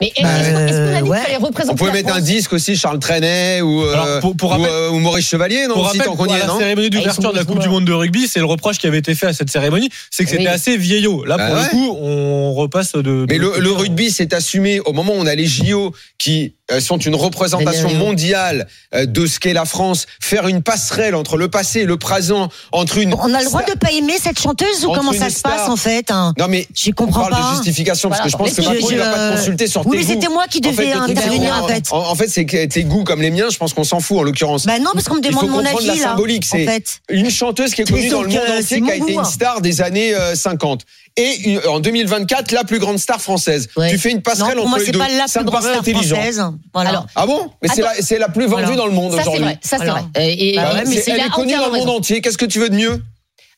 Mais 0.00 0.12
est-ce 0.14 0.22
qu'on 0.22 0.28
est-ce 0.28 0.50
qu'on 0.50 0.58
a 0.58 0.92
dit 0.92 1.02
qu'il 1.02 1.10
ouais. 1.10 1.18
fallait 1.22 1.36
On 1.40 1.44
représenter 1.46 1.76
pouvait 1.78 1.90
mettre 1.92 2.14
un 2.14 2.20
disque 2.20 2.52
aussi, 2.52 2.76
Charles 2.76 3.00
Trenet 3.00 3.60
ou, 3.62 3.82
euh, 3.82 3.92
Alors, 3.94 4.20
pour- 4.20 4.36
pour 4.36 4.50
ou, 4.50 4.52
rappel- 4.52 4.66
euh, 4.70 4.90
ou 4.90 4.98
Maurice 5.00 5.26
Chevalier, 5.28 5.66
non 5.66 5.74
Pour 5.74 5.86
aussi, 5.86 5.98
rappel, 5.98 6.06
tant 6.06 6.16
qu'on 6.16 6.26
y 6.26 6.32
à 6.32 6.36
est, 6.36 6.38
la 6.40 6.46
non 6.46 6.58
cérémonie 6.58 6.90
d'ouverture 6.90 7.32
de 7.32 7.36
la 7.36 7.44
Coupe 7.44 7.58
du 7.58 7.66
morts. 7.66 7.80
Monde 7.80 7.84
de 7.86 7.92
rugby, 7.92 8.28
c'est 8.28 8.38
le 8.38 8.44
reproche 8.44 8.78
qui 8.78 8.86
avait 8.86 8.98
été 8.98 9.16
fait 9.16 9.26
à 9.26 9.32
cette 9.32 9.50
cérémonie, 9.50 9.88
c'est 10.10 10.24
que 10.24 10.30
Oui. 10.30 10.36
c'était 10.38 10.48
assez 10.50 10.76
vieillot. 10.76 11.24
Là, 11.24 11.36
pour 11.36 11.46
Bah 11.48 11.54
ouais. 11.54 11.62
le 11.64 11.70
coup, 11.70 11.96
on 12.00 12.54
repasse 12.54 12.92
de. 12.92 13.02
de- 13.02 13.26
Mais 13.28 13.38
le, 13.38 13.54
le 13.58 13.72
rugby 13.72 14.10
s'est 14.12 14.32
assumé 14.34 14.78
au 14.80 14.92
moment 14.92 15.14
où 15.14 15.18
on 15.18 15.26
a 15.26 15.34
les 15.34 15.46
JO 15.46 15.92
qui 16.18 16.54
sont 16.80 16.98
une 16.98 17.14
représentation 17.14 17.92
mondiale 17.94 18.66
euh, 18.94 19.06
de 19.06 19.26
ce 19.26 19.40
qu'est 19.40 19.52
la 19.52 19.64
France, 19.64 20.06
faire 20.20 20.46
une 20.48 20.62
passerelle 20.62 21.14
entre 21.14 21.36
le 21.36 21.48
passé 21.48 21.80
et 21.80 21.84
le 21.84 21.96
présent, 21.96 22.48
entre 22.72 22.98
une. 22.98 23.14
On 23.14 23.32
a 23.34 23.38
le 23.40 23.44
droit 23.46 23.62
de 23.62 23.72
pas 23.72 23.90
aimer 23.92 24.14
cette 24.22 24.38
chanteuse 24.38 24.84
ou 24.84 24.92
comment 24.92 25.12
ça 25.12 25.30
se 25.30 25.36
star- 25.38 25.56
passe 25.56 25.68
en 25.68 25.76
fait 25.76 26.10
hein? 26.10 26.34
Non 26.38 26.46
mais 26.48 26.66
Je 26.74 26.90
on 26.90 26.92
comprends 26.92 27.20
parle 27.28 27.32
pas. 27.42 27.50
de 27.50 27.56
justification 27.56 28.08
parce 28.10 28.20
que 28.22 28.28
je 28.28 28.36
pense 28.36 28.52
que 28.52 28.62
Je- 28.62 28.68
Macron 28.68 28.88
il 28.90 28.98
va 28.98 29.04
pas 29.12 29.26
je- 29.28 29.32
te 29.32 29.38
consulter 29.38 29.66
sur 29.66 29.86
Oui, 29.86 29.92
tes 29.92 29.96
mais 29.98 30.04
goûts. 30.04 30.20
c'était 30.20 30.32
moi 30.32 30.44
qui 30.50 30.58
En 30.58 30.62
fait, 30.64 30.70
devais 30.70 30.92
intervenir 30.92 31.62
en 31.64 31.66
fait. 31.68 31.84
En, 31.90 32.10
en 32.10 32.14
fait, 32.14 32.28
c'est 32.28 32.44
que 32.44 32.64
tes 32.66 32.84
goûts 32.84 33.04
comme 33.04 33.22
les 33.22 33.30
miens, 33.30 33.48
je 33.50 33.56
pense 33.56 33.72
qu'on 33.72 33.84
s'en 33.84 34.00
fout 34.00 34.18
en 34.18 34.22
l'occurrence. 34.22 34.66
Bah 34.66 34.78
non, 34.78 34.90
parce 34.92 35.08
qu'on 35.08 35.16
me 35.16 35.20
demande 35.22 35.48
mon 35.48 35.64
avis 35.64 35.86
la 35.86 35.94
là. 35.94 36.02
symbolique. 36.02 36.44
En 36.52 36.56
C'est 36.56 36.66
fait. 36.66 37.00
une 37.08 37.30
chanteuse 37.30 37.74
qui 37.74 37.82
est 37.82 37.90
connue 37.90 38.08
dans 38.08 38.22
le 38.22 38.28
monde 38.28 38.38
euh, 38.48 38.58
entier, 38.60 38.80
qui 38.82 38.90
a 38.90 38.96
été 38.96 39.12
une 39.12 39.24
star 39.24 39.60
des 39.60 39.80
années 39.80 40.14
euh, 40.14 40.34
50. 40.34 40.82
Et 41.18 41.50
une- 41.50 41.60
en 41.68 41.80
2024, 41.80 42.52
la 42.52 42.64
plus 42.64 42.78
grande 42.78 42.98
star 42.98 43.20
française. 43.20 43.68
Ouais. 43.76 43.90
Tu 43.90 43.98
fais 43.98 44.10
une 44.10 44.16
Non, 44.16 44.22
passerelle 44.22 44.54
pour 44.54 44.62
entre 44.62 44.70
moi 44.70 44.78
les 44.78 44.84
c'est 44.86 44.92
deux. 44.92 44.98
pas 44.98 45.08
la 45.08 45.26
Ça 45.26 45.40
plus 45.40 45.46
me 45.46 45.50
grande 45.50 45.60
paraît 45.62 45.74
star 45.74 45.80
intelligent. 45.82 46.14
française. 46.16 46.44
Voilà. 46.72 46.90
Alors, 46.90 47.06
Ah 47.16 47.26
bon? 47.26 47.50
Mais 47.62 47.68
c'est 47.74 47.82
la, 47.82 47.92
c'est 48.00 48.18
la 48.18 48.28
plus 48.28 48.46
vendue 48.46 48.62
Voilà. 48.62 48.76
dans 48.76 48.86
le 48.86 48.92
monde 48.92 49.10
Ça, 49.12 49.16
c'est 49.18 49.28
aujourd'hui. 49.28 49.44
vrai. 49.44 49.58
Ça, 49.62 49.76
c'est 49.78 49.86
vrai. 49.86 50.02
Et, 50.18 50.50
et- 50.50 50.56
Bah 50.56 50.72
ouais, 50.74 50.84
mais 50.86 50.94
C'est- 50.96 51.02
c'est- 51.02 51.10
elle 51.10 51.20
est 51.26 51.30
connue 51.30 51.52
dans 51.52 51.66
le 51.66 51.72
monde 51.72 51.80
raison. 51.80 51.96
entier. 51.96 52.20
Qu'est-ce 52.20 52.38
que 52.38 52.46
tu 52.46 52.58
veux 52.60 52.68
de 52.70 52.76
mieux? 52.76 53.02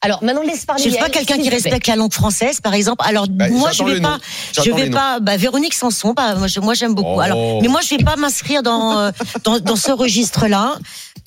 Alors, 0.02 0.24
maintenant, 0.24 0.40
laisse 0.42 0.64
parler. 0.64 0.82
Je 0.82 0.88
suis 0.88 0.98
pas 0.98 1.10
quelqu'un 1.10 1.36
qui 1.36 1.50
respecte 1.50 1.86
la 1.86 1.94
langue 1.96 2.14
française, 2.14 2.62
par 2.62 2.72
exemple? 2.72 3.04
Alors 3.06 3.26
Bah, 3.28 3.48
moi, 3.50 3.70
je 3.70 3.84
vais 3.84 4.00
pas, 4.00 4.18
je 4.56 4.70
vais 4.70 4.88
pas. 4.88 5.20
Bah, 5.20 5.36
Véronique 5.36 5.74
Sanson, 5.74 6.14
bah, 6.16 6.36
moi, 6.62 6.72
j'aime 6.72 6.94
beaucoup. 6.94 7.16
Oh. 7.16 7.20
Alors, 7.20 7.60
mais 7.60 7.68
moi, 7.68 7.82
je 7.86 7.94
vais 7.94 8.02
pas 8.02 8.16
m'inscrire 8.16 8.62
dans, 8.62 8.98
euh, 8.98 9.10
dans 9.44 9.58
dans 9.58 9.76
ce 9.76 9.90
registre-là. 9.92 10.76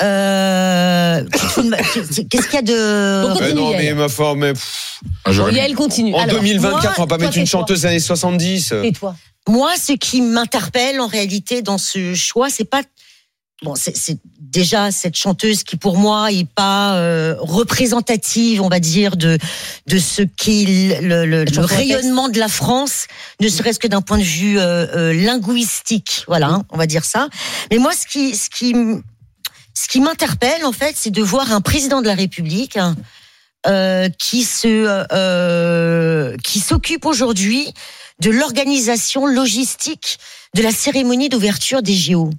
Euh, 0.01 1.23
Qu'est-ce 2.29 2.47
qu'il 2.47 2.55
y 2.55 2.57
a 2.57 2.61
de 2.61 2.73
Euh, 2.73 3.53
Non, 3.53 3.71
mais 3.71 3.93
ma 3.93 4.09
forme. 4.09 4.53
Ah, 5.25 5.31
j'aurais 5.31 5.51
mis- 5.51 5.57
Yael 5.57 5.75
continue. 5.75 6.13
En 6.13 6.19
Alors, 6.19 6.37
2024, 6.37 6.71
moi, 6.71 6.79
on 6.97 7.01
va 7.01 7.07
pas 7.07 7.17
toi, 7.17 7.25
mettre 7.25 7.37
une 7.37 7.45
chanteuse 7.45 7.81
des 7.81 7.87
années 7.87 7.99
70. 7.99 8.73
Et 8.83 8.91
toi 8.91 9.15
Moi, 9.47 9.71
ce 9.81 9.93
qui 9.93 10.21
m'interpelle 10.21 10.99
en 10.99 11.07
réalité 11.07 11.61
dans 11.61 11.77
ce 11.77 12.13
choix, 12.15 12.49
c'est 12.49 12.69
pas 12.69 12.81
bon, 13.63 13.75
c'est 13.75 14.19
déjà 14.39 14.91
cette 14.91 15.15
chanteuse 15.15 15.63
qui 15.63 15.77
pour 15.77 15.97
moi 15.97 16.31
est 16.31 16.47
pas 16.47 16.95
euh, 16.97 17.35
représentative, 17.39 18.61
on 18.61 18.69
va 18.69 18.79
dire, 18.79 19.17
de 19.17 19.37
de 19.87 19.97
ce 19.97 20.21
qu'est 20.21 20.99
le, 21.01 21.45
rayonnement 21.63 22.29
de 22.29 22.39
la 22.39 22.47
France, 22.47 23.07
ne 23.41 23.47
serait-ce 23.47 23.79
que 23.79 23.87
d'un 23.87 24.01
point 24.01 24.17
de 24.17 24.23
vue 24.23 24.59
euh, 24.59 24.85
euh, 24.95 25.13
linguistique, 25.13 26.23
voilà, 26.27 26.47
hein, 26.49 26.63
on 26.69 26.77
va 26.77 26.85
dire 26.85 27.05
ça. 27.05 27.29
Mais 27.71 27.77
moi, 27.77 27.91
ce 27.93 28.05
qui 28.05 28.35
ce 28.35 28.49
qui 28.49 28.75
ce 29.73 29.87
qui 29.87 30.01
m'interpelle 30.01 30.65
en 30.65 30.71
fait, 30.71 30.95
c'est 30.95 31.11
de 31.11 31.21
voir 31.21 31.51
un 31.51 31.61
président 31.61 32.01
de 32.01 32.07
la 32.07 32.15
République. 32.15 32.77
hein, 32.77 32.95
euh, 33.65 34.09
qui 34.19 34.43
se 34.43 35.05
euh, 35.13 36.35
qui 36.43 36.59
s'occupe 36.59 37.05
aujourd'hui 37.05 37.73
de 38.19 38.29
l'organisation 38.29 39.25
logistique 39.25 40.19
de 40.55 40.61
la 40.61 40.71
cérémonie 40.71 41.29
d'ouverture 41.29 41.81
des 41.81 41.95
JO. 41.95 42.29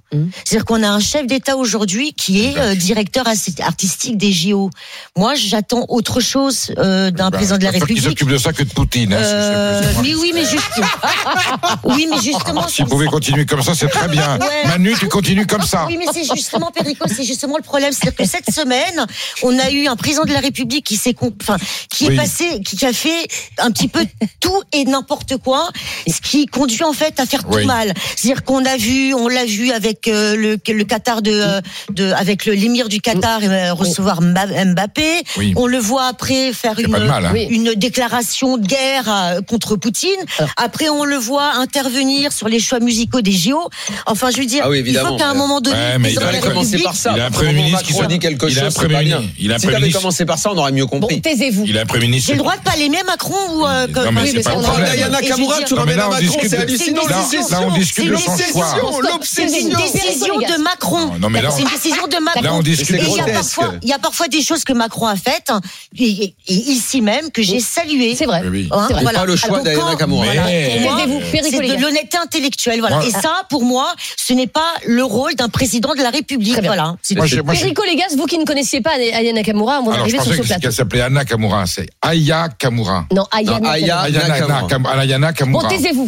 C'est-à-dire 0.45 0.63
qu'on 0.63 0.81
a 0.83 0.87
un 0.89 1.01
chef 1.01 1.27
d'État 1.27 1.57
aujourd'hui 1.57 2.13
qui 2.13 2.45
est 2.45 2.57
euh, 2.57 2.73
directeur 2.73 3.25
artistique 3.27 4.17
des 4.17 4.31
JO. 4.31 4.69
Moi, 5.17 5.35
j'attends 5.35 5.85
autre 5.89 6.21
chose 6.21 6.71
euh, 6.77 7.11
d'un 7.11 7.29
Bah, 7.29 7.37
président 7.37 7.57
de 7.57 7.63
la 7.65 7.71
République. 7.71 8.01
s'occupe 8.01 8.29
de 8.29 8.37
ça 8.37 8.53
que 8.53 8.63
de 8.63 8.69
Poutine. 8.69 9.11
hein, 9.13 9.17
si 9.17 9.29
c'est 9.29 9.33
Euh, 9.35 9.93
mais 10.01 10.15
oui, 10.15 10.31
mais 10.33 10.45
juste. 10.45 10.63
oui, 11.83 12.07
mais 12.09 12.21
justement. 12.21 12.65
Si 12.69 12.83
vous 12.83 12.87
pouvez 12.87 13.07
continuer 13.07 13.45
comme 13.45 13.61
ça, 13.61 13.75
c'est 13.75 13.89
très 13.89 14.07
bien. 14.07 14.39
Ouais. 14.39 14.67
Manu, 14.67 14.93
tu 14.97 15.09
continues 15.09 15.45
comme 15.45 15.63
ça. 15.63 15.85
Oui, 15.87 15.97
mais 15.97 16.05
c'est 16.13 16.23
justement, 16.23 16.71
Perico, 16.71 17.05
c'est 17.13 17.25
justement 17.25 17.57
le 17.57 17.63
problème. 17.63 17.91
C'est-à-dire 17.91 18.15
que 18.15 18.25
cette 18.25 18.49
semaine, 18.49 19.05
on 19.43 19.59
a 19.59 19.69
eu 19.71 19.87
un 19.87 19.97
président 19.97 20.23
de 20.23 20.31
la 20.31 20.39
République 20.39 20.85
qui 20.85 20.95
s'est, 20.95 21.15
enfin, 21.41 21.57
qui 21.89 22.05
est 22.05 22.09
Oui. 22.09 22.15
passé, 22.15 22.61
qui, 22.65 22.77
qui 22.77 22.85
a 22.85 22.93
fait 22.93 23.27
un 23.57 23.71
petit 23.71 23.89
peu 23.89 24.05
tout 24.39 24.61
et 24.71 24.85
n'importe 24.85 25.35
quoi, 25.37 25.69
ce 26.07 26.21
qui 26.21 26.45
conduit 26.45 26.83
en 26.83 26.93
fait 26.93 27.19
à 27.19 27.25
faire 27.25 27.43
tout 27.43 27.65
mal. 27.65 27.93
C'est-à-dire 28.15 28.43
qu'on 28.43 28.63
a 28.65 28.77
vu, 28.77 29.13
on 29.13 29.27
l'a 29.27 29.45
vu 29.45 29.71
avec 29.71 30.07
euh, 30.07 30.35
le, 30.35 30.57
le 30.73 30.83
Qatar 30.83 31.21
de, 31.21 31.31
euh, 31.31 31.61
de, 31.91 32.11
avec 32.11 32.45
le 32.45 32.53
l'émir 32.53 32.89
du 32.89 33.01
Qatar 33.01 33.39
euh, 33.43 33.73
recevoir 33.73 34.21
Mba- 34.21 34.73
Mbappé. 34.73 35.23
Oui. 35.37 35.53
On 35.55 35.67
le 35.67 35.77
voit 35.77 36.05
après 36.07 36.53
faire 36.53 36.73
a 36.77 36.81
une, 36.81 36.87
mal, 36.89 37.25
hein. 37.25 37.33
Une 37.49 37.73
déclaration 37.75 38.57
de 38.57 38.65
guerre 38.65 39.05
euh, 39.07 39.41
contre 39.41 39.75
Poutine. 39.75 40.09
Après, 40.57 40.89
on 40.89 41.03
le 41.03 41.15
voit 41.17 41.53
intervenir 41.55 42.31
sur 42.31 42.47
les 42.47 42.59
choix 42.59 42.79
musicaux 42.79 43.21
des 43.21 43.31
JO. 43.31 43.69
Enfin, 44.05 44.29
je 44.31 44.37
veux 44.37 44.45
dire, 44.45 44.63
Ah 44.65 44.69
oui, 44.69 44.83
il 44.85 44.95
faut 44.97 45.15
qu'à 45.17 45.29
un 45.29 45.33
moment 45.33 45.61
donné, 45.61 45.75
Ouais, 45.75 45.97
mais 45.99 46.13
il 46.13 46.19
a 46.19 46.39
commencé 46.39 46.77
par 46.79 46.95
ça. 46.95 47.13
Il 47.15 47.21
a 47.21 47.25
un 47.27 47.31
Premier 47.31 47.53
ministre 47.53 47.83
qui 47.83 47.93
s'en- 47.93 48.05
dit 48.05 48.19
quelque 48.19 48.45
il 48.49 48.57
a 48.59 48.61
un 48.61 48.65
chose, 48.65 48.73
c'est 48.73 48.79
Premier 48.79 48.93
pas 48.95 49.03
bien. 49.03 49.17
ministre- 49.19 49.35
il 49.39 49.51
a 49.51 49.55
un 49.55 49.57
Si 49.57 49.61
Premier 49.65 49.73
t'avais 49.73 49.81
ministre- 49.85 50.01
commencé 50.01 50.25
par 50.25 50.37
ça, 50.37 50.51
on 50.51 50.57
aurait 50.57 50.71
mieux 50.71 50.85
Bon, 50.85 50.99
compris. 50.99 51.21
taisez-vous. 51.21 51.63
Il 51.67 51.77
a 51.77 51.81
un 51.81 51.85
Premier 51.85 52.07
ministre. 52.07 52.27
J'ai 52.27 52.33
le 52.33 52.39
droit 52.39 52.55
de 52.57 52.61
pas 52.61 52.75
l'aimer 52.77 53.01
Macron 53.05 53.35
ou 53.51 53.65
euh, 53.65 53.87
Non, 53.87 54.11
mais 54.11 54.27
c'est 54.31 54.43
pas 54.43 54.51
a- 54.51 55.21
Kamura, 55.21 55.61
tu 55.63 55.73
ramènes 55.73 55.99
à 55.99 56.07
on 56.07 56.11
Macron, 56.11 56.37
c'est 56.41 56.49
de- 56.49 56.55
hallucinant. 56.61 57.01
là, 57.07 57.61
on 57.67 57.73
discute 57.77 57.94
de 58.03 58.15
C'est 58.15 58.51
son 58.51 58.59
choix. 58.59 59.01
l'obsession, 59.01 59.47
C'est 59.49 59.61
une 59.61 59.69
décision 59.69 60.37
de 60.37 60.61
Macron. 60.61 61.13
Non, 61.19 61.29
mais 61.29 61.41
là, 61.41 61.49
C'est 61.51 61.61
une 61.61 61.69
décision 61.69 62.07
de 62.07 62.17
Macron. 62.23 62.41
Là, 62.41 62.53
on 62.53 62.61
discute 62.61 62.95
Et 62.95 62.99
de 62.99 63.05
il 63.05 63.15
y, 63.15 63.19
a 63.21 63.25
parfois, 63.25 63.73
il 63.81 63.89
y 63.89 63.93
a 63.93 63.99
parfois 63.99 64.27
des 64.27 64.41
choses 64.41 64.63
que 64.63 64.73
Macron 64.73 65.07
a 65.07 65.15
faites, 65.15 65.49
hein, 65.49 65.61
et, 65.97 66.35
et 66.47 66.53
ici 66.53 67.01
même, 67.01 67.31
que 67.31 67.41
j'ai 67.41 67.59
saluées. 67.59 68.15
C'est 68.15 68.25
vrai. 68.25 68.41
Oui, 68.43 68.49
oui. 68.49 68.69
Hein, 68.71 68.85
C'est 68.87 68.93
vrai. 68.93 69.03
voilà. 69.03 69.19
pas 69.19 69.25
le 69.25 69.35
choix 69.35 69.59
Pour 69.63 70.07
moi, 70.07 70.25
Taisez-vous, 70.25 71.19
Perico, 71.31 71.57
C'est 71.61 71.75
de 71.77 71.81
l'honnêteté 71.81 72.17
intellectuelle. 72.17 72.79
Voilà. 72.79 73.03
Et 73.05 73.11
ça, 73.11 73.45
pour 73.49 73.63
moi, 73.63 73.93
ce 74.17 74.33
n'est 74.33 74.47
pas 74.47 74.73
le 74.85 75.03
rôle 75.03 75.35
d'un 75.35 75.49
président 75.49 75.93
de 75.95 76.01
la 76.01 76.09
République. 76.09 76.59
Voilà. 76.63 76.95
Perico 77.07 77.83
Légas, 77.83 78.15
vous 78.17 78.25
qui 78.25 78.37
ne 78.37 78.45
connaissiez 78.45 78.81
pas 78.81 78.91
Aya 78.91 79.33
Nakamura, 79.33 79.81
je 79.85 79.91
d'arriver 79.91 80.19
sur 80.21 80.33
ce 80.33 80.41
plateau. 80.41 80.61
qu'elle 80.61 80.73
s'appelait 80.73 81.01
Anna 81.01 81.25
Kamura. 81.25 81.65
C'est 81.65 81.87
Aya 82.01 82.49
Kamura. 82.57 83.05
Non, 83.11 83.25
Aya 83.31 83.59
Nakamura. 83.59 85.05
Ayana 85.05 85.33
Kamura. 85.33 85.63
Bon, 85.63 85.69
taisez-vous. 85.69 86.07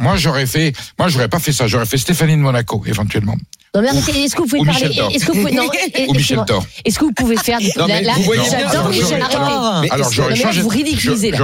Moi, 0.00 0.16
j'aurais 0.16 0.46
fait, 0.46 0.72
moi, 0.98 1.08
j'aurais 1.08 1.28
pas 1.28 1.38
fait 1.38 1.52
ça. 1.52 1.66
J'aurais 1.66 1.86
fait 1.86 1.98
Stéphanie 1.98 2.34
de 2.36 2.40
Monaco, 2.40 2.82
éventuellement. 2.86 3.36
Non, 3.74 3.82
mais 3.82 3.88
arrêtez, 3.88 4.24
est-ce 4.24 4.34
que 4.34 4.42
vous 4.42 4.48
pouvez 4.48 4.60
Ou 4.60 4.64
parler 4.64 4.88
Michel 4.88 4.96
Thor. 4.96 5.10
Est-ce 5.14 5.24
que 5.26 5.32
vous 5.32 5.40
pouvez, 5.40 5.52
non, 5.52 5.62
Ou. 6.08 6.12
Michel 6.14 6.40
Thor. 6.46 6.66
Est-ce 6.84 6.98
que 6.98 7.04
vous 7.04 7.12
pouvez 7.12 7.36
faire 7.36 7.58
Non, 7.78 7.86
mais 7.86 8.02
la- 8.02 8.14
vous 8.14 8.32
J'adore 8.50 8.88
Michel, 8.88 9.06
j'aurais- 9.30 9.36
arrêtez. 9.36 9.92
alors, 9.92 10.12
j'aurais 10.12 10.36
changé. 10.36 10.60
vous 10.62 10.68
ridiculisez, 10.68 11.30
là. 11.30 11.38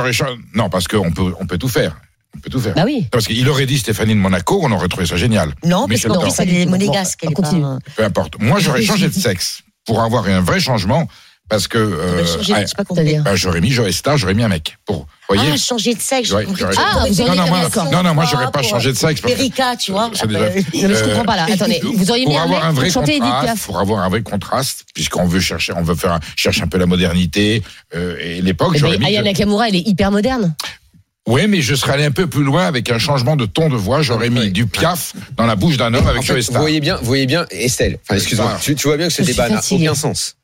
Non, 0.55 0.68
parce 0.68 0.88
qu'on 0.88 1.12
peut, 1.12 1.33
on 1.40 1.46
peut 1.46 1.59
tout 1.59 1.68
faire. 1.68 1.96
On 2.37 2.40
peut 2.40 2.51
tout 2.51 2.61
faire. 2.61 2.75
Bah 2.75 2.83
oui. 2.85 3.07
Parce 3.11 3.27
qu'il 3.29 3.49
aurait 3.49 3.64
dit 3.66 3.79
Stéphanie 3.79 4.14
de 4.14 4.18
Monaco, 4.18 4.61
on 4.62 4.70
aurait 4.72 4.88
trouvé 4.88 5.07
ça 5.07 5.16
génial. 5.16 5.55
Non, 5.64 5.81
parce 5.81 5.90
Michel 5.90 6.11
qu'en 6.11 6.14
Thor. 6.20 6.25
plus, 6.25 6.42
elle 6.42 6.55
est 6.55 6.66
monégasque. 6.66 7.20
Pas- 7.35 7.79
Peu 7.96 8.05
importe. 8.05 8.35
Moi, 8.40 8.59
j'aurais 8.61 8.83
changé 8.83 9.09
de 9.09 9.14
sexe 9.14 9.62
pour 9.87 10.03
avoir 10.03 10.27
un 10.27 10.40
vrai 10.40 10.59
changement. 10.61 11.09
Parce 11.48 11.68
que. 11.68 11.78
euh, 11.78 12.22
Bah, 12.22 12.26
changer, 12.26 12.54
ah, 12.56 13.22
bah, 13.22 13.37
j'aurais 13.37 13.61
mis 13.61 13.70
Joe 13.70 13.90
Star, 13.94 14.16
j'aurais 14.16 14.35
mis 14.35 14.42
un 14.42 14.48
mec. 14.48 14.76
Pour, 14.85 15.06
voyez 15.28 15.42
Ah, 15.52 15.56
changer 15.56 15.94
de 15.94 16.00
sexe. 16.00 16.30
compris. 16.30 16.54
j'aurais- 16.59 16.74
Ah, 16.76 17.04
vous 17.09 17.14
non, 17.22 17.35
non, 17.37 17.46
moi, 17.46 17.61
non, 17.92 18.02
non, 18.02 18.14
moi, 18.14 18.24
j'aurais 18.30 18.50
pas 18.50 18.62
changé 18.62 18.90
de 18.90 18.96
sexe. 18.96 19.20
parce 19.20 19.32
que- 19.35 19.38
Perica, 19.38 19.76
tu 19.76 19.92
vois. 19.92 20.11
C'est 20.12 20.26
déjà- 20.26 20.40
après- 20.40 20.59
Non, 20.61 20.64
mais 20.72 20.80
je 20.80 20.87
Euh, 20.94 21.04
comprends 21.09 21.24
pas 21.24 21.37
là. 21.37 21.46
Attendez, 21.52 21.80
vous 21.85 22.11
auriez 22.11 22.26
mis 22.26 22.32
pour 22.32 22.40
un 22.40 22.44
avoir 22.44 22.61
mec 22.61 22.68
un 22.68 22.72
vrai 22.72 22.85
pour 22.87 22.94
chanter 22.94 23.20
pour 23.64 23.78
avoir 23.78 24.02
un 24.04 24.09
vrai 24.09 24.22
contraste, 24.22 24.85
puisqu'on 24.92 25.26
veut 25.26 25.40
chercher, 25.40 25.72
on 25.76 25.82
veut 25.82 25.94
faire, 25.94 26.12
un- 26.14 26.20
cherche 26.35 26.61
un 26.62 26.66
peu 26.66 26.78
la 26.78 26.87
modernité 26.87 27.62
euh, 27.94 28.16
et 28.20 28.42
l'époque. 28.42 28.72
Eh 28.74 28.78
J'aurais 28.78 28.98
ben, 28.98 29.04
mis. 29.04 29.06
Aya 29.14 29.22
Nakamura, 29.22 29.68
elle 29.68 29.76
est 29.76 29.87
hyper 29.87 30.11
moderne. 30.11 30.54
Oui, 31.28 31.48
mais 31.48 31.61
je 31.61 31.74
serais 31.74 31.94
allé 31.94 32.04
un 32.04 32.12
peu 32.12 32.28
plus 32.28 32.44
loin 32.44 32.66
avec 32.66 32.88
un 32.90 32.98
changement 33.00 33.35
de 33.35 33.46
ton 33.46 33.68
de 33.68 33.74
voix. 33.74 34.00
J'aurais 34.00 34.30
mis 34.30 34.50
du 34.52 34.66
piaf 34.66 35.12
dans 35.37 35.44
la 35.46 35.56
bouche 35.56 35.76
d'un 35.76 35.92
homme 35.92 36.06
avec 36.06 36.20
En 36.20 36.22
fait, 36.22 36.40
Joe 36.40 36.50
vous 36.52 36.61
voyez 36.61 36.78
bien, 36.80 36.96
vous 36.98 37.04
voyez 37.06 37.26
bien, 37.26 37.46
Estelle. 37.50 37.98
Enfin, 38.04 38.14
excuse-moi. 38.14 38.52
Ah. 38.54 38.59
Tu, 38.62 38.76
tu 38.76 38.87
vois 38.87 38.96
bien 38.96 39.09
que 39.09 39.12
ce 39.12 39.22
débat 39.22 39.48
n'a 39.48 39.61
aucun 39.70 39.94
sens. 39.96 40.36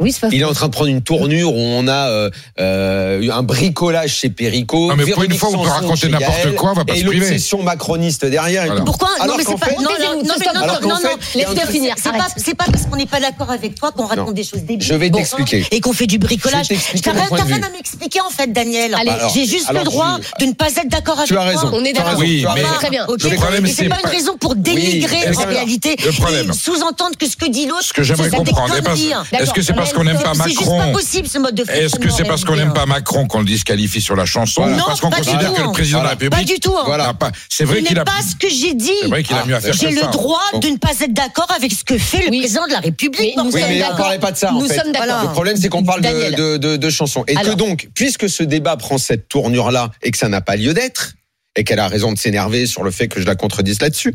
Oui, 0.00 0.12
c'est 0.12 0.20
pas 0.20 0.28
Il 0.30 0.40
est 0.40 0.44
en 0.44 0.52
train 0.52 0.66
de 0.68 0.72
prendre 0.72 0.90
une 0.90 1.02
tournure 1.02 1.52
où 1.52 1.58
on 1.58 1.88
a 1.88 2.08
euh, 2.08 2.30
euh, 2.60 3.30
un 3.32 3.42
bricolage 3.42 4.10
chez 4.14 4.30
Perico. 4.30 4.90
Non, 4.90 4.94
mais 4.96 5.10
pour 5.10 5.24
une 5.24 5.34
fois, 5.34 5.48
on 5.52 5.60
peut 5.64 5.68
raconter 5.68 6.08
n'importe 6.08 6.54
quoi, 6.54 6.70
on 6.70 6.74
va 6.74 6.84
pas 6.84 6.94
et 6.94 7.00
se 7.00 7.04
priver. 7.06 7.18
l'obsession 7.26 7.62
macroniste 7.64 8.24
derrière. 8.24 8.62
et 8.62 8.66
Voilà. 8.66 8.82
Pourquoi 8.82 9.08
Non, 9.26 9.34
mais 9.36 9.42
c'est 9.44 9.58
pas. 9.58 9.66
fait- 9.66 9.74
Non, 9.74 9.82
non, 9.82 10.22
non, 10.22 10.34
mais 10.38 10.88
non, 10.88 10.94
Laisse-le 11.34 11.72
finir. 11.72 11.94
C'est 11.96 12.12
pas, 12.12 12.28
c'est 12.36 12.54
pas 12.54 12.66
parce 12.70 12.86
qu'on 12.86 12.94
n'est 12.94 13.06
pas 13.06 13.18
d'accord 13.18 13.50
avec 13.50 13.74
toi 13.74 13.90
qu'on 13.90 14.06
raconte 14.06 14.34
des 14.34 14.44
choses 14.44 14.62
débiles. 14.62 14.86
Je 14.86 14.94
vais 14.94 15.10
t'expliquer. 15.10 15.66
Et 15.72 15.80
qu'on 15.80 15.92
fait 15.92 16.06
du 16.06 16.18
bricolage. 16.18 16.68
T'as 17.02 17.12
rien 17.44 17.62
à 17.62 17.70
m'expliquer 17.70 18.20
en 18.20 18.30
fait, 18.30 18.52
Daniel. 18.52 18.94
Allez, 18.94 19.10
alors- 19.10 19.32
J'ai 19.34 19.46
juste 19.46 19.72
le 19.72 19.82
droit 19.82 20.18
je- 20.38 20.44
de 20.44 20.50
ne 20.50 20.54
pas 20.54 20.68
être 20.68 20.88
d'accord 20.88 21.16
avec 21.18 21.26
Tu 21.26 21.34
as 21.36 21.40
toi. 21.40 21.44
raison. 21.46 21.70
On 21.72 21.84
est 21.84 21.92
d'accord. 21.92 22.10
raison, 22.10 22.20
Oui, 22.22 22.46
mais-. 22.54 22.62
Très 22.78 22.90
bien. 22.90 23.04
Et 23.08 23.72
c'est 23.72 23.88
pas 23.88 23.98
une 24.04 24.10
raison 24.10 24.36
pour 24.38 24.54
dénigrer 24.54 25.28
en 25.36 25.44
réalité 25.44 25.96
et 25.98 26.52
sous-entendre 26.52 27.16
que 27.18 27.28
ce 27.28 27.36
que 27.36 27.50
dit 27.50 27.66
l'autre. 27.66 27.82
Ce 27.82 27.92
que 27.92 28.04
j'aimerais 28.04 28.30
c'est 28.30 28.36
comprendre, 28.36 28.74
est-ce- 28.74 28.82
conneries. 28.84 29.12
est-ce 29.32 29.52
que 29.52 29.62
c'est 29.62 29.72
parce 29.92 29.98
qu'on 29.98 30.04
n'aime 30.04 30.22
pas 30.22 30.32
C'est 30.34 30.50
juste 30.50 30.64
pas 30.64 30.76
Macron 30.76 30.92
possible 30.92 31.28
ce 31.28 31.38
mode 31.38 31.54
de 31.54 31.70
Est-ce 31.70 31.96
que 31.98 32.10
c'est 32.10 32.24
parce 32.24 32.44
qu'on 32.44 32.56
n'aime 32.56 32.72
pas 32.72 32.86
Macron 32.86 33.26
qu'on 33.26 33.40
le 33.40 33.44
disqualifie 33.44 34.00
sur 34.00 34.16
la 34.16 34.24
chanson 34.24 34.66
Non, 34.66 34.82
ou 34.82 34.86
parce 34.86 35.00
qu'on 35.00 35.10
considère 35.10 35.52
que 35.52 35.62
le 35.62 35.72
président 35.72 35.98
de 35.98 36.04
la. 36.04 36.10
République 36.10 36.30
Pas 36.32 36.44
du 36.44 36.60
tout. 36.60 36.74
Voilà. 36.84 37.12
C'est 37.48 37.64
vrai 37.64 37.80
Ce 37.80 37.84
qu'il 37.84 37.94
n'est 37.94 38.00
a. 38.00 38.04
pas 38.04 38.20
ce 38.22 38.36
que 38.36 38.48
j'ai 38.52 38.74
dit. 38.74 38.90
C'est 39.02 39.08
vrai 39.08 39.22
qu'il 39.22 39.36
a 39.36 39.44
mieux 39.44 39.54
à 39.54 39.60
faire 39.60 39.74
J'ai 39.74 39.90
le 39.90 40.00
ça. 40.02 40.06
droit 40.08 40.40
de 40.60 40.68
ne 40.68 40.76
pas 40.76 40.92
être 41.00 41.12
d'accord 41.12 41.48
avec 41.56 41.72
ce 41.72 41.84
que 41.84 41.98
fait 41.98 42.18
le 42.18 42.38
président 42.38 42.66
de 42.66 42.72
la 42.72 42.80
République. 42.80 43.34
Mais 43.36 43.42
nous 43.42 43.50
sommes 43.50 43.60
on 43.68 43.78
d'accord. 43.78 43.96
parlait 43.96 44.18
pas 44.18 44.32
de 44.32 44.36
ça 44.36 44.52
Nous 44.52 44.66
sommes 44.66 44.92
d'accord. 44.92 45.22
Le 45.22 45.30
problème, 45.30 45.56
c'est 45.56 45.68
qu'on 45.68 45.84
parle 45.84 46.02
de, 46.02 46.90
chansons. 46.90 47.24
Et 47.26 47.34
que 47.34 47.54
donc, 47.54 47.88
puisque 47.94 48.28
ce 48.28 48.42
débat 48.42 48.76
prend 48.76 48.98
cette 48.98 49.28
tournure-là 49.28 49.90
et 50.02 50.10
que 50.10 50.18
ça 50.18 50.28
n'a 50.28 50.40
pas 50.40 50.56
lieu 50.56 50.74
d'être, 50.74 51.12
et 51.56 51.64
qu'elle 51.64 51.80
a 51.80 51.88
raison 51.88 52.12
de 52.12 52.18
s'énerver 52.18 52.66
sur 52.66 52.82
le 52.84 52.90
fait 52.90 53.08
que 53.08 53.20
je 53.20 53.26
la 53.26 53.34
contredise 53.34 53.80
là-dessus, 53.80 54.14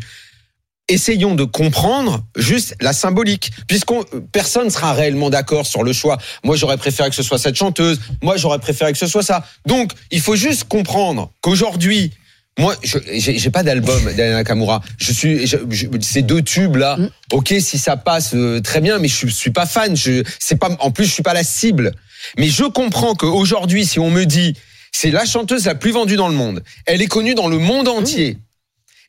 essayons 0.90 1.36
de 1.36 1.44
comprendre 1.44 2.24
juste 2.36 2.76
la 2.82 2.94
symbolique. 2.94 3.52
Puisqu'on 3.68 4.04
personne 4.32 4.70
sera 4.70 4.94
réellement 4.94 5.30
d'accord 5.30 5.66
sur 5.66 5.84
le 5.84 5.94
choix. 5.94 6.18
Moi, 6.44 6.56
j'aurais 6.56 6.78
préféré 6.78 7.10
que 7.10 7.16
ce 7.16 7.24
soit 7.24 7.38
cette 7.38 7.56
chanteuse. 7.56 8.00
Moi, 8.22 8.38
j'aurais 8.38 8.60
préféré 8.60 8.92
que 8.92 8.98
ce 8.98 9.08
soit 9.08 9.24
ça. 9.24 9.46
Donc, 9.66 9.92
il 10.12 10.20
faut 10.22 10.36
juste 10.36 10.66
comprendre 10.66 11.32
qu'aujourd'hui, 11.42 12.12
moi, 12.60 12.76
je 12.84 13.00
j'ai 13.18 13.50
pas 13.50 13.64
d'album 13.64 14.04
d'Ayana 14.14 14.36
Nakamura. 14.38 14.82
Je 15.00 15.12
suis 15.12 15.48
je- 15.48 15.58
je- 15.72 15.88
ces 16.02 16.22
deux 16.22 16.44
tubes 16.44 16.76
là. 16.76 16.98
Ok, 17.32 17.52
si 17.60 17.80
ça 17.80 17.98
passe 17.98 18.36
euh, 18.36 18.62
très 18.62 18.80
bien, 18.80 19.00
mais 19.00 19.08
je 19.08 19.26
suis 19.28 19.50
pas 19.50 19.66
fan. 19.66 19.96
Je 19.96 20.22
c'est 20.40 20.58
pas 20.58 20.70
en 20.80 20.92
plus 20.92 21.06
je 21.06 21.12
suis 21.12 21.24
pas 21.24 21.34
la 21.34 21.44
cible. 21.44 21.94
Mais 22.38 22.48
je 22.50 22.64
comprends 22.66 23.16
qu'aujourd'hui, 23.16 23.86
si 23.88 23.98
on 24.00 24.12
me 24.12 24.26
dit 24.26 24.54
c'est 24.92 25.10
la 25.10 25.26
chanteuse 25.26 25.66
la 25.66 25.74
plus 25.74 25.90
vendue 25.92 26.16
dans 26.16 26.28
le 26.28 26.36
monde, 26.36 26.62
elle 26.86 27.02
est 27.02 27.08
connue 27.08 27.34
dans 27.34 27.48
le 27.48 27.58
monde 27.58 27.88
entier, 27.88 28.38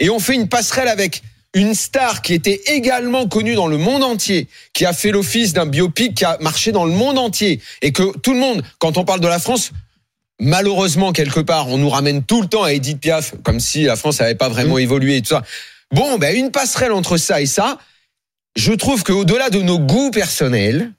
et 0.00 0.08
on 0.08 0.18
fait 0.20 0.34
une 0.34 0.48
passerelle 0.48 0.88
avec 0.88 1.22
une 1.54 1.74
star 1.74 2.20
qui 2.20 2.34
était 2.34 2.60
également 2.66 3.26
connue 3.26 3.54
dans 3.54 3.68
le 3.68 3.78
monde 3.78 4.02
entier, 4.02 4.48
qui 4.72 4.84
a 4.84 4.92
fait 4.92 5.10
l'office 5.10 5.52
d'un 5.52 5.66
biopic 5.66 6.14
qui 6.14 6.24
a 6.24 6.36
marché 6.40 6.72
dans 6.72 6.84
le 6.84 6.92
monde 6.92 7.18
entier, 7.18 7.60
et 7.80 7.92
que 7.92 8.16
tout 8.18 8.32
le 8.32 8.40
monde, 8.40 8.62
quand 8.78 8.98
on 8.98 9.04
parle 9.04 9.20
de 9.20 9.28
la 9.28 9.38
France, 9.38 9.70
malheureusement 10.40 11.12
quelque 11.12 11.40
part, 11.40 11.68
on 11.68 11.78
nous 11.78 11.88
ramène 11.88 12.24
tout 12.24 12.42
le 12.42 12.48
temps 12.48 12.64
à 12.64 12.72
Edith 12.72 13.00
Piaf, 13.00 13.34
comme 13.42 13.60
si 13.60 13.84
la 13.84 13.96
France 13.96 14.20
n'avait 14.20 14.34
pas 14.34 14.48
vraiment 14.48 14.78
évolué 14.78 15.16
et 15.16 15.22
tout 15.22 15.28
ça. 15.28 15.42
Bon, 15.92 16.18
ben 16.18 16.36
une 16.36 16.50
passerelle 16.50 16.92
entre 16.92 17.16
ça 17.16 17.40
et 17.40 17.46
ça, 17.46 17.78
je 18.56 18.72
trouve 18.72 19.04
qu'au-delà 19.04 19.50
de 19.50 19.60
nos 19.60 19.78
goûts 19.78 20.10
personnels, 20.10 20.92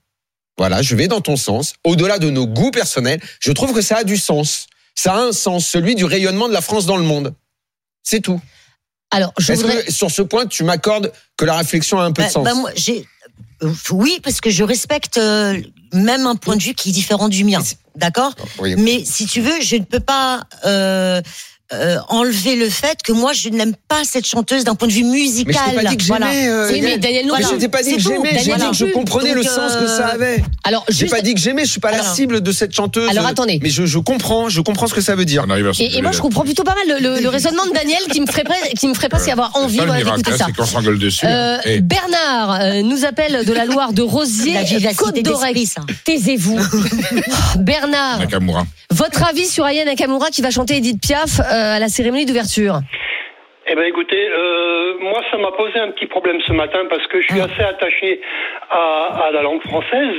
voilà, 0.57 0.81
je 0.81 0.95
vais 0.95 1.07
dans 1.07 1.21
ton 1.21 1.35
sens, 1.35 1.73
au-delà 1.83 2.17
de 2.17 2.29
nos 2.29 2.47
goûts 2.47 2.71
personnels, 2.71 3.19
je 3.41 3.51
trouve 3.51 3.73
que 3.73 3.81
ça 3.81 3.97
a 3.97 4.03
du 4.03 4.17
sens. 4.17 4.67
Ça 4.95 5.13
a 5.13 5.17
un 5.17 5.33
sens, 5.33 5.67
celui 5.67 5.95
du 5.95 6.05
rayonnement 6.05 6.47
de 6.47 6.53
la 6.53 6.61
France 6.61 6.85
dans 6.85 6.95
le 6.95 7.03
monde. 7.03 7.33
C'est 8.03 8.21
tout. 8.21 8.39
Alors, 9.15 9.31
je 9.39 9.53
voudrais. 9.53 9.83
que 9.85 9.91
sur 9.91 10.11
ce 10.11 10.21
point, 10.21 10.45
tu 10.45 10.63
m'accordes 10.65 11.11
que 11.37 11.45
la 11.45 11.55
réflexion 11.55 11.99
a 11.99 12.03
un 12.03 12.11
peu 12.11 12.21
Bah, 12.21 12.27
de 12.27 12.33
sens 12.33 12.43
bah, 12.43 12.53
moi, 12.53 12.69
euh, 13.63 13.73
oui, 13.91 14.19
parce 14.21 14.41
que 14.41 14.49
je 14.49 14.61
respecte 14.63 15.17
euh, 15.17 15.57
même 15.93 16.27
un 16.27 16.35
point 16.35 16.57
de 16.57 16.61
vue 16.61 16.73
qui 16.73 16.89
est 16.89 16.91
différent 16.91 17.29
du 17.29 17.45
mien. 17.45 17.61
D'accord? 17.95 18.33
Oui. 18.59 18.75
Mais 18.77 19.05
si 19.05 19.25
tu 19.25 19.39
veux, 19.39 19.61
je 19.61 19.77
ne 19.77 19.85
peux 19.85 20.01
pas 20.01 20.43
euh, 20.65 21.21
euh, 21.73 21.97
enlever 22.09 22.55
le 22.55 22.69
fait 22.69 22.99
que 23.03 23.11
moi, 23.11 23.33
je 23.33 23.49
n'aime 23.49 23.73
pas 23.87 24.03
cette 24.03 24.25
chanteuse 24.27 24.63
d'un 24.63 24.75
point 24.75 24.87
de 24.87 24.93
vue 24.93 25.03
musical. 25.03 25.55
Mais 25.73 25.79
je 25.79 25.83
pas 25.83 25.89
dit 25.89 25.97
que 25.97 26.03
Voilà. 26.03 26.27
euh, 26.27 26.69
Oui, 26.71 26.81
mais 26.81 26.97
Daniel 26.97 27.25
je 27.25 27.65
pas 27.67 27.81
dit 27.81 27.95
que 27.95 28.01
j'aimais. 28.01 28.37
J'ai 28.43 28.53
dit 28.53 28.69
que 28.69 28.75
je 28.75 28.85
comprenais 28.85 29.33
le 29.33 29.41
sens 29.43 29.73
que 29.73 29.85
euh, 29.85 29.97
ça 29.97 30.07
avait. 30.07 30.43
Alors, 30.63 30.85
J'ai 30.89 30.99
juste. 30.99 31.11
pas 31.15 31.21
dit 31.21 31.33
que 31.33 31.39
j'aimais. 31.39 31.65
Je 31.65 31.71
suis 31.71 31.79
pas 31.79 31.91
la 31.91 32.03
cible 32.03 32.41
de 32.41 32.51
cette 32.51 32.73
chanteuse. 32.73 33.09
Alors, 33.09 33.25
attendez. 33.25 33.59
Mais 33.63 33.69
je, 33.69 33.85
je 33.85 33.97
comprends. 33.97 34.47
Je 34.49 34.61
comprends 34.61 34.85
ce 34.87 34.93
que 34.93 35.01
ça 35.01 35.15
veut 35.15 35.25
dire. 35.25 35.45
Et, 35.79 35.97
et 35.97 36.01
moi, 36.01 36.11
je 36.11 36.21
comprends 36.21 36.43
plutôt 36.43 36.63
pas 36.63 36.75
mal 36.75 37.01
le, 37.01 37.15
le- 37.15 37.21
le 37.21 37.29
raisonnement 37.29 37.65
de 37.65 37.71
Daniel 37.73 38.01
qui 38.11 38.21
me 38.21 38.27
ferait, 38.27 38.43
pas- 38.43 38.53
qui 38.77 38.87
me 38.87 38.93
ferait 38.93 39.09
pas 39.09 39.19
s'y 39.19 39.31
avoir 39.31 39.55
envie 39.55 39.77
d'écouter 39.79 40.31
hein, 40.31 40.37
ça. 40.37 40.45
c'est 40.47 40.55
qu'on 40.55 40.65
s'engueule 40.65 40.99
dessus. 40.99 41.25
Euh, 41.27 41.57
Eh, 41.65 41.81
Bernard 41.81 42.61
euh, 42.61 42.81
nous 42.83 43.05
appelle 43.05 43.43
de 43.45 43.53
la 43.53 43.65
Loire 43.65 43.91
de 43.93 44.01
Rosier, 44.03 44.53
Côte. 44.95 45.15
Taisez-vous. 46.05 46.59
Bernard, 47.57 48.19
Nakamura. 48.19 48.65
votre 48.91 49.23
avis 49.23 49.47
sur 49.47 49.65
Aya 49.65 49.85
Nakamura 49.85 50.29
qui 50.29 50.41
va 50.41 50.51
chanter 50.51 50.77
Edith 50.77 51.01
Piaf 51.01 51.39
euh, 51.39 51.43
euh, 51.43 51.54
à 51.55 51.79
la 51.79 51.87
cérémonie 51.87 52.25
d'ouverture 52.25 52.75
Eh 53.67 53.75
ben 53.75 53.85
écoutez, 53.93 54.23
euh, 54.29 54.93
moi 54.99 55.21
ça 55.31 55.37
m'a 55.37 55.51
posé 55.53 55.79
un 55.79 55.89
petit 55.91 56.05
problème 56.05 56.39
ce 56.47 56.53
matin 56.53 56.81
parce 56.89 57.05
que 57.07 57.19
je 57.21 57.27
suis 57.31 57.41
assez 57.41 57.63
attaché 57.63 58.21
à, 58.69 59.25
à 59.27 59.31
la 59.31 59.41
langue 59.41 59.61
française. 59.61 60.17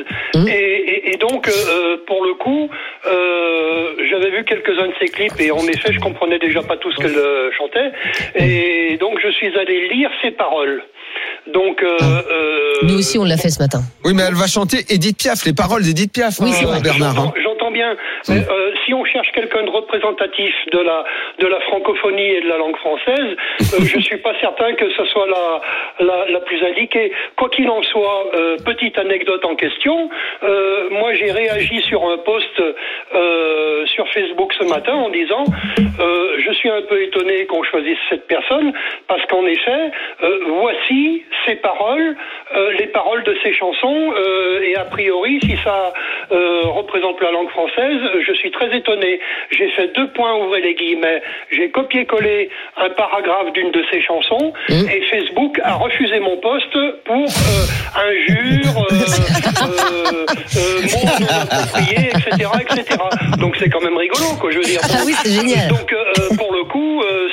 Et, 0.49 0.51
et- 0.92 1.14
et 1.14 1.16
donc 1.18 1.46
euh, 1.49 1.99
pour 2.07 2.24
le 2.24 2.34
coup 2.34 2.68
euh, 3.07 3.95
j'avais 4.11 4.30
vu 4.30 4.45
quelques-uns 4.45 4.89
de 4.89 4.95
ses 5.01 5.09
clips 5.09 5.39
et 5.41 5.51
en 5.51 5.64
effet 5.74 5.93
je 5.93 6.01
comprenais 6.01 6.39
déjà 6.39 6.62
pas 6.62 6.76
tout 6.76 6.91
ce 6.93 6.97
qu'elle 7.01 7.16
euh, 7.16 7.51
chantait. 7.59 7.91
Et 8.34 8.97
donc 8.99 9.20
je 9.22 9.28
suis 9.39 9.57
allé 9.59 9.89
lire 9.89 10.11
ses 10.22 10.32
paroles. 10.32 10.82
Donc 11.53 11.83
euh, 11.83 11.97
euh, 12.01 12.72
Nous 12.83 12.99
aussi, 12.99 13.18
on 13.18 13.24
l'a 13.24 13.37
fait 13.37 13.51
ce 13.51 13.61
matin. 13.62 13.81
Oui, 14.05 14.12
mais 14.14 14.22
elle 14.29 14.35
va 14.35 14.47
chanter 14.47 14.79
Edith 14.91 15.18
Piaf, 15.18 15.45
les 15.45 15.53
paroles 15.55 15.83
d'Edith 15.83 16.12
Piaf, 16.12 16.35
Oui, 16.41 16.51
hein. 16.62 16.81
Bernard. 16.83 17.18
hein. 17.18 17.33
J'entends- 17.43 17.57
bien. 17.72 17.97
Mais, 18.29 18.37
euh, 18.49 18.70
si 18.87 18.95
on 18.95 19.05
cherche 19.05 19.27
quelqu'un 19.35 19.64
de 19.64 19.70
représentatif 19.70 20.55
de 20.72 20.79
la 20.79 21.05
de 21.41 21.47
la 21.49 21.61
francophonie 21.62 22.31
et 22.37 22.41
de 22.41 22.49
la 22.49 22.59
langue 22.59 22.77
française, 22.77 23.37
euh, 23.61 23.85
je 23.93 23.99
suis 24.01 24.18
pas 24.18 24.33
certain 24.41 24.72
que 24.74 24.89
ce 24.97 25.05
soit 25.07 25.27
la 25.27 25.61
la, 26.07 26.31
la 26.31 26.41
plus 26.41 26.62
indiquée. 26.64 27.11
Quoi 27.37 27.51
qu'il 27.51 27.68
en 27.68 27.83
soit, 27.83 28.31
euh, 28.35 28.57
petite 28.64 28.97
anecdote 28.99 29.45
en 29.45 29.57
question. 29.57 30.09
euh, 30.45 30.89
moi, 30.91 31.12
j'ai 31.14 31.31
réagi 31.33 31.83
sur 31.83 32.09
un 32.09 32.18
post 32.18 32.55
euh, 33.14 33.85
sur 33.87 34.07
Facebook 34.09 34.53
ce 34.59 34.64
matin 34.64 34.95
en 34.95 35.11
disant 35.11 35.45
euh, 36.01 36.37
je 36.47 36.53
suis 36.53 36.70
un 36.70 36.83
peu 36.89 37.03
étonné 37.03 37.47
qu'on 37.47 37.62
choisisse 37.64 37.99
cette 38.09 38.27
personne 38.29 38.72
parce 39.09 39.24
qu'en 39.27 39.45
effet, 39.47 39.91
euh, 40.22 40.39
ses 41.47 41.57
paroles, 41.57 42.17
euh, 42.55 42.73
les 42.79 42.87
paroles 42.87 43.23
de 43.25 43.37
ses 43.43 43.53
chansons 43.53 44.12
euh, 44.12 44.61
et 44.62 44.77
a 44.77 44.85
priori, 44.85 45.39
si 45.43 45.57
ça 45.62 45.93
euh, 46.33 46.62
représente 46.64 47.21
la 47.21 47.31
langue 47.31 47.49
française, 47.51 48.01
je 48.27 48.33
suis 48.35 48.51
très 48.51 48.77
étonné. 48.77 49.21
J'ai 49.51 49.69
fait 49.71 49.95
deux 49.95 50.09
points, 50.09 50.35
ouvrez 50.37 50.61
les 50.61 50.75
guillemets. 50.75 51.23
J'ai 51.51 51.71
copié-collé 51.71 52.51
un 52.77 52.91
paragraphe 52.91 53.53
d'une 53.53 53.71
de 53.71 53.85
ses 53.91 54.01
chansons 54.03 54.53
et 54.69 55.03
Facebook 55.03 55.59
a 55.62 55.75
refusé 55.75 56.21
mon 56.21 56.37
poste 56.39 56.77
pour 57.05 57.27
injures, 57.97 58.75
mots 60.93 61.07
non 61.21 61.27
appropriés, 61.41 62.11
etc., 62.11 62.51
etc. 62.61 62.99
Donc 63.39 63.57
c'est 63.59 63.71
quand 63.71 63.83
même 63.83 63.97
rigolo, 63.97 64.27
quoi, 64.41 64.51
je 64.51 64.59
veux 64.59 64.64
dire. 64.64 64.81
Ah 64.85 65.03
oui, 65.05 65.14
c'est 65.23 65.31
génial. 65.31 65.69
Donc 65.69 65.95
pour 66.37 66.45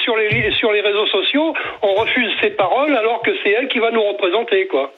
sur 0.03 0.15
les 0.17 0.51
sur 0.59 0.71
les 0.71 0.81
réseaux 0.81 1.07
sociaux, 1.07 1.53
on 1.81 1.93
refuse 1.95 2.29
ses 2.41 2.51
paroles 2.51 2.95
alors 2.95 3.21
que 3.21 3.31
c'est 3.43 3.51
elle 3.51 3.67
qui 3.67 3.79
va 3.79 3.91
nous 3.91 4.03
représenter, 4.03 4.67
quoi. 4.67 4.93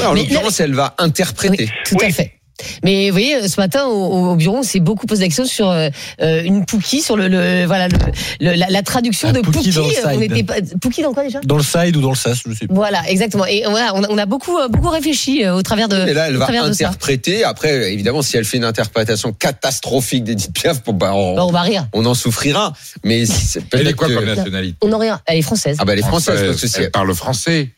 Ouais, 0.00 0.06
en 0.06 0.14
l'occurrence, 0.14 0.60
elle 0.60 0.74
va 0.74 0.94
interpréter. 0.98 1.68
Tout 1.84 1.96
à 2.02 2.10
fait. 2.10 2.39
Mais 2.84 3.08
vous 3.10 3.14
voyez, 3.14 3.48
ce 3.48 3.60
matin 3.60 3.86
au, 3.86 4.30
au 4.32 4.36
bureau, 4.36 4.58
on 4.58 4.62
s'est 4.62 4.80
beaucoup 4.80 5.06
posé 5.06 5.22
la 5.22 5.28
question 5.28 5.44
sur 5.44 5.68
euh, 5.70 5.88
euh, 6.22 6.42
une 6.42 6.64
Pookie, 6.64 7.00
sur 7.02 7.16
le, 7.16 7.28
le 7.28 7.64
voilà 7.66 7.88
le, 7.88 7.96
le- 8.40 8.54
la, 8.54 8.68
la 8.68 8.82
traduction 8.82 9.28
Un 9.28 9.32
de 9.32 9.40
Pookie 9.40 9.70
Pookie. 9.70 10.00
dans. 10.02 10.10
On 10.14 10.20
était 10.20 10.42
pas 10.42 10.54
Pookie 10.80 11.02
dans 11.02 11.12
quoi 11.12 11.22
déjà? 11.24 11.40
Dans 11.44 11.56
le 11.56 11.62
side 11.62 11.96
ou 11.96 12.00
dans 12.00 12.10
le 12.10 12.16
sas, 12.16 12.38
je 12.46 12.54
sais 12.54 12.66
pas. 12.66 12.74
Voilà, 12.74 13.02
exactement. 13.08 13.46
Et 13.46 13.64
voilà, 13.68 13.92
on 13.94 14.02
a, 14.04 14.08
on 14.10 14.18
a 14.18 14.26
beaucoup 14.26 14.58
euh, 14.58 14.68
beaucoup 14.68 14.88
réfléchi 14.90 15.44
euh, 15.44 15.54
au 15.54 15.62
travers 15.62 15.88
de. 15.88 15.96
Et 16.08 16.14
là, 16.14 16.28
elle 16.28 16.36
va 16.36 16.46
interpréter. 16.62 17.44
Après, 17.44 17.92
évidemment, 17.92 18.22
si 18.22 18.36
elle 18.36 18.44
fait 18.44 18.56
une 18.56 18.64
interprétation 18.64 19.32
catastrophique 19.32 20.24
d'Edith 20.24 20.52
Piaf, 20.52 20.82
bon, 20.84 20.92
bah, 20.92 21.12
on, 21.14 21.36
Bah, 21.36 21.44
on 21.46 21.50
va 21.52 21.62
rire. 21.62 21.86
on 21.92 22.04
en 22.06 22.14
souffrira. 22.14 22.72
Mais 23.04 23.26
c'est 23.26 23.62
Elle 23.72 23.86
est 23.88 23.92
quoi 23.94 24.08
que- 24.08 24.14
comme 24.14 24.24
nationalité? 24.26 24.76
On 24.82 24.92
en 24.92 24.98
rire. 24.98 25.20
Elle 25.26 25.38
est 25.38 25.42
française. 25.42 25.76
Ah 25.80 25.84
bah, 25.84 25.92
elle 25.92 26.00
est 26.00 26.02
française, 26.02 26.42
parce 26.46 26.60
que 26.60 26.66
c'est. 26.66 26.82
Elle 26.84 26.90
parle 26.90 27.14
français. 27.14 27.68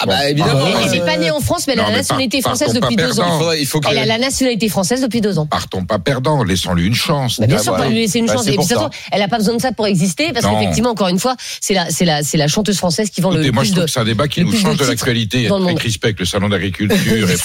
Ah 0.00 0.06
bah, 0.06 0.30
évidemment. 0.30 0.60
Elle 0.80 0.88
euh, 0.90 0.92
n'est 0.92 1.00
pas 1.00 1.16
née 1.16 1.32
en 1.32 1.40
France, 1.40 1.66
mais 1.66 1.72
elle 1.72 1.80
a 1.80 1.90
la 1.90 1.96
nationalité 1.96 2.40
par- 2.40 2.52
française 2.52 2.68
partons 2.68 2.80
depuis 2.86 2.94
pas 2.94 3.02
deux 3.08 3.18
ans. 3.20 3.50
Il 3.58 3.66
faut 3.66 3.80
Elle 3.90 3.98
a 3.98 4.06
la 4.06 4.18
nationalité 4.18 4.68
française 4.68 5.00
depuis 5.00 5.20
deux 5.20 5.40
ans. 5.40 5.46
Partons 5.46 5.84
pas 5.84 5.98
perdants, 5.98 6.44
laissons-lui 6.44 6.86
une 6.86 6.94
chance. 6.94 7.40
Bah, 7.40 7.46
bien 7.48 7.56
Ah, 7.58 7.62
sûr, 7.64 7.72
voilà. 7.72 7.86
pas 7.86 7.90
lui 7.90 7.98
laisser 8.02 8.20
une 8.20 8.26
Bah, 8.26 8.34
chance. 8.34 8.46
Et 8.46 8.52
puis, 8.56 8.66
elle 9.10 9.18
n'a 9.20 9.26
pas 9.26 9.38
besoin 9.38 9.56
de 9.56 9.60
ça 9.60 9.72
pour 9.72 9.88
exister, 9.88 10.32
parce 10.32 10.46
qu'effectivement, 10.46 10.90
encore 10.90 11.08
une 11.08 11.18
fois, 11.18 11.34
c'est 11.60 11.74
la, 11.74 11.90
c'est 11.90 12.04
la, 12.04 12.22
c'est 12.22 12.36
la 12.36 12.46
chanteuse 12.46 12.76
française 12.76 13.10
qui 13.10 13.20
vend 13.20 13.30
le 13.32 13.50
moi, 13.50 13.62
plus 13.62 13.70
je 13.70 13.72
trouve 13.72 13.82
de. 13.82 13.86
que 13.86 13.90
c'est 13.92 13.98
un 14.00 14.04
débat 14.04 14.28
qui 14.28 14.38
le 14.40 14.46
nous 14.46 14.56
change 14.56 14.76
de 14.76 14.84
l'actualité. 14.84 15.48
Avec 15.50 15.80
respect 15.80 16.06
avec 16.08 16.20
le 16.20 16.26
salon 16.26 16.48
d'agriculture 16.50 17.28
et 17.28 17.36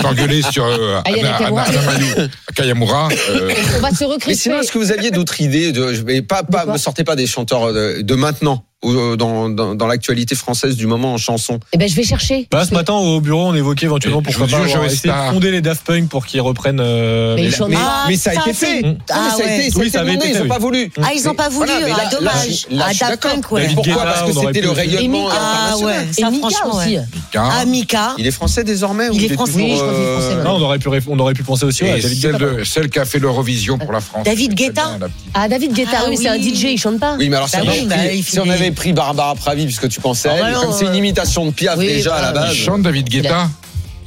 s'engueuler 0.00 0.42
sur 0.50 0.64
euh, 0.64 1.00
Kayamura. 2.54 3.08
euh, 3.30 3.52
On 3.76 3.80
va 3.80 3.90
se 3.90 4.04
Mais 4.04 4.06
recrisper. 4.06 4.34
sinon, 4.34 4.60
est-ce 4.60 4.72
que 4.72 4.78
vous 4.78 4.90
aviez 4.90 5.10
d'autres 5.12 5.40
idées 5.40 5.72
de, 5.72 6.20
pas, 6.20 6.42
pas, 6.42 6.66
me 6.66 6.78
sortez 6.78 7.04
pas 7.04 7.14
des 7.16 7.26
chanteurs 7.28 7.72
de, 7.72 8.14
maintenant, 8.16 8.64
dans, 8.82 9.48
dans, 9.50 9.74
dans 9.74 9.86
l'actualité 9.86 10.34
française 10.34 10.76
du 10.76 10.86
moment 10.86 11.14
en 11.14 11.18
chanson. 11.18 11.60
Eh 11.72 11.78
ben, 11.78 11.88
je 11.88 11.94
vais 11.94 12.02
chercher. 12.02 12.48
Bah, 12.50 12.64
ce 12.64 12.72
matin, 12.72 12.94
au 12.94 13.20
bureau, 13.20 13.46
on 13.48 13.54
évoquait 13.54 13.86
éventuellement 13.86 14.22
pourquoi 14.22 14.46
pas 14.46 14.56
avoir 14.56 14.84
essayé 14.86 15.12
de 15.12 15.32
fonder 15.32 15.50
les 15.50 15.60
Daft 15.60 15.84
Punk 15.86 16.08
pour 16.08 16.24
qu'ils 16.24 16.40
reprennent. 16.40 16.80
euh, 16.80 17.34
Mais 17.36 17.50
Mais, 17.68 17.76
Ah, 17.76 18.04
mais 18.08 18.16
ça 18.16 18.30
a 18.30 18.34
ça, 18.34 18.40
été 18.40 18.52
c'est- 18.54 18.66
fait. 18.66 18.82
Non, 18.82 18.88
mais 18.92 18.98
Ah 19.10 19.28
ça 19.36 19.42
a 19.44 19.46
ouais. 19.46 19.58
été, 19.58 19.70
ça 19.70 19.76
a 19.76 19.80
Oui, 19.80 19.86
été 19.86 19.90
ça 19.90 20.00
avait 20.00 20.10
demandé, 20.12 20.26
été 20.26 20.28
ils 20.28 20.34
fait, 20.34 20.40
ont 20.40 20.42
oui. 20.44 20.48
pas 20.48 20.58
voulu. 20.58 20.92
Ah, 21.02 21.08
ils 21.14 21.28
ont 21.28 21.34
pas 21.34 21.48
voulu. 21.50 21.70
Mais 21.84 21.92
ah, 21.94 22.10
dommage. 22.10 22.66
là, 22.70 22.86
je 22.88 22.94
suis 22.94 22.98
Daft 23.00 23.00
d'accord. 23.10 23.30
Punk, 23.32 23.52
ouais. 23.52 23.60
David 23.62 23.74
Pourquoi 23.76 23.92
Guetta, 23.92 24.04
Parce 24.06 24.20
que 24.20 24.24
on 24.30 24.36
aurait 24.36 24.46
c'était 24.46 24.60
pu 24.60 24.66
le 24.66 24.72
rayonnement 24.72 25.28
Ah 25.30 25.34
international. 25.74 25.96
ouais, 25.98 26.06
Et 26.10 26.20
ça 26.22 26.30
Mika 26.30 26.48
franchement. 26.48 26.78
aussi. 26.80 26.88
Mika. 27.14 27.44
Ah, 27.52 27.64
Mika. 27.66 28.14
Il 28.18 28.26
est 28.26 28.30
français 28.30 28.64
désormais 28.64 29.08
ou 29.10 29.12
Il 29.14 29.24
est 29.24 29.34
français, 29.34 29.52
toujours, 29.52 29.68
je 29.68 29.74
crois 29.74 29.92
qu'il 29.92 30.02
est 30.02 30.06
français, 30.12 30.26
euh, 30.32 30.34
maintenant. 30.36 30.50
Ah, 30.54 30.58
on 30.58 30.62
aurait 30.62 30.78
pu, 30.78 30.88
ré- 30.88 31.00
on 31.06 31.18
aurait 31.18 31.34
pu 31.34 31.42
penser 31.42 31.64
aussi 31.64 31.82
ouais, 31.84 31.90
à 31.92 31.96
Et 31.98 32.00
David 32.00 32.20
celle, 32.22 32.32
Guetta. 32.32 32.44
de, 32.54 32.64
celle 32.64 32.88
qui 32.90 32.98
a 32.98 33.04
fait 33.04 33.18
l'Eurovision 33.18 33.76
pour 33.78 33.92
la 33.92 34.00
France. 34.00 34.24
David 34.24 34.54
Guetta 34.54 34.72
bien, 34.72 34.98
la 35.00 35.06
petite. 35.08 35.20
Ah, 35.34 35.48
David 35.48 35.72
Guetta, 35.74 35.90
Ah 35.98 36.02
oui, 36.04 36.10
mais 36.10 36.16
c'est 36.16 36.28
un 36.28 36.36
oui. 36.38 36.54
DJ, 36.54 36.62
il 36.72 36.78
chante 36.78 36.98
pas. 36.98 37.16
Oui, 37.18 37.28
mais 37.28 37.36
alors 37.36 37.48
si, 37.48 37.56
Bah 37.56 37.62
on, 37.66 37.70
oui, 37.70 37.78
avait 37.80 37.86
bah, 37.86 37.94
pris, 37.96 38.16
il 38.18 38.24
si 38.24 38.38
on 38.40 38.44
fait- 38.44 38.50
avait 38.50 38.69
pris 38.72 38.92
Barbara 38.92 39.34
Pravi, 39.34 39.64
puisque 39.64 39.88
tu 39.88 40.00
pensais 40.00 40.28
à 40.28 40.32
Ah, 40.32 40.36
elle, 40.36 40.42
bah 40.54 40.60
comme 40.60 40.70
non, 40.70 40.76
c'est 40.76 40.86
une 40.86 40.92
euh, 40.92 40.96
imitation 40.96 41.46
de 41.46 41.50
Piaf 41.50 41.78
oui, 41.78 41.86
déjà 41.86 42.14
à 42.14 42.22
la 42.22 42.32
bah, 42.32 42.40
base. 42.40 42.54
Il 42.54 42.58
chante 42.58 42.82
David 42.82 43.08
Guetta. 43.08 43.48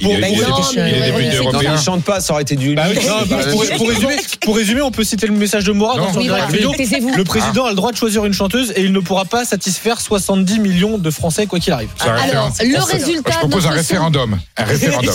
Il 0.00 0.10
est, 0.10 0.20
député 0.20 1.36
européen. 1.36 1.76
chante 1.76 2.02
pas, 2.02 2.20
ça 2.20 2.32
aurait 2.32 2.42
été 2.42 2.56
du. 2.56 2.74
Bah 2.74 2.84
oui, 2.90 2.98
non, 3.06 3.14
bah, 3.28 3.36
pour, 3.50 3.64
pour 3.76 3.88
résumer, 3.88 4.16
pour 4.42 4.56
résumer, 4.56 4.82
on 4.82 4.90
peut 4.90 5.04
citer 5.04 5.26
le 5.26 5.32
message 5.34 5.64
de 5.64 5.72
Morat 5.72 5.96
dans 5.96 6.12
son 6.12 6.18
Oui, 6.18 6.24
direct 6.24 6.46
voilà. 6.50 6.74
vidéo. 6.74 7.10
Le 7.16 7.24
président 7.24 7.64
a 7.66 7.70
le 7.70 7.76
droit 7.76 7.92
de 7.92 7.96
choisir 7.96 8.24
une 8.24 8.32
chanteuse 8.32 8.72
et 8.76 8.82
il 8.82 8.92
ne 8.92 9.00
pourra 9.00 9.24
pas 9.24 9.44
satisfaire 9.44 10.00
70 10.00 10.58
millions 10.58 10.98
de 10.98 11.10
Français 11.10 11.46
quoi 11.46 11.58
qu'il 11.60 11.72
arrive. 11.72 11.88
C'est 11.96 12.08
un 12.08 12.14
Alors, 12.16 12.46
référendum. 12.46 12.72
le 12.72 12.80
Je 12.80 12.96
résultat 12.96 13.30
de 13.30 13.36
propose 13.38 13.66
un 13.66 13.68
notre 13.70 13.76
référendum. 13.78 14.38
Un 14.56 14.64
référendum. 14.64 15.14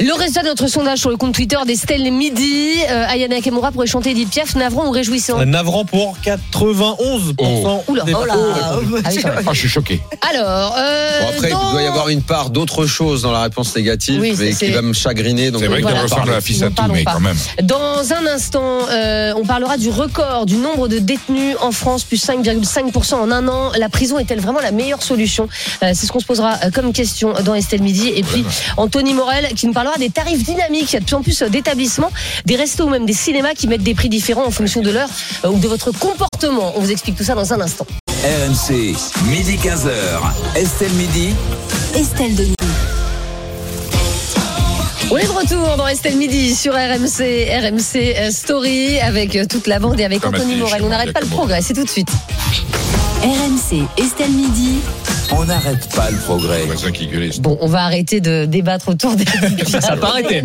Le 0.00 0.18
résultat 0.18 0.42
de 0.42 0.48
notre 0.48 0.66
sondage 0.68 0.98
sur 0.98 1.10
le 1.10 1.16
compte 1.16 1.34
Twitter 1.34 1.58
d'Estelle 1.66 2.10
Midi, 2.12 2.70
euh, 2.90 3.06
Ayana 3.08 3.36
Nakamura 3.36 3.72
pourrait 3.72 3.86
chanter 3.86 4.10
Edith 4.10 4.30
Piaf, 4.30 4.54
navrant 4.56 4.86
ou 4.86 4.90
réjouissant 4.90 5.44
Navrant 5.44 5.84
pour 5.84 6.16
91%. 6.24 7.82
Oula, 7.88 8.04
oh 8.08 8.24
là. 8.24 8.34
Ah. 8.34 8.78
Ah, 9.04 9.52
je 9.52 9.58
suis 9.58 9.68
choqué. 9.68 10.00
Alors, 10.30 10.74
euh, 10.78 11.20
Bon, 11.20 11.28
après, 11.28 11.50
dans- 11.50 11.68
il 11.68 11.72
doit 11.72 11.82
y 11.82 11.86
avoir 11.86 12.08
une 12.08 12.22
part 12.22 12.50
d'autre 12.50 12.86
chose 12.86 13.22
dans 13.22 13.32
la 13.32 13.42
réponse 13.42 13.74
négative, 13.76 14.13
Oui, 14.20 14.56
qui 14.58 14.70
va 14.70 14.82
me 14.82 14.92
chagriner. 14.92 15.50
C'est 15.56 15.66
vrai 15.66 15.82
on 15.82 15.86
qu'elle 15.86 15.94
va 15.94 16.00
en 16.00 16.02
ressemble 16.02 16.22
à 16.22 16.24
parler. 16.24 16.32
la 16.34 16.40
fille 16.40 16.64
à 16.64 16.70
tout, 16.70 16.82
mais 16.92 17.04
quand 17.04 17.20
même. 17.20 17.36
Dans 17.62 18.12
un 18.12 18.26
instant, 18.26 18.88
euh, 18.90 19.32
on 19.36 19.44
parlera 19.44 19.76
du 19.76 19.90
record 19.90 20.46
du 20.46 20.56
nombre 20.56 20.88
de 20.88 20.98
détenus 20.98 21.56
en 21.60 21.72
France, 21.72 22.04
plus 22.04 22.22
5,5% 22.24 23.14
en 23.14 23.30
un 23.30 23.48
an. 23.48 23.72
La 23.78 23.88
prison 23.88 24.18
est-elle 24.18 24.40
vraiment 24.40 24.60
la 24.60 24.72
meilleure 24.72 25.02
solution 25.02 25.48
Euh, 25.82 25.90
C'est 25.94 26.06
ce 26.06 26.12
qu'on 26.12 26.20
se 26.20 26.26
posera 26.26 26.54
euh, 26.64 26.70
comme 26.70 26.92
question 26.92 27.34
dans 27.44 27.54
Estelle 27.54 27.82
Midi. 27.82 28.08
Et 28.14 28.22
puis 28.22 28.44
Anthony 28.76 29.14
Morel 29.14 29.48
qui 29.54 29.66
nous 29.66 29.72
parlera 29.72 29.96
des 29.98 30.10
tarifs 30.10 30.42
dynamiques. 30.44 30.92
Il 30.92 30.94
y 30.94 30.96
a 30.96 31.00
de 31.00 31.04
plus 31.04 31.14
en 31.16 31.22
plus 31.22 31.42
d'établissements, 31.42 32.10
des 32.46 32.56
restos 32.56 32.84
ou 32.84 32.90
même 32.90 33.06
des 33.06 33.12
cinémas 33.12 33.54
qui 33.54 33.66
mettent 33.68 33.82
des 33.82 33.94
prix 33.94 34.08
différents 34.08 34.46
en 34.46 34.50
fonction 34.50 34.80
de 34.82 34.90
l'heure 34.90 35.08
euh, 35.44 35.48
ou 35.48 35.58
de 35.58 35.68
votre 35.68 35.90
comportement. 35.92 36.72
On 36.76 36.80
vous 36.80 36.90
explique 36.90 37.16
tout 37.16 37.24
ça 37.24 37.34
dans 37.34 37.52
un 37.52 37.60
instant. 37.60 37.86
RMC, 38.10 38.94
midi 39.28 39.56
15h. 39.62 40.56
Estelle 40.56 40.92
Midi. 40.92 41.34
Estelle 41.94 42.34
Denis. 42.34 42.54
On 45.10 45.16
est 45.18 45.26
de 45.26 45.30
retour 45.30 45.76
dans 45.76 45.86
Estelle 45.86 46.16
Midi 46.16 46.54
sur 46.54 46.72
RMC, 46.72 47.48
RMC 47.48 47.96
euh, 47.96 48.30
Story 48.30 48.98
avec 49.00 49.36
euh, 49.36 49.44
toute 49.48 49.66
la 49.66 49.78
bande 49.78 50.00
et 50.00 50.04
avec 50.04 50.20
Comme 50.20 50.34
Anthony 50.34 50.56
Morel. 50.56 50.82
On 50.82 50.88
n'arrête 50.88 51.12
pas 51.12 51.20
le 51.20 51.26
progrès, 51.26 51.60
c'est 51.62 51.74
tout 51.74 51.84
de 51.84 51.90
suite. 51.90 52.08
RMC, 53.22 53.86
Estelle 53.98 54.30
Midi. 54.30 54.80
On 55.32 55.44
n'arrête 55.46 55.88
pas 55.94 56.10
le 56.10 56.16
progrès. 56.18 56.62
Bon, 57.40 57.56
on 57.60 57.66
va 57.66 57.82
arrêter 57.84 58.20
de 58.20 58.44
débattre 58.44 58.88
autour 58.88 59.16
des. 59.16 59.24
Ça 59.80 59.92
a 59.92 59.96
pas 59.96 60.08
arrêté. 60.08 60.42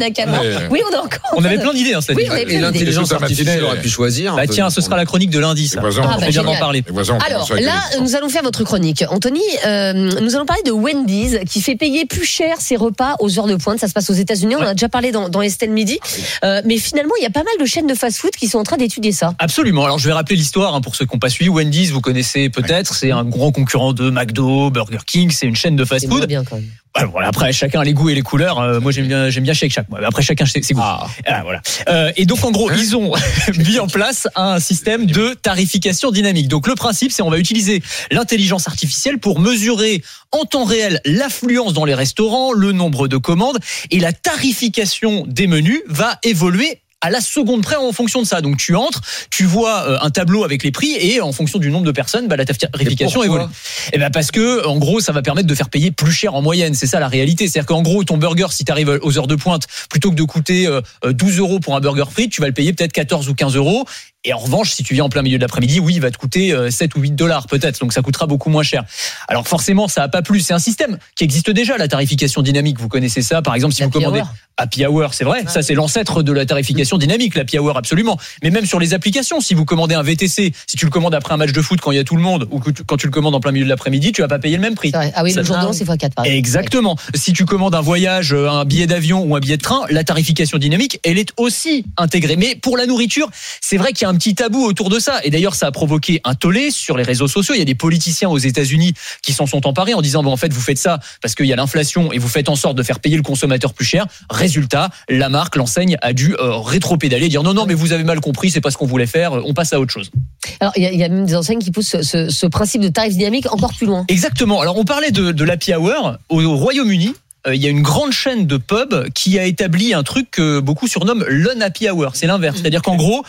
Oui, 0.69 0.79
on 0.91 0.95
a 0.95 0.99
encore. 0.99 1.19
On 1.35 1.43
avait 1.43 1.57
plein 1.59 1.73
d'idées, 1.73 1.93
hein, 1.93 2.01
cette 2.01 2.15
Oui, 2.15 2.27
année. 2.27 2.45
on 2.45 2.49
Et 2.49 2.59
l'intelligence 2.59 3.11
artificielle 3.11 3.63
aurait 3.63 3.79
pu 3.81 3.89
choisir. 3.89 4.35
Bah 4.35 4.47
tiens, 4.47 4.69
ce 4.69 4.81
sera 4.81 4.95
la 4.97 5.05
chronique 5.05 5.29
de 5.29 5.39
lundi, 5.39 5.67
ça. 5.67 5.79
voisins, 5.81 6.01
Ah, 6.05 6.15
on 6.17 6.19
bah, 6.19 6.25
d'en 6.25 6.31
génial. 6.31 6.59
parler. 6.59 6.83
on 6.91 6.97
Alors 7.19 7.49
là, 7.59 7.81
nous 8.01 8.15
allons 8.15 8.29
faire 8.29 8.43
votre 8.43 8.63
chronique. 8.63 9.03
Anthony, 9.09 9.41
euh, 9.65 9.93
nous 10.21 10.35
allons 10.35 10.45
parler 10.45 10.63
de 10.63 10.71
Wendy's 10.71 11.37
qui 11.49 11.61
fait 11.61 11.75
payer 11.75 12.05
plus 12.05 12.25
cher 12.25 12.55
ses 12.59 12.75
repas 12.75 13.15
aux 13.19 13.37
heures 13.37 13.47
de 13.47 13.55
pointe. 13.55 13.79
Ça 13.79 13.87
se 13.87 13.93
passe 13.93 14.09
aux 14.09 14.13
États-Unis. 14.13 14.55
On 14.57 14.61
en 14.63 14.67
a 14.67 14.73
déjà 14.73 14.89
parlé 14.89 15.11
dans, 15.11 15.29
dans 15.29 15.41
Estelle 15.41 15.71
Midi. 15.71 15.99
Euh, 16.43 16.61
mais 16.65 16.77
finalement, 16.77 17.13
il 17.19 17.23
y 17.23 17.27
a 17.27 17.31
pas 17.31 17.43
mal 17.43 17.53
de 17.59 17.65
chaînes 17.65 17.87
de 17.87 17.95
fast-food 17.95 18.31
qui 18.31 18.47
sont 18.47 18.59
en 18.59 18.63
train 18.63 18.77
d'étudier 18.77 19.11
ça. 19.11 19.33
Absolument. 19.39 19.83
Alors 19.85 19.99
je 19.99 20.07
vais 20.07 20.13
rappeler 20.13 20.35
l'histoire 20.35 20.73
hein, 20.75 20.81
pour 20.81 20.95
ceux 20.95 21.05
qui 21.05 21.13
n'ont 21.15 21.19
pas 21.19 21.29
suivi. 21.29 21.49
Wendy's, 21.49 21.91
vous 21.91 22.01
connaissez 22.01 22.49
peut-être, 22.49 22.93
c'est 22.95 23.11
un 23.11 23.23
grand 23.25 23.51
concurrent 23.51 23.93
de 23.93 24.09
McDo, 24.09 24.68
Burger 24.69 24.99
King, 25.05 25.31
c'est 25.31 25.45
une 25.45 25.55
chaîne 25.55 25.75
de 25.75 25.85
fast-food. 25.85 26.27
bien 26.27 26.43
quand 26.43 26.55
même. 26.55 26.69
Bah, 26.95 27.05
voilà, 27.05 27.27
après 27.27 27.53
chacun 27.53 27.81
a 27.81 27.83
les 27.83 27.93
goûts 27.93 28.09
et 28.09 28.15
les 28.15 28.23
couleurs. 28.23 28.59
Euh, 28.59 28.79
moi 28.79 28.91
j'aime 28.91 29.07
bien 29.07 29.29
j'aime 29.29 29.43
bien 29.43 29.53
Shake 29.53 29.71
Shack. 29.71 29.89
Moi. 29.89 29.99
Après 30.03 30.23
chacun 30.23 30.45
ses, 30.45 30.63
ses 30.63 30.73
goûts. 30.73 30.81
Ah, 30.81 31.07
voilà. 31.43 31.61
Euh, 31.87 32.11
et 32.17 32.25
donc 32.25 32.43
en 32.43 32.51
gros 32.51 32.71
ils 32.71 32.95
ont 32.95 33.13
mis 33.57 33.77
en 33.77 33.87
place 33.87 34.27
un 34.35 34.59
système 34.59 35.05
de 35.05 35.35
tarification 35.35 36.09
dynamique. 36.09 36.47
Donc 36.47 36.67
le 36.67 36.73
principe 36.73 37.11
c'est 37.11 37.21
on 37.21 37.29
va 37.29 37.37
utiliser 37.37 37.83
l'intelligence 38.11 38.67
artificielle 38.67 39.19
pour 39.19 39.39
mesurer 39.39 40.03
en 40.31 40.45
temps 40.45 40.65
réel 40.65 40.99
l'affluence 41.05 41.73
dans 41.73 41.85
les 41.85 41.93
restaurants, 41.93 42.53
le 42.53 42.71
nombre 42.71 43.07
de 43.07 43.17
commandes 43.17 43.59
et 43.91 43.99
la 43.99 44.11
tarification 44.11 45.25
des 45.27 45.45
menus 45.45 45.81
va 45.87 46.17
évoluer 46.23 46.81
à 47.01 47.09
la 47.09 47.21
seconde 47.21 47.61
près 47.61 47.75
en 47.75 47.91
fonction 47.91 48.21
de 48.21 48.27
ça. 48.27 48.41
Donc 48.41 48.57
tu 48.57 48.75
entres, 48.75 49.01
tu 49.29 49.45
vois 49.45 49.83
euh, 49.87 49.97
un 50.01 50.09
tableau 50.09 50.43
avec 50.43 50.63
les 50.63 50.71
prix 50.71 50.95
et 50.99 51.21
en 51.21 51.31
fonction 51.31 51.59
du 51.59 51.71
nombre 51.71 51.85
de 51.85 51.91
personnes, 51.91 52.27
bah, 52.27 52.35
la 52.35 52.45
tarification 52.45 53.23
évolue. 53.23 53.45
Et 53.93 53.97
ben 53.97 54.09
parce 54.09 54.31
que 54.31 54.65
en 54.65 54.77
gros, 54.77 54.99
ça 54.99 55.11
va 55.11 55.21
permettre 55.21 55.47
de 55.47 55.55
faire 55.55 55.69
payer 55.69 55.91
plus 55.91 56.11
cher 56.11 56.35
en 56.35 56.41
moyenne. 56.41 56.73
C'est 56.73 56.87
ça 56.87 56.99
la 56.99 57.07
réalité. 57.07 57.47
C'est-à-dire 57.47 57.67
qu'en 57.67 57.81
gros, 57.81 58.03
ton 58.03 58.17
burger, 58.17 58.47
si 58.51 58.65
tu 58.65 58.71
arrives 58.71 58.99
aux 59.01 59.17
heures 59.17 59.27
de 59.27 59.35
pointe, 59.35 59.67
plutôt 59.89 60.09
que 60.11 60.15
de 60.15 60.23
coûter 60.23 60.67
euh, 60.67 60.81
euh, 61.05 61.13
12 61.13 61.39
euros 61.39 61.59
pour 61.59 61.75
un 61.75 61.79
burger 61.79 62.05
frite, 62.11 62.31
tu 62.31 62.41
vas 62.41 62.47
le 62.47 62.53
payer 62.53 62.73
peut-être 62.73 62.93
14 62.93 63.29
ou 63.29 63.33
15 63.33 63.55
euros. 63.55 63.85
Et 64.25 64.33
en 64.33 64.37
revanche, 64.37 64.71
si 64.71 64.83
tu 64.83 64.93
viens 64.93 65.05
en 65.05 65.09
plein 65.09 65.21
milieu 65.21 65.37
de 65.37 65.41
l'après-midi, 65.41 65.79
oui, 65.79 65.93
il 65.95 66.01
va 66.01 66.11
te 66.11 66.17
coûter 66.17 66.51
euh, 66.51 66.69
7 66.69 66.95
ou 66.95 66.99
8 66.99 67.11
dollars 67.11 67.47
peut-être. 67.47 67.79
Donc 67.79 67.93
ça 67.93 68.01
coûtera 68.01 68.27
beaucoup 68.27 68.49
moins 68.49 68.63
cher. 68.63 68.83
Alors 69.29 69.47
forcément, 69.47 69.87
ça 69.87 70.03
a 70.03 70.09
pas 70.09 70.21
plu. 70.21 70.41
C'est 70.41 70.53
un 70.53 70.59
système 70.59 70.97
qui 71.15 71.23
existe 71.23 71.49
déjà, 71.49 71.77
la 71.77 71.87
tarification 71.87 72.41
dynamique. 72.41 72.79
Vous 72.79 72.89
connaissez 72.89 73.21
ça, 73.21 73.41
par 73.41 73.55
exemple, 73.55 73.73
si 73.73 73.83
vous 73.83 73.89
commandez 73.89 74.19
hour. 74.19 74.33
Happy 74.59 74.85
Hour, 74.85 75.13
c'est 75.13 75.23
vrai. 75.23 75.45
Ça, 75.47 75.61
c'est 75.61 75.73
l'ancêtre 75.73 76.21
de 76.21 76.33
la 76.33 76.45
tarification 76.45 76.97
dynamique, 76.97 77.35
l'Happy 77.35 77.57
Hour, 77.57 77.77
absolument. 77.77 78.19
Mais 78.43 78.49
même 78.49 78.65
sur 78.65 78.77
les 78.77 78.93
applications, 78.93 79.39
si 79.39 79.53
vous 79.53 79.63
commandez 79.63 79.95
un 79.95 80.03
VTC, 80.03 80.51
si 80.67 80.75
tu 80.77 80.83
le 80.83 80.91
commandes 80.91 81.15
après 81.15 81.33
un 81.33 81.37
match 81.37 81.53
de 81.53 81.61
foot 81.61 81.79
quand 81.79 81.91
il 81.91 81.95
y 81.95 81.99
a 81.99 82.03
tout 82.03 82.17
le 82.17 82.21
monde, 82.21 82.45
ou 82.51 82.59
quand 82.85 82.97
tu 82.97 83.07
le 83.07 83.11
commandes 83.11 83.35
en 83.35 83.39
plein 83.39 83.53
milieu 83.53 83.63
de 83.63 83.69
l'après-midi, 83.69 84.11
tu 84.11 84.21
vas 84.21 84.27
pas 84.27 84.37
payer 84.37 84.57
le 84.57 84.61
même 84.61 84.75
prix. 84.75 84.91
Ah 84.93 85.23
oui, 85.23 85.31
Ça- 85.31 85.39
le 85.39 85.45
jour 85.45 85.73
c'est 85.73 85.85
x4 85.85 86.13
par 86.13 86.25
exemple. 86.25 86.37
Exactement. 86.37 86.97
Si 87.15 87.31
tu 87.31 87.45
commandes 87.45 87.73
un 87.73 87.79
voyage, 87.79 88.33
euh, 88.33 88.49
un 88.49 88.65
billet 88.65 88.85
d'avion 88.85 89.23
ou 89.23 89.33
un 89.37 89.39
billet 89.39 89.55
de 89.55 89.61
train, 89.61 89.85
la 89.89 90.03
tarification 90.03 90.57
dynamique, 90.57 90.99
elle 91.05 91.17
est 91.17 91.31
aussi 91.37 91.85
intégrée. 91.95 92.35
Mais 92.35 92.55
pour 92.55 92.75
la 92.75 92.85
nourriture, 92.85 93.29
c'est 93.61 93.77
vrai 93.77 93.93
qu'il 93.93 94.03
y 94.03 94.05
a 94.07 94.08
un 94.09 94.15
petit 94.15 94.35
tabou 94.35 94.63
autour 94.65 94.89
de 94.89 94.99
ça. 94.99 95.19
Et 95.23 95.29
d'ailleurs, 95.29 95.55
ça 95.55 95.67
a 95.67 95.71
provoqué 95.71 96.19
un 96.23 96.35
tollé 96.35 96.71
sur 96.71 96.97
les 96.97 97.03
réseaux 97.03 97.27
sociaux. 97.27 97.55
Il 97.55 97.59
y 97.59 97.61
a 97.61 97.65
des 97.65 97.75
politiciens 97.75 98.29
aux 98.29 98.37
États-Unis 98.37 98.93
qui 99.23 99.33
s'en 99.33 99.45
sont 99.45 99.65
emparés 99.67 99.93
en 99.93 100.01
disant 100.01 100.21
bon, 100.23 100.31
en 100.31 100.37
fait, 100.37 100.51
vous 100.51 100.61
faites 100.61 100.77
ça 100.77 100.99
parce 101.21 101.35
qu'il 101.35 101.45
y 101.45 101.53
a 101.53 101.55
l'inflation 101.55 102.11
et 102.11 102.17
vous 102.17 102.27
faites 102.27 102.49
en 102.49 102.55
sorte 102.55 102.75
de 102.75 102.83
faire 102.83 102.99
payer 102.99 103.15
le 103.17 103.23
consommateur 103.23 103.73
plus 103.73 103.85
cher. 103.85 104.05
Résultat, 104.29 104.89
la 105.09 105.29
marque, 105.29 105.55
l'enseigne 105.55 105.97
a 106.01 106.13
dû 106.13 106.35
euh, 106.39 106.57
rétro-pédaler, 106.57 107.29
dire 107.29 107.43
non, 107.43 107.53
non, 107.53 107.65
mais 107.65 107.73
vous 107.73 107.93
avez 107.93 108.03
mal 108.03 108.19
compris, 108.19 108.49
c'est 108.49 108.61
pas 108.61 108.71
ce 108.71 108.77
qu'on 108.77 108.85
voulait 108.87 109.05
faire. 109.07 109.31
On 109.45 109.53
passe 109.53 109.73
à 109.73 109.79
autre 109.79 109.93
chose. 109.93 110.11
Alors, 110.59 110.73
il 110.75 110.83
y, 110.83 110.85
a- 110.85 110.91
il 110.91 110.99
y 110.99 111.03
a 111.03 111.09
même 111.09 111.25
des 111.25 111.35
enseignes 111.35 111.59
qui 111.59 111.71
poussent 111.71 112.01
ce, 112.01 112.45
principe 112.47 112.81
de 112.81 112.89
tarif 112.89 113.15
dynamique 113.15 113.51
encore 113.51 113.73
plus 113.73 113.85
loin. 113.87 114.05
Exactement. 114.07 114.59
Alors 114.61 114.77
on 114.77 114.85
parlait 114.85 115.11
de, 115.11 115.31
de 115.31 115.43
l'happy 115.43 115.73
hour 115.75 116.17
au, 116.29 116.41
au 116.41 116.55
Royaume-Uni. 116.57 117.13
euh, 117.47 117.53
Il 117.55 117.61
y 117.61 117.67
a 117.67 117.69
une 117.69 117.81
grande 117.83 118.11
chaîne 118.11 118.47
de 118.47 118.57
pubs 118.57 119.09
qui 119.13 119.37
a 119.37 119.45
établi 119.45 119.93
un 119.93 120.03
truc 120.03 120.31
que 120.31 120.59
beaucoup 120.59 120.87
surnomment 120.87 121.23
l'un-happy 121.29 121.89
hour. 121.89 122.11
C'est 122.15 122.27
l'inverse. 122.27 122.57
C'est-à-dire 122.59 122.81
qu'en 122.81 122.95
gros, 122.95 123.23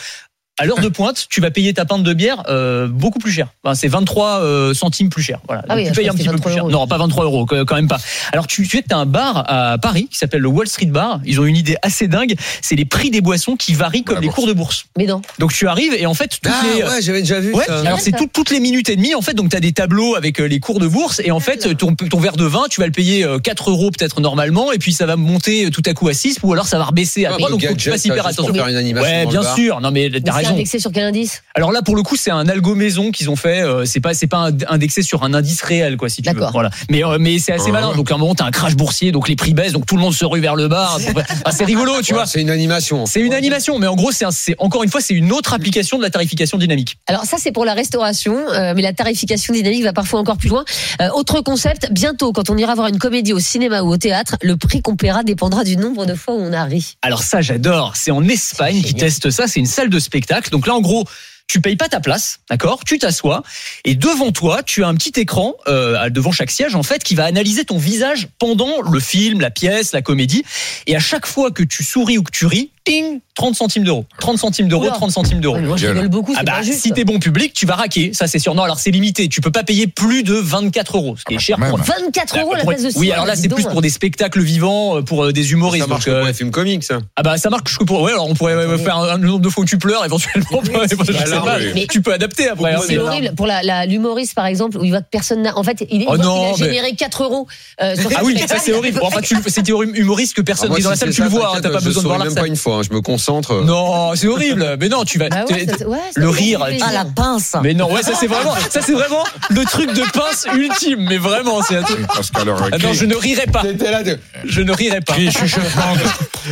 à 0.61 0.67
l'heure 0.67 0.79
de 0.81 0.89
pointe, 0.89 1.27
tu 1.31 1.41
vas 1.41 1.51
payer 1.51 1.73
ta 1.75 1.85
pinte 1.85 2.03
de 2.03 2.13
bière 2.13 2.43
euh, 2.49 2.87
beaucoup 2.87 3.19
plus 3.19 3.33
cher. 3.33 3.49
Enfin, 3.65 3.75
c'est 3.75 3.89
23 3.89 4.41
euh, 4.41 4.75
centimes 4.75 5.09
plus 5.09 5.23
cher. 5.23 5.41
Voilà. 5.47 5.63
Ah 5.69 5.75
oui, 5.77 5.87
tu 5.87 5.93
payes 5.93 6.09
un 6.09 6.13
petit 6.13 6.29
peu 6.29 6.37
plus 6.37 6.53
cher. 6.53 6.65
23 6.65 6.71
euros. 6.71 6.71
Non, 6.71 6.87
pas 6.87 6.99
23 6.99 7.25
euros, 7.25 7.47
quand 7.47 7.75
même 7.75 7.89
pas. 7.89 7.99
Alors 8.33 8.47
tu, 8.47 8.63
tu 8.69 8.77
sais 8.77 8.83
que 8.83 8.89
t'as 8.89 8.97
un 8.99 9.07
bar 9.07 9.45
à 9.49 9.79
Paris 9.79 10.09
qui 10.11 10.19
s'appelle 10.19 10.43
le 10.43 10.49
Wall 10.49 10.69
Street 10.69 10.87
Bar. 10.87 11.21
Ils 11.25 11.41
ont 11.41 11.45
une 11.45 11.57
idée 11.57 11.77
assez 11.83 12.07
dingue. 12.09 12.35
C'est 12.63 12.77
les 12.77 12.85
prix 12.85 13.11
des 13.11 13.21
boissons 13.21 13.57
qui 13.57 13.75
varient 13.75 14.05
comme 14.05 14.21
les 14.21 14.29
cours 14.29 14.47
de 14.47 14.53
bourse. 14.53 14.85
Mais 14.99 15.07
non. 15.07 15.23
Donc 15.39 15.53
tu 15.53 15.67
arrives 15.67 15.95
et 15.95 16.07
en 16.07 16.15
fait 16.15 16.29
toutes 16.29 16.53
Ah 16.53 16.63
les 16.77 16.83
ouais, 16.83 17.03
j'avais 17.03 17.21
déjà 17.21 17.41
vu 17.41 17.53
Ouais, 17.55 17.65
ça. 17.67 17.81
alors 17.81 17.99
c'est 18.01 18.13
tout- 18.13 18.29
toutes 18.33 18.51
les 18.51 18.61
minutes 18.61 18.89
et 18.89 18.97
demie 18.97 19.15
en 19.15 19.23
fait 19.23 19.35
donc 19.35 19.51
tu 19.51 19.57
as 19.57 19.61
des 19.61 19.73
tableaux 19.73 20.15
avec 20.15 20.41
euh, 20.41 20.45
les 20.47 20.61
cours 20.61 20.79
de 20.79 20.87
bourse 20.87 21.21
et 21.25 21.31
en 21.31 21.41
fait 21.41 21.75
ton, 21.77 21.95
ton 21.95 22.19
verre 22.21 22.37
de 22.37 22.45
vin 22.45 22.65
tu 22.71 22.81
vas 22.81 22.87
le 22.87 22.93
payer 22.93 23.25
euh, 23.25 23.39
4 23.39 23.71
euros 23.71 23.91
peut-être 23.91 24.21
normalement 24.21 24.73
et 24.73 24.79
puis 24.79 24.93
ça 24.93 25.07
va 25.07 25.17
monter 25.17 25.67
euh, 25.67 25.71
tout 25.71 25.83
à 25.87 25.95
coup 25.95 26.09
à 26.09 26.13
6 26.15 26.39
ou 26.43 26.53
alors 26.53 26.67
ça 26.67 26.79
va 26.79 26.85
rebaisser 26.85 27.25
Ah, 27.27 27.31
après 27.31 27.45
bah, 27.45 27.51
donc 27.51 27.65
faut 27.65 27.75
que 27.75 27.79
tu 27.79 27.91
fasses 27.91 28.05
hyper 28.05 28.27
attention. 28.27 28.53
faire 28.55 28.69
une 28.69 28.77
animation 28.77 29.11
Ouais 29.11 29.27
bien 29.27 29.43
sûr 29.55 29.81
non 29.81 29.91
mais 29.91 30.11
t'as 30.11 30.33
indexé 30.53 30.79
sur 30.79 30.93
quel 30.93 31.05
indice? 31.05 31.43
Alors 31.55 31.73
là 31.73 31.83
pour 31.83 31.97
le 31.97 32.03
coup 32.03 32.17
c'est 32.17 32.31
un 32.31 32.49
algo 32.49 32.75
maison 32.75 33.11
qu'ils 33.11 33.31
ont 33.31 33.37
fait 33.37 33.63
euh, 33.63 33.85
c'est 33.85 34.01
pas 34.01 34.15
c'est 34.15 34.27
pas 34.27 34.51
ind- 34.51 34.65
indexé 34.69 35.03
sur 35.03 35.23
un 35.25 35.35
indice 35.35 35.63
réel 35.63 35.97
quoi 35.97 36.09
si 36.09 36.23
tu 36.23 36.29
veux 36.29 36.35
D'accord. 36.35 36.53
voilà 36.53 36.71
mais 36.91 37.05
euh, 37.05 37.19
mais 37.21 37.39
c'est 37.39 37.53
assez 37.53 37.67
Ouais. 37.67 37.73
malin 37.73 37.95
donc 37.95 38.11
à 38.11 38.15
un 38.15 38.19
moment 38.19 38.35
t'as 38.35 38.45
un 38.47 38.51
crash 38.51 38.75
boursier 38.77 39.13
donc 39.13 39.29
les 39.29 39.37
prix 39.37 39.55
baissent 39.55 39.73
donc 39.73 39.87
tout 39.87 39.97
le 39.97 40.01
monde 40.03 40.15
se 40.15 40.25
rue 40.25 40.41
vers 40.41 40.57
le 40.57 40.69
bas 40.69 40.97
Ah, 41.45 41.53
c'est 41.53 41.65
rigolo 41.65 42.01
tu 42.03 42.13
Ouais, 42.13 42.19
vois 42.19 42.27
C'est 42.27 42.41
une 42.41 42.51
animation. 42.51 43.07
c'est 43.07 43.21
une 43.21 43.35
animation 43.35 43.79
mais 43.79 43.87
en 43.87 43.97
gros 43.97 44.13
c'est 44.13 44.25
un- 44.25 44.31
c'est 44.31 44.55
encore 44.59 44.83
une 44.83 44.91
fois 44.91 45.01
c'est 45.01 45.15
une 45.15 45.33
autre 45.33 45.53
application 45.55 45.99
de 45.99 46.03
la 46.03 46.11
tarification 46.11 46.59
dynamique 46.59 46.97
Alors 47.07 47.25
ça 47.25 47.37
c'est 47.39 47.53
pour 47.53 47.65
la 47.65 47.75
restauration, 47.75 48.37
euh, 48.51 48.73
mais 48.75 48.83
la 48.83 48.93
tarification 48.93 49.53
dynamique 49.55 49.83
va 49.85 49.93
parfois 49.93 50.21
encore 50.21 50.37
plus 50.37 50.49
loin. 50.49 50.65
Euh, 51.01 51.09
autre 51.15 51.41
concept, 51.41 51.89
bientôt 51.93 52.33
quand 52.33 52.51
on 52.51 52.57
ira 52.57 52.75
voir 52.75 52.89
une 52.89 52.99
comédie 52.99 53.33
au 53.33 53.39
cinéma 53.39 53.83
ou 53.83 53.89
au 53.93 53.97
théâtre, 53.97 54.37
le 54.43 54.57
prix 54.57 54.83
qu'on 54.83 54.97
paiera 54.97 55.23
dépendra 55.23 55.65
du 55.65 55.77
nombre 55.77 56.07
de 56.07 56.15
fois 56.15 56.35
où 56.35 56.39
on 56.41 56.53
a 56.53 56.65
ri. 56.65 56.95
Alors 57.03 57.23
ça, 57.23 57.41
j'adore. 57.41 57.93
C'est 57.97 58.11
en 58.11 58.23
Espagne 58.29 58.83
qui 58.83 58.95
teste 58.95 59.31
ça. 59.31 59.47
C'est 59.47 59.61
une 59.61 59.67
salle 59.67 59.89
de 59.91 59.99
spectacle. 59.99 60.30
Donc 60.51 60.67
là, 60.67 60.75
en 60.75 60.81
gros, 60.81 61.05
tu 61.51 61.61
payes 61.61 61.77
pas 61.77 61.89
ta 61.89 61.99
place, 61.99 62.39
d'accord? 62.49 62.85
Tu 62.85 62.99
t'assois 62.99 63.43
et 63.85 63.97
devant 63.97 64.31
toi, 64.31 64.63
tu 64.63 64.85
as 64.85 64.89
un 64.89 64.95
petit 64.95 65.19
écran 65.19 65.55
euh, 65.67 66.09
devant 66.09 66.31
chaque 66.31 66.53
siège 66.53 66.77
en 66.77 66.85
fait 66.85 67.03
qui 67.03 67.17
va 67.17 67.25
analyser 67.25 67.65
ton 67.65 67.77
visage 67.77 68.29
pendant 68.39 68.81
le 68.81 69.01
film, 69.01 69.41
la 69.41 69.51
pièce, 69.51 69.93
la 69.93 70.01
comédie. 70.01 70.45
Et 70.87 70.95
à 70.95 71.01
chaque 71.01 71.27
fois 71.27 71.51
que 71.51 71.65
tu 71.65 71.83
souris 71.83 72.19
ou 72.19 72.23
que 72.23 72.31
tu 72.31 72.47
ris, 72.47 72.71
ting, 72.85 73.21
30 73.35 73.55
centimes 73.57 73.85
d'euros. 73.85 74.05
30 74.19 74.39
centimes 74.39 74.69
d'euros, 74.69 74.85
Oula. 74.85 74.93
30 74.93 75.11
centimes 75.11 75.41
d'euros. 75.41 75.57
Ouais, 75.57 75.61
mais 75.63 75.69
moi 75.69 75.77
je 75.77 75.83
Gueule. 75.87 75.93
rigole 75.97 76.09
beaucoup, 76.11 76.35
Ah 76.37 76.43
bah, 76.43 76.63
si 76.63 76.93
t'es 76.93 77.05
bon 77.05 77.19
public, 77.19 77.53
tu 77.53 77.67
vas 77.67 77.75
raquer, 77.75 78.13
ça 78.13 78.27
c'est 78.27 78.39
sûr. 78.39 78.55
Non, 78.55 78.63
alors 78.63 78.79
c'est 78.79 78.91
limité. 78.91 79.29
Tu 79.29 79.41
peux 79.41 79.51
pas 79.51 79.63
payer 79.65 79.87
plus 79.87 80.23
de 80.23 80.35
24 80.35 80.97
euros, 80.97 81.17
ce 81.17 81.25
qui 81.25 81.29
Ah 81.29 81.33
est 81.35 81.37
bah, 81.37 81.41
cher 81.43 81.57
pour. 81.59 81.79
même. 81.79 81.87
24 81.87 82.39
euros 82.41 82.55
la 82.55 82.61
pour- 82.61 82.71
place 82.71 82.83
de 82.83 82.99
Oui, 82.99 83.13
alors 83.13 83.27
là 83.27 83.37
c'est 83.37 83.49
plus 83.49 83.65
pour 83.65 83.81
des 83.83 83.91
spectacles 83.91 84.41
vivants, 84.41 84.97
euh, 84.99 85.03
pour 85.03 85.25
euh, 85.25 85.33
des 85.33 85.53
humoristes. 85.53 85.85
Ça 85.85 85.89
marche 85.89 86.05
donc, 86.05 86.13
que 86.15 86.17
euh, 86.17 86.21
pour 86.21 86.29
les 86.29 86.35
films 86.35 86.51
comiques, 86.51 86.85
ça. 86.85 86.99
ah 87.17 87.23
bah 87.23 87.37
ça 87.39 87.51
marche 87.51 87.79
que 87.79 87.85
pour 87.85 88.03
ouais 88.03 88.13
alors 88.13 88.29
on 88.29 88.35
pourrait 88.35 88.55
ouais, 88.57 88.79
faire 88.79 88.97
un, 88.97 89.09
un 89.11 89.19
nombre 89.19 89.41
de 89.41 89.49
fois 89.49 89.63
où 89.63 89.67
tu 89.67 89.79
pleures 89.79 90.05
éventuellement 90.05 90.61
je 90.63 91.13
sais 91.13 91.19
alors, 91.33 91.45
pas, 91.45 91.59
oui. 91.59 91.71
mais 91.75 91.87
tu 91.91 92.01
peux 92.03 92.13
adapter 92.13 92.49
après 92.49 92.75
hein, 92.75 92.81
C'est 92.87 92.99
horrible 92.99 93.35
pour 93.37 93.47
la 93.47 93.63
la- 93.63 93.87
l'humoriste 93.87 94.35
par 94.35 94.47
exemple 94.47 94.79
où 94.79 94.85
il 94.85 94.91
voit 94.91 95.01
que 95.03 95.09
personne 95.11 95.43
n'a. 95.43 95.57
En 95.57 95.63
fait, 95.63 95.85
il, 95.91 96.03
il 96.03 96.07
Oh 96.09 96.15
a 96.15 96.57
généré 96.57 96.95
4 96.95 97.23
euros. 97.25 97.47
sur 97.79 98.11
ah 98.17 98.21
oui 98.25 98.37
ça 98.49 98.57
c'est 98.59 98.73
horrible 98.73 99.01
enfin 99.03 99.21
tu 99.21 99.37
c'était 99.47 99.73
humoriste 99.73 100.35
que 100.35 100.43
personne 100.43 100.67
Alors, 100.67 100.71
moi, 100.73 100.77
qui 100.79 100.83
est 100.83 100.85
dans 100.85 100.91
la 100.91 100.97
salle 100.97 101.11
tu 101.15 101.23
le 101.23 101.29
vois 101.29 101.57
hein, 101.57 101.61
t'as 101.63 101.71
pas 101.71 101.81
besoin 101.81 102.03
de 102.03 102.09
voir 102.09 102.19
la 102.19 102.25
même 102.27 102.35
pas 102.35 102.41
salle 102.41 102.51
fois. 102.71 102.79
hein, 102.79 102.83
Je 102.89 102.95
me 102.95 103.01
concentre. 103.01 103.63
non 103.65 104.13
c'est 104.15 104.29
horrible 104.29 104.77
mais 104.81 104.89
non 104.89 105.05
tu 105.05 105.19
vas 105.19 105.29
Bah 105.29 105.45
ouais, 105.49 105.67
t'es- 105.67 105.79
ça- 105.79 105.89
ouais, 105.89 105.99
ça 106.15 106.21
le 106.21 106.29
rire. 106.29 106.65
Ah 106.83 106.93
la 106.93 107.05
pince. 107.05 107.57
mais 107.63 107.75
non 107.75 107.93
ouais 107.93 108.03
ça 108.03 108.13
c'est 108.19 108.27
vraiment 108.27 108.55
ça 108.71 108.81
c'est 108.83 108.93
vraiment 108.93 109.25
le 109.51 109.65
truc 109.65 109.93
de 109.93 110.03
pince 110.13 110.47
ultime 110.55 111.07
mais 111.09 111.19
vraiment 111.19 111.63
c'est 111.63 111.77
un 111.77 111.83
truc 111.83 112.07
Parce 112.07 112.31
qu'alors, 112.31 112.61
ah 112.73 112.79
non 112.79 112.93
je 112.93 113.05
ne 113.07 113.15
rirai 113.17 113.47
pas 113.47 113.63
T'étais 113.63 113.91
là 113.91 114.03
de- 114.03 114.19
je 114.45 114.61
ne 114.63 114.73
rirai 114.73 115.01
pas 115.01 115.15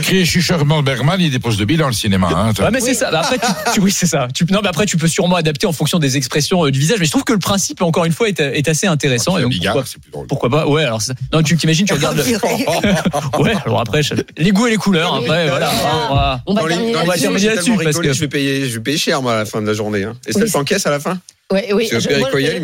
crie 0.03 0.25
chuchotement 0.27 0.83
Bergman, 0.83 1.17
il 1.21 1.31
dépose 1.31 1.57
de 1.57 1.65
billes 1.65 1.77
dans 1.79 1.87
le 1.87 1.93
cinéma. 1.93 2.29
Hein, 2.35 2.53
Ouais, 2.59 2.71
mais 2.71 2.81
c'est 2.81 2.95
ça. 2.95 3.11
Bah, 3.11 3.21
après, 3.21 3.39
tu, 3.39 3.47
tu- 3.75 3.81
oui, 3.81 3.91
c'est 3.93 4.07
ça. 4.07 4.29
Tu, 4.35 4.45
non, 4.51 4.61
mais 4.63 4.69
après, 4.69 4.87
tu 4.87 4.97
peux 4.97 5.09
sûrement 5.09 5.37
adapter 5.37 5.67
en 5.67 5.73
fonction 5.73 5.99
des 5.99 6.17
expressions 6.17 6.65
euh, 6.67 6.71
du 6.71 6.79
visage. 6.79 6.99
Mais 7.01 7.07
je 7.07 7.11
trouve 7.11 7.25
que 7.25 7.33
le 7.33 7.39
principe, 7.39 7.83
encore 7.83 8.05
une 8.05 8.13
fois, 8.13 8.29
est, 8.29 8.41
est 8.41 8.69
assez 8.69 8.87
intéressant. 8.87 9.39
Donc, 9.39 9.51
Bigard, 9.51 9.75
pourquoi, 9.75 9.91
c'est 9.91 10.01
plus 10.01 10.11
drôle. 10.11 10.27
pourquoi 10.27 10.51
pas? 10.51 10.67
Ouais, 10.67 10.85
alors, 10.85 11.01
non, 11.33 11.43
tu 11.43 11.57
t'imagines, 11.57 11.87
tu 11.87 11.95
regardes. 11.95 12.17
le- 12.19 12.25
ouais, 13.43 13.55
alors 13.65 13.81
après, 13.81 14.03
je- 14.03 14.15
les 14.37 14.51
goûts 14.53 14.67
et 14.67 14.71
les 14.71 14.77
couleurs. 14.77 15.15
Après, 15.15 15.49
voilà. 15.49 15.71
On 16.11 16.15
va- 16.15 16.41
On 16.47 16.55
terminer 17.19 17.49
là-dessus. 17.49 17.71
je 18.15 18.21
vais 18.21 18.29
payer, 18.29 18.69
je 18.69 18.75
vais 18.77 18.83
payer 18.83 18.99
cher 18.99 19.23
moi 19.23 19.35
à 19.35 19.39
la 19.39 19.45
fin 19.45 19.61
de 19.63 19.67
la 19.67 19.75
journée. 19.75 20.05
Hein. 20.05 20.15
Et 20.27 20.33
ça 20.33 20.41
Oui. 20.41 20.51
t'encaisse 20.51 20.87
à 20.87 20.91
la 20.91 21.01
fin? 21.01 21.19
Ouais, 21.51 21.71
oui, 21.73 21.89
que 21.89 21.99
je- 21.99 22.11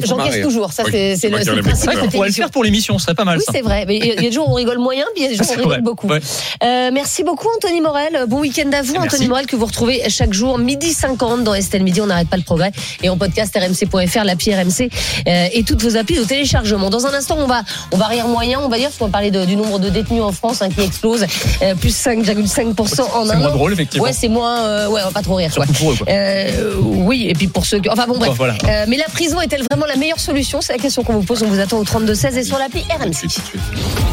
j'encaisse 0.05 0.43
toujours. 0.43 0.71
Ça, 0.75 0.83
Oui, 0.85 0.91
c'est 0.93 1.15
c'est 1.15 1.21
c'est 1.23 1.29
moi 1.31 1.39
le 1.39 1.45
c'est 1.47 1.55
le 1.55 1.63
principe. 1.63 1.81
C'est 1.81 1.87
vrai 1.87 1.95
de 1.95 2.01
qu'on 2.01 2.05
cette 2.05 2.13
pourrait 2.17 2.29
le 2.29 2.35
faire 2.35 2.51
pour 2.51 2.63
l'émission, 2.65 2.99
ce 2.99 3.05
serait 3.07 3.15
pas 3.15 3.25
mal 3.25 3.39
Oui, 3.39 3.45
c'est 3.51 3.63
vrai. 3.63 3.87
Mais 3.89 3.97
il 3.97 4.05
y 4.05 4.13
a 4.13 4.17
des 4.17 4.31
jours 4.31 4.47
où 4.47 4.53
on 4.53 4.57
rigole 4.57 4.77
moyen, 4.77 5.07
puis 5.15 5.25
il 5.25 5.25
y 5.25 5.27
a 5.27 5.31
des 5.31 5.37
jours 5.43 5.47
où 5.47 5.49
on 5.49 5.55
C'est 5.55 5.61
rigole 5.61 5.73
vrai. 5.73 5.81
beaucoup. 5.81 6.07
Ouais. 6.07 6.21
Euh, 6.63 6.91
merci 6.93 7.25
beaucoup, 7.25 7.49
Anthony 7.57 7.81
Morel. 7.81 8.27
Bon 8.29 8.41
week-end 8.41 8.71
à 8.75 8.83
vous, 8.83 8.93
Merci. 8.93 9.07
Anthony 9.09 9.29
Morel, 9.29 9.47
que 9.47 9.57
vous 9.57 9.65
retrouvez 9.65 10.03
chaque 10.11 10.35
jour, 10.35 10.59
midi 10.59 10.93
50 10.93 11.45
dans 11.45 11.55
Estelle 11.55 11.83
Midi. 11.83 12.03
On 12.03 12.07
n'arrête 12.09 12.29
pas 12.29 12.37
le 12.37 12.43
progrès. 12.43 12.73
Et 13.03 13.09
en 13.09 13.17
podcast 13.17 13.57
rmc.fr, 13.57 14.23
l'appli 14.25 14.55
RMC 14.55 14.91
euh, 15.29 15.47
et 15.55 15.63
toutes 15.63 15.81
vos 15.83 15.97
applis 15.97 16.19
de 16.19 16.25
téléchargement. 16.25 16.91
Dans 16.91 17.07
un 17.07 17.15
instant, 17.15 17.39
on 17.41 17.47
va, 17.47 17.63
on 17.91 17.97
va 17.97 18.05
rire 18.09 18.29
moyen, 18.29 18.61
on 18.63 18.69
va 18.69 18.77
dire, 18.77 18.89
parce 18.89 18.99
qu'on 18.99 19.07
va 19.07 19.13
parler 19.13 19.31
de- 19.31 19.47
du 19.47 19.57
nombre 19.57 19.79
de 19.79 19.89
détenus 19.89 20.23
en 20.23 20.33
France 20.33 20.61
hein, 20.61 20.69
qui 20.69 20.83
explose, 20.85 21.25
euh, 21.63 21.75
plus 21.75 21.97
5,5% 21.97 23.01
en 23.15 23.25
C'est 23.25 23.33
un 23.33 23.37
moins 23.39 23.49
an. 23.49 23.55
drôle, 23.55 23.73
effectivement. 23.73 24.05
Ouais, 24.05 24.13
c'est 24.13 24.29
moins. 24.29 24.59
euh, 24.67 24.89
ouais, 24.89 25.01
on 25.03 25.07
va 25.07 25.11
pas 25.13 25.23
trop 25.23 25.37
rire. 25.37 25.51
Quoi. 25.55 25.65
Pour 25.79 25.93
eux, 25.93 25.97
quoi. 25.97 26.07
Euh, 26.11 26.75
oui, 26.83 27.29
et 27.31 27.33
puis 27.33 27.47
pour 27.47 27.65
ceux 27.65 27.79
qui. 27.81 27.89
Enfin 27.89 28.05
bon, 28.07 28.19
bref. 28.19 28.33
Voilà. 28.37 28.55
Euh, 28.75 28.85
mais 28.89 28.97
la 28.97 29.05
prison 29.05 29.41
est-elle 29.41 29.63
vraiment 29.71 29.87
la 29.87 29.97
meilleure 29.97 30.21
solution? 30.21 30.61
C'est 30.61 30.73
la 30.73 30.79
question 30.79 31.05
qu'on 31.05 31.15
vous 31.15 31.23
pose. 31.23 31.43
On 31.43 31.49
vous 31.49 31.61
attend 31.61 31.79
au 31.79 31.85
32-16 31.85 32.35
et 32.37 32.45
sur 32.45 32.59
l'appli 32.59 32.83
RMC. 32.91 33.29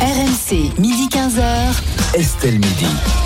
RMC, 0.01 0.79
midi 0.79 1.07
15h. 1.11 2.15
Estelle 2.15 2.59
Midi. 2.59 2.85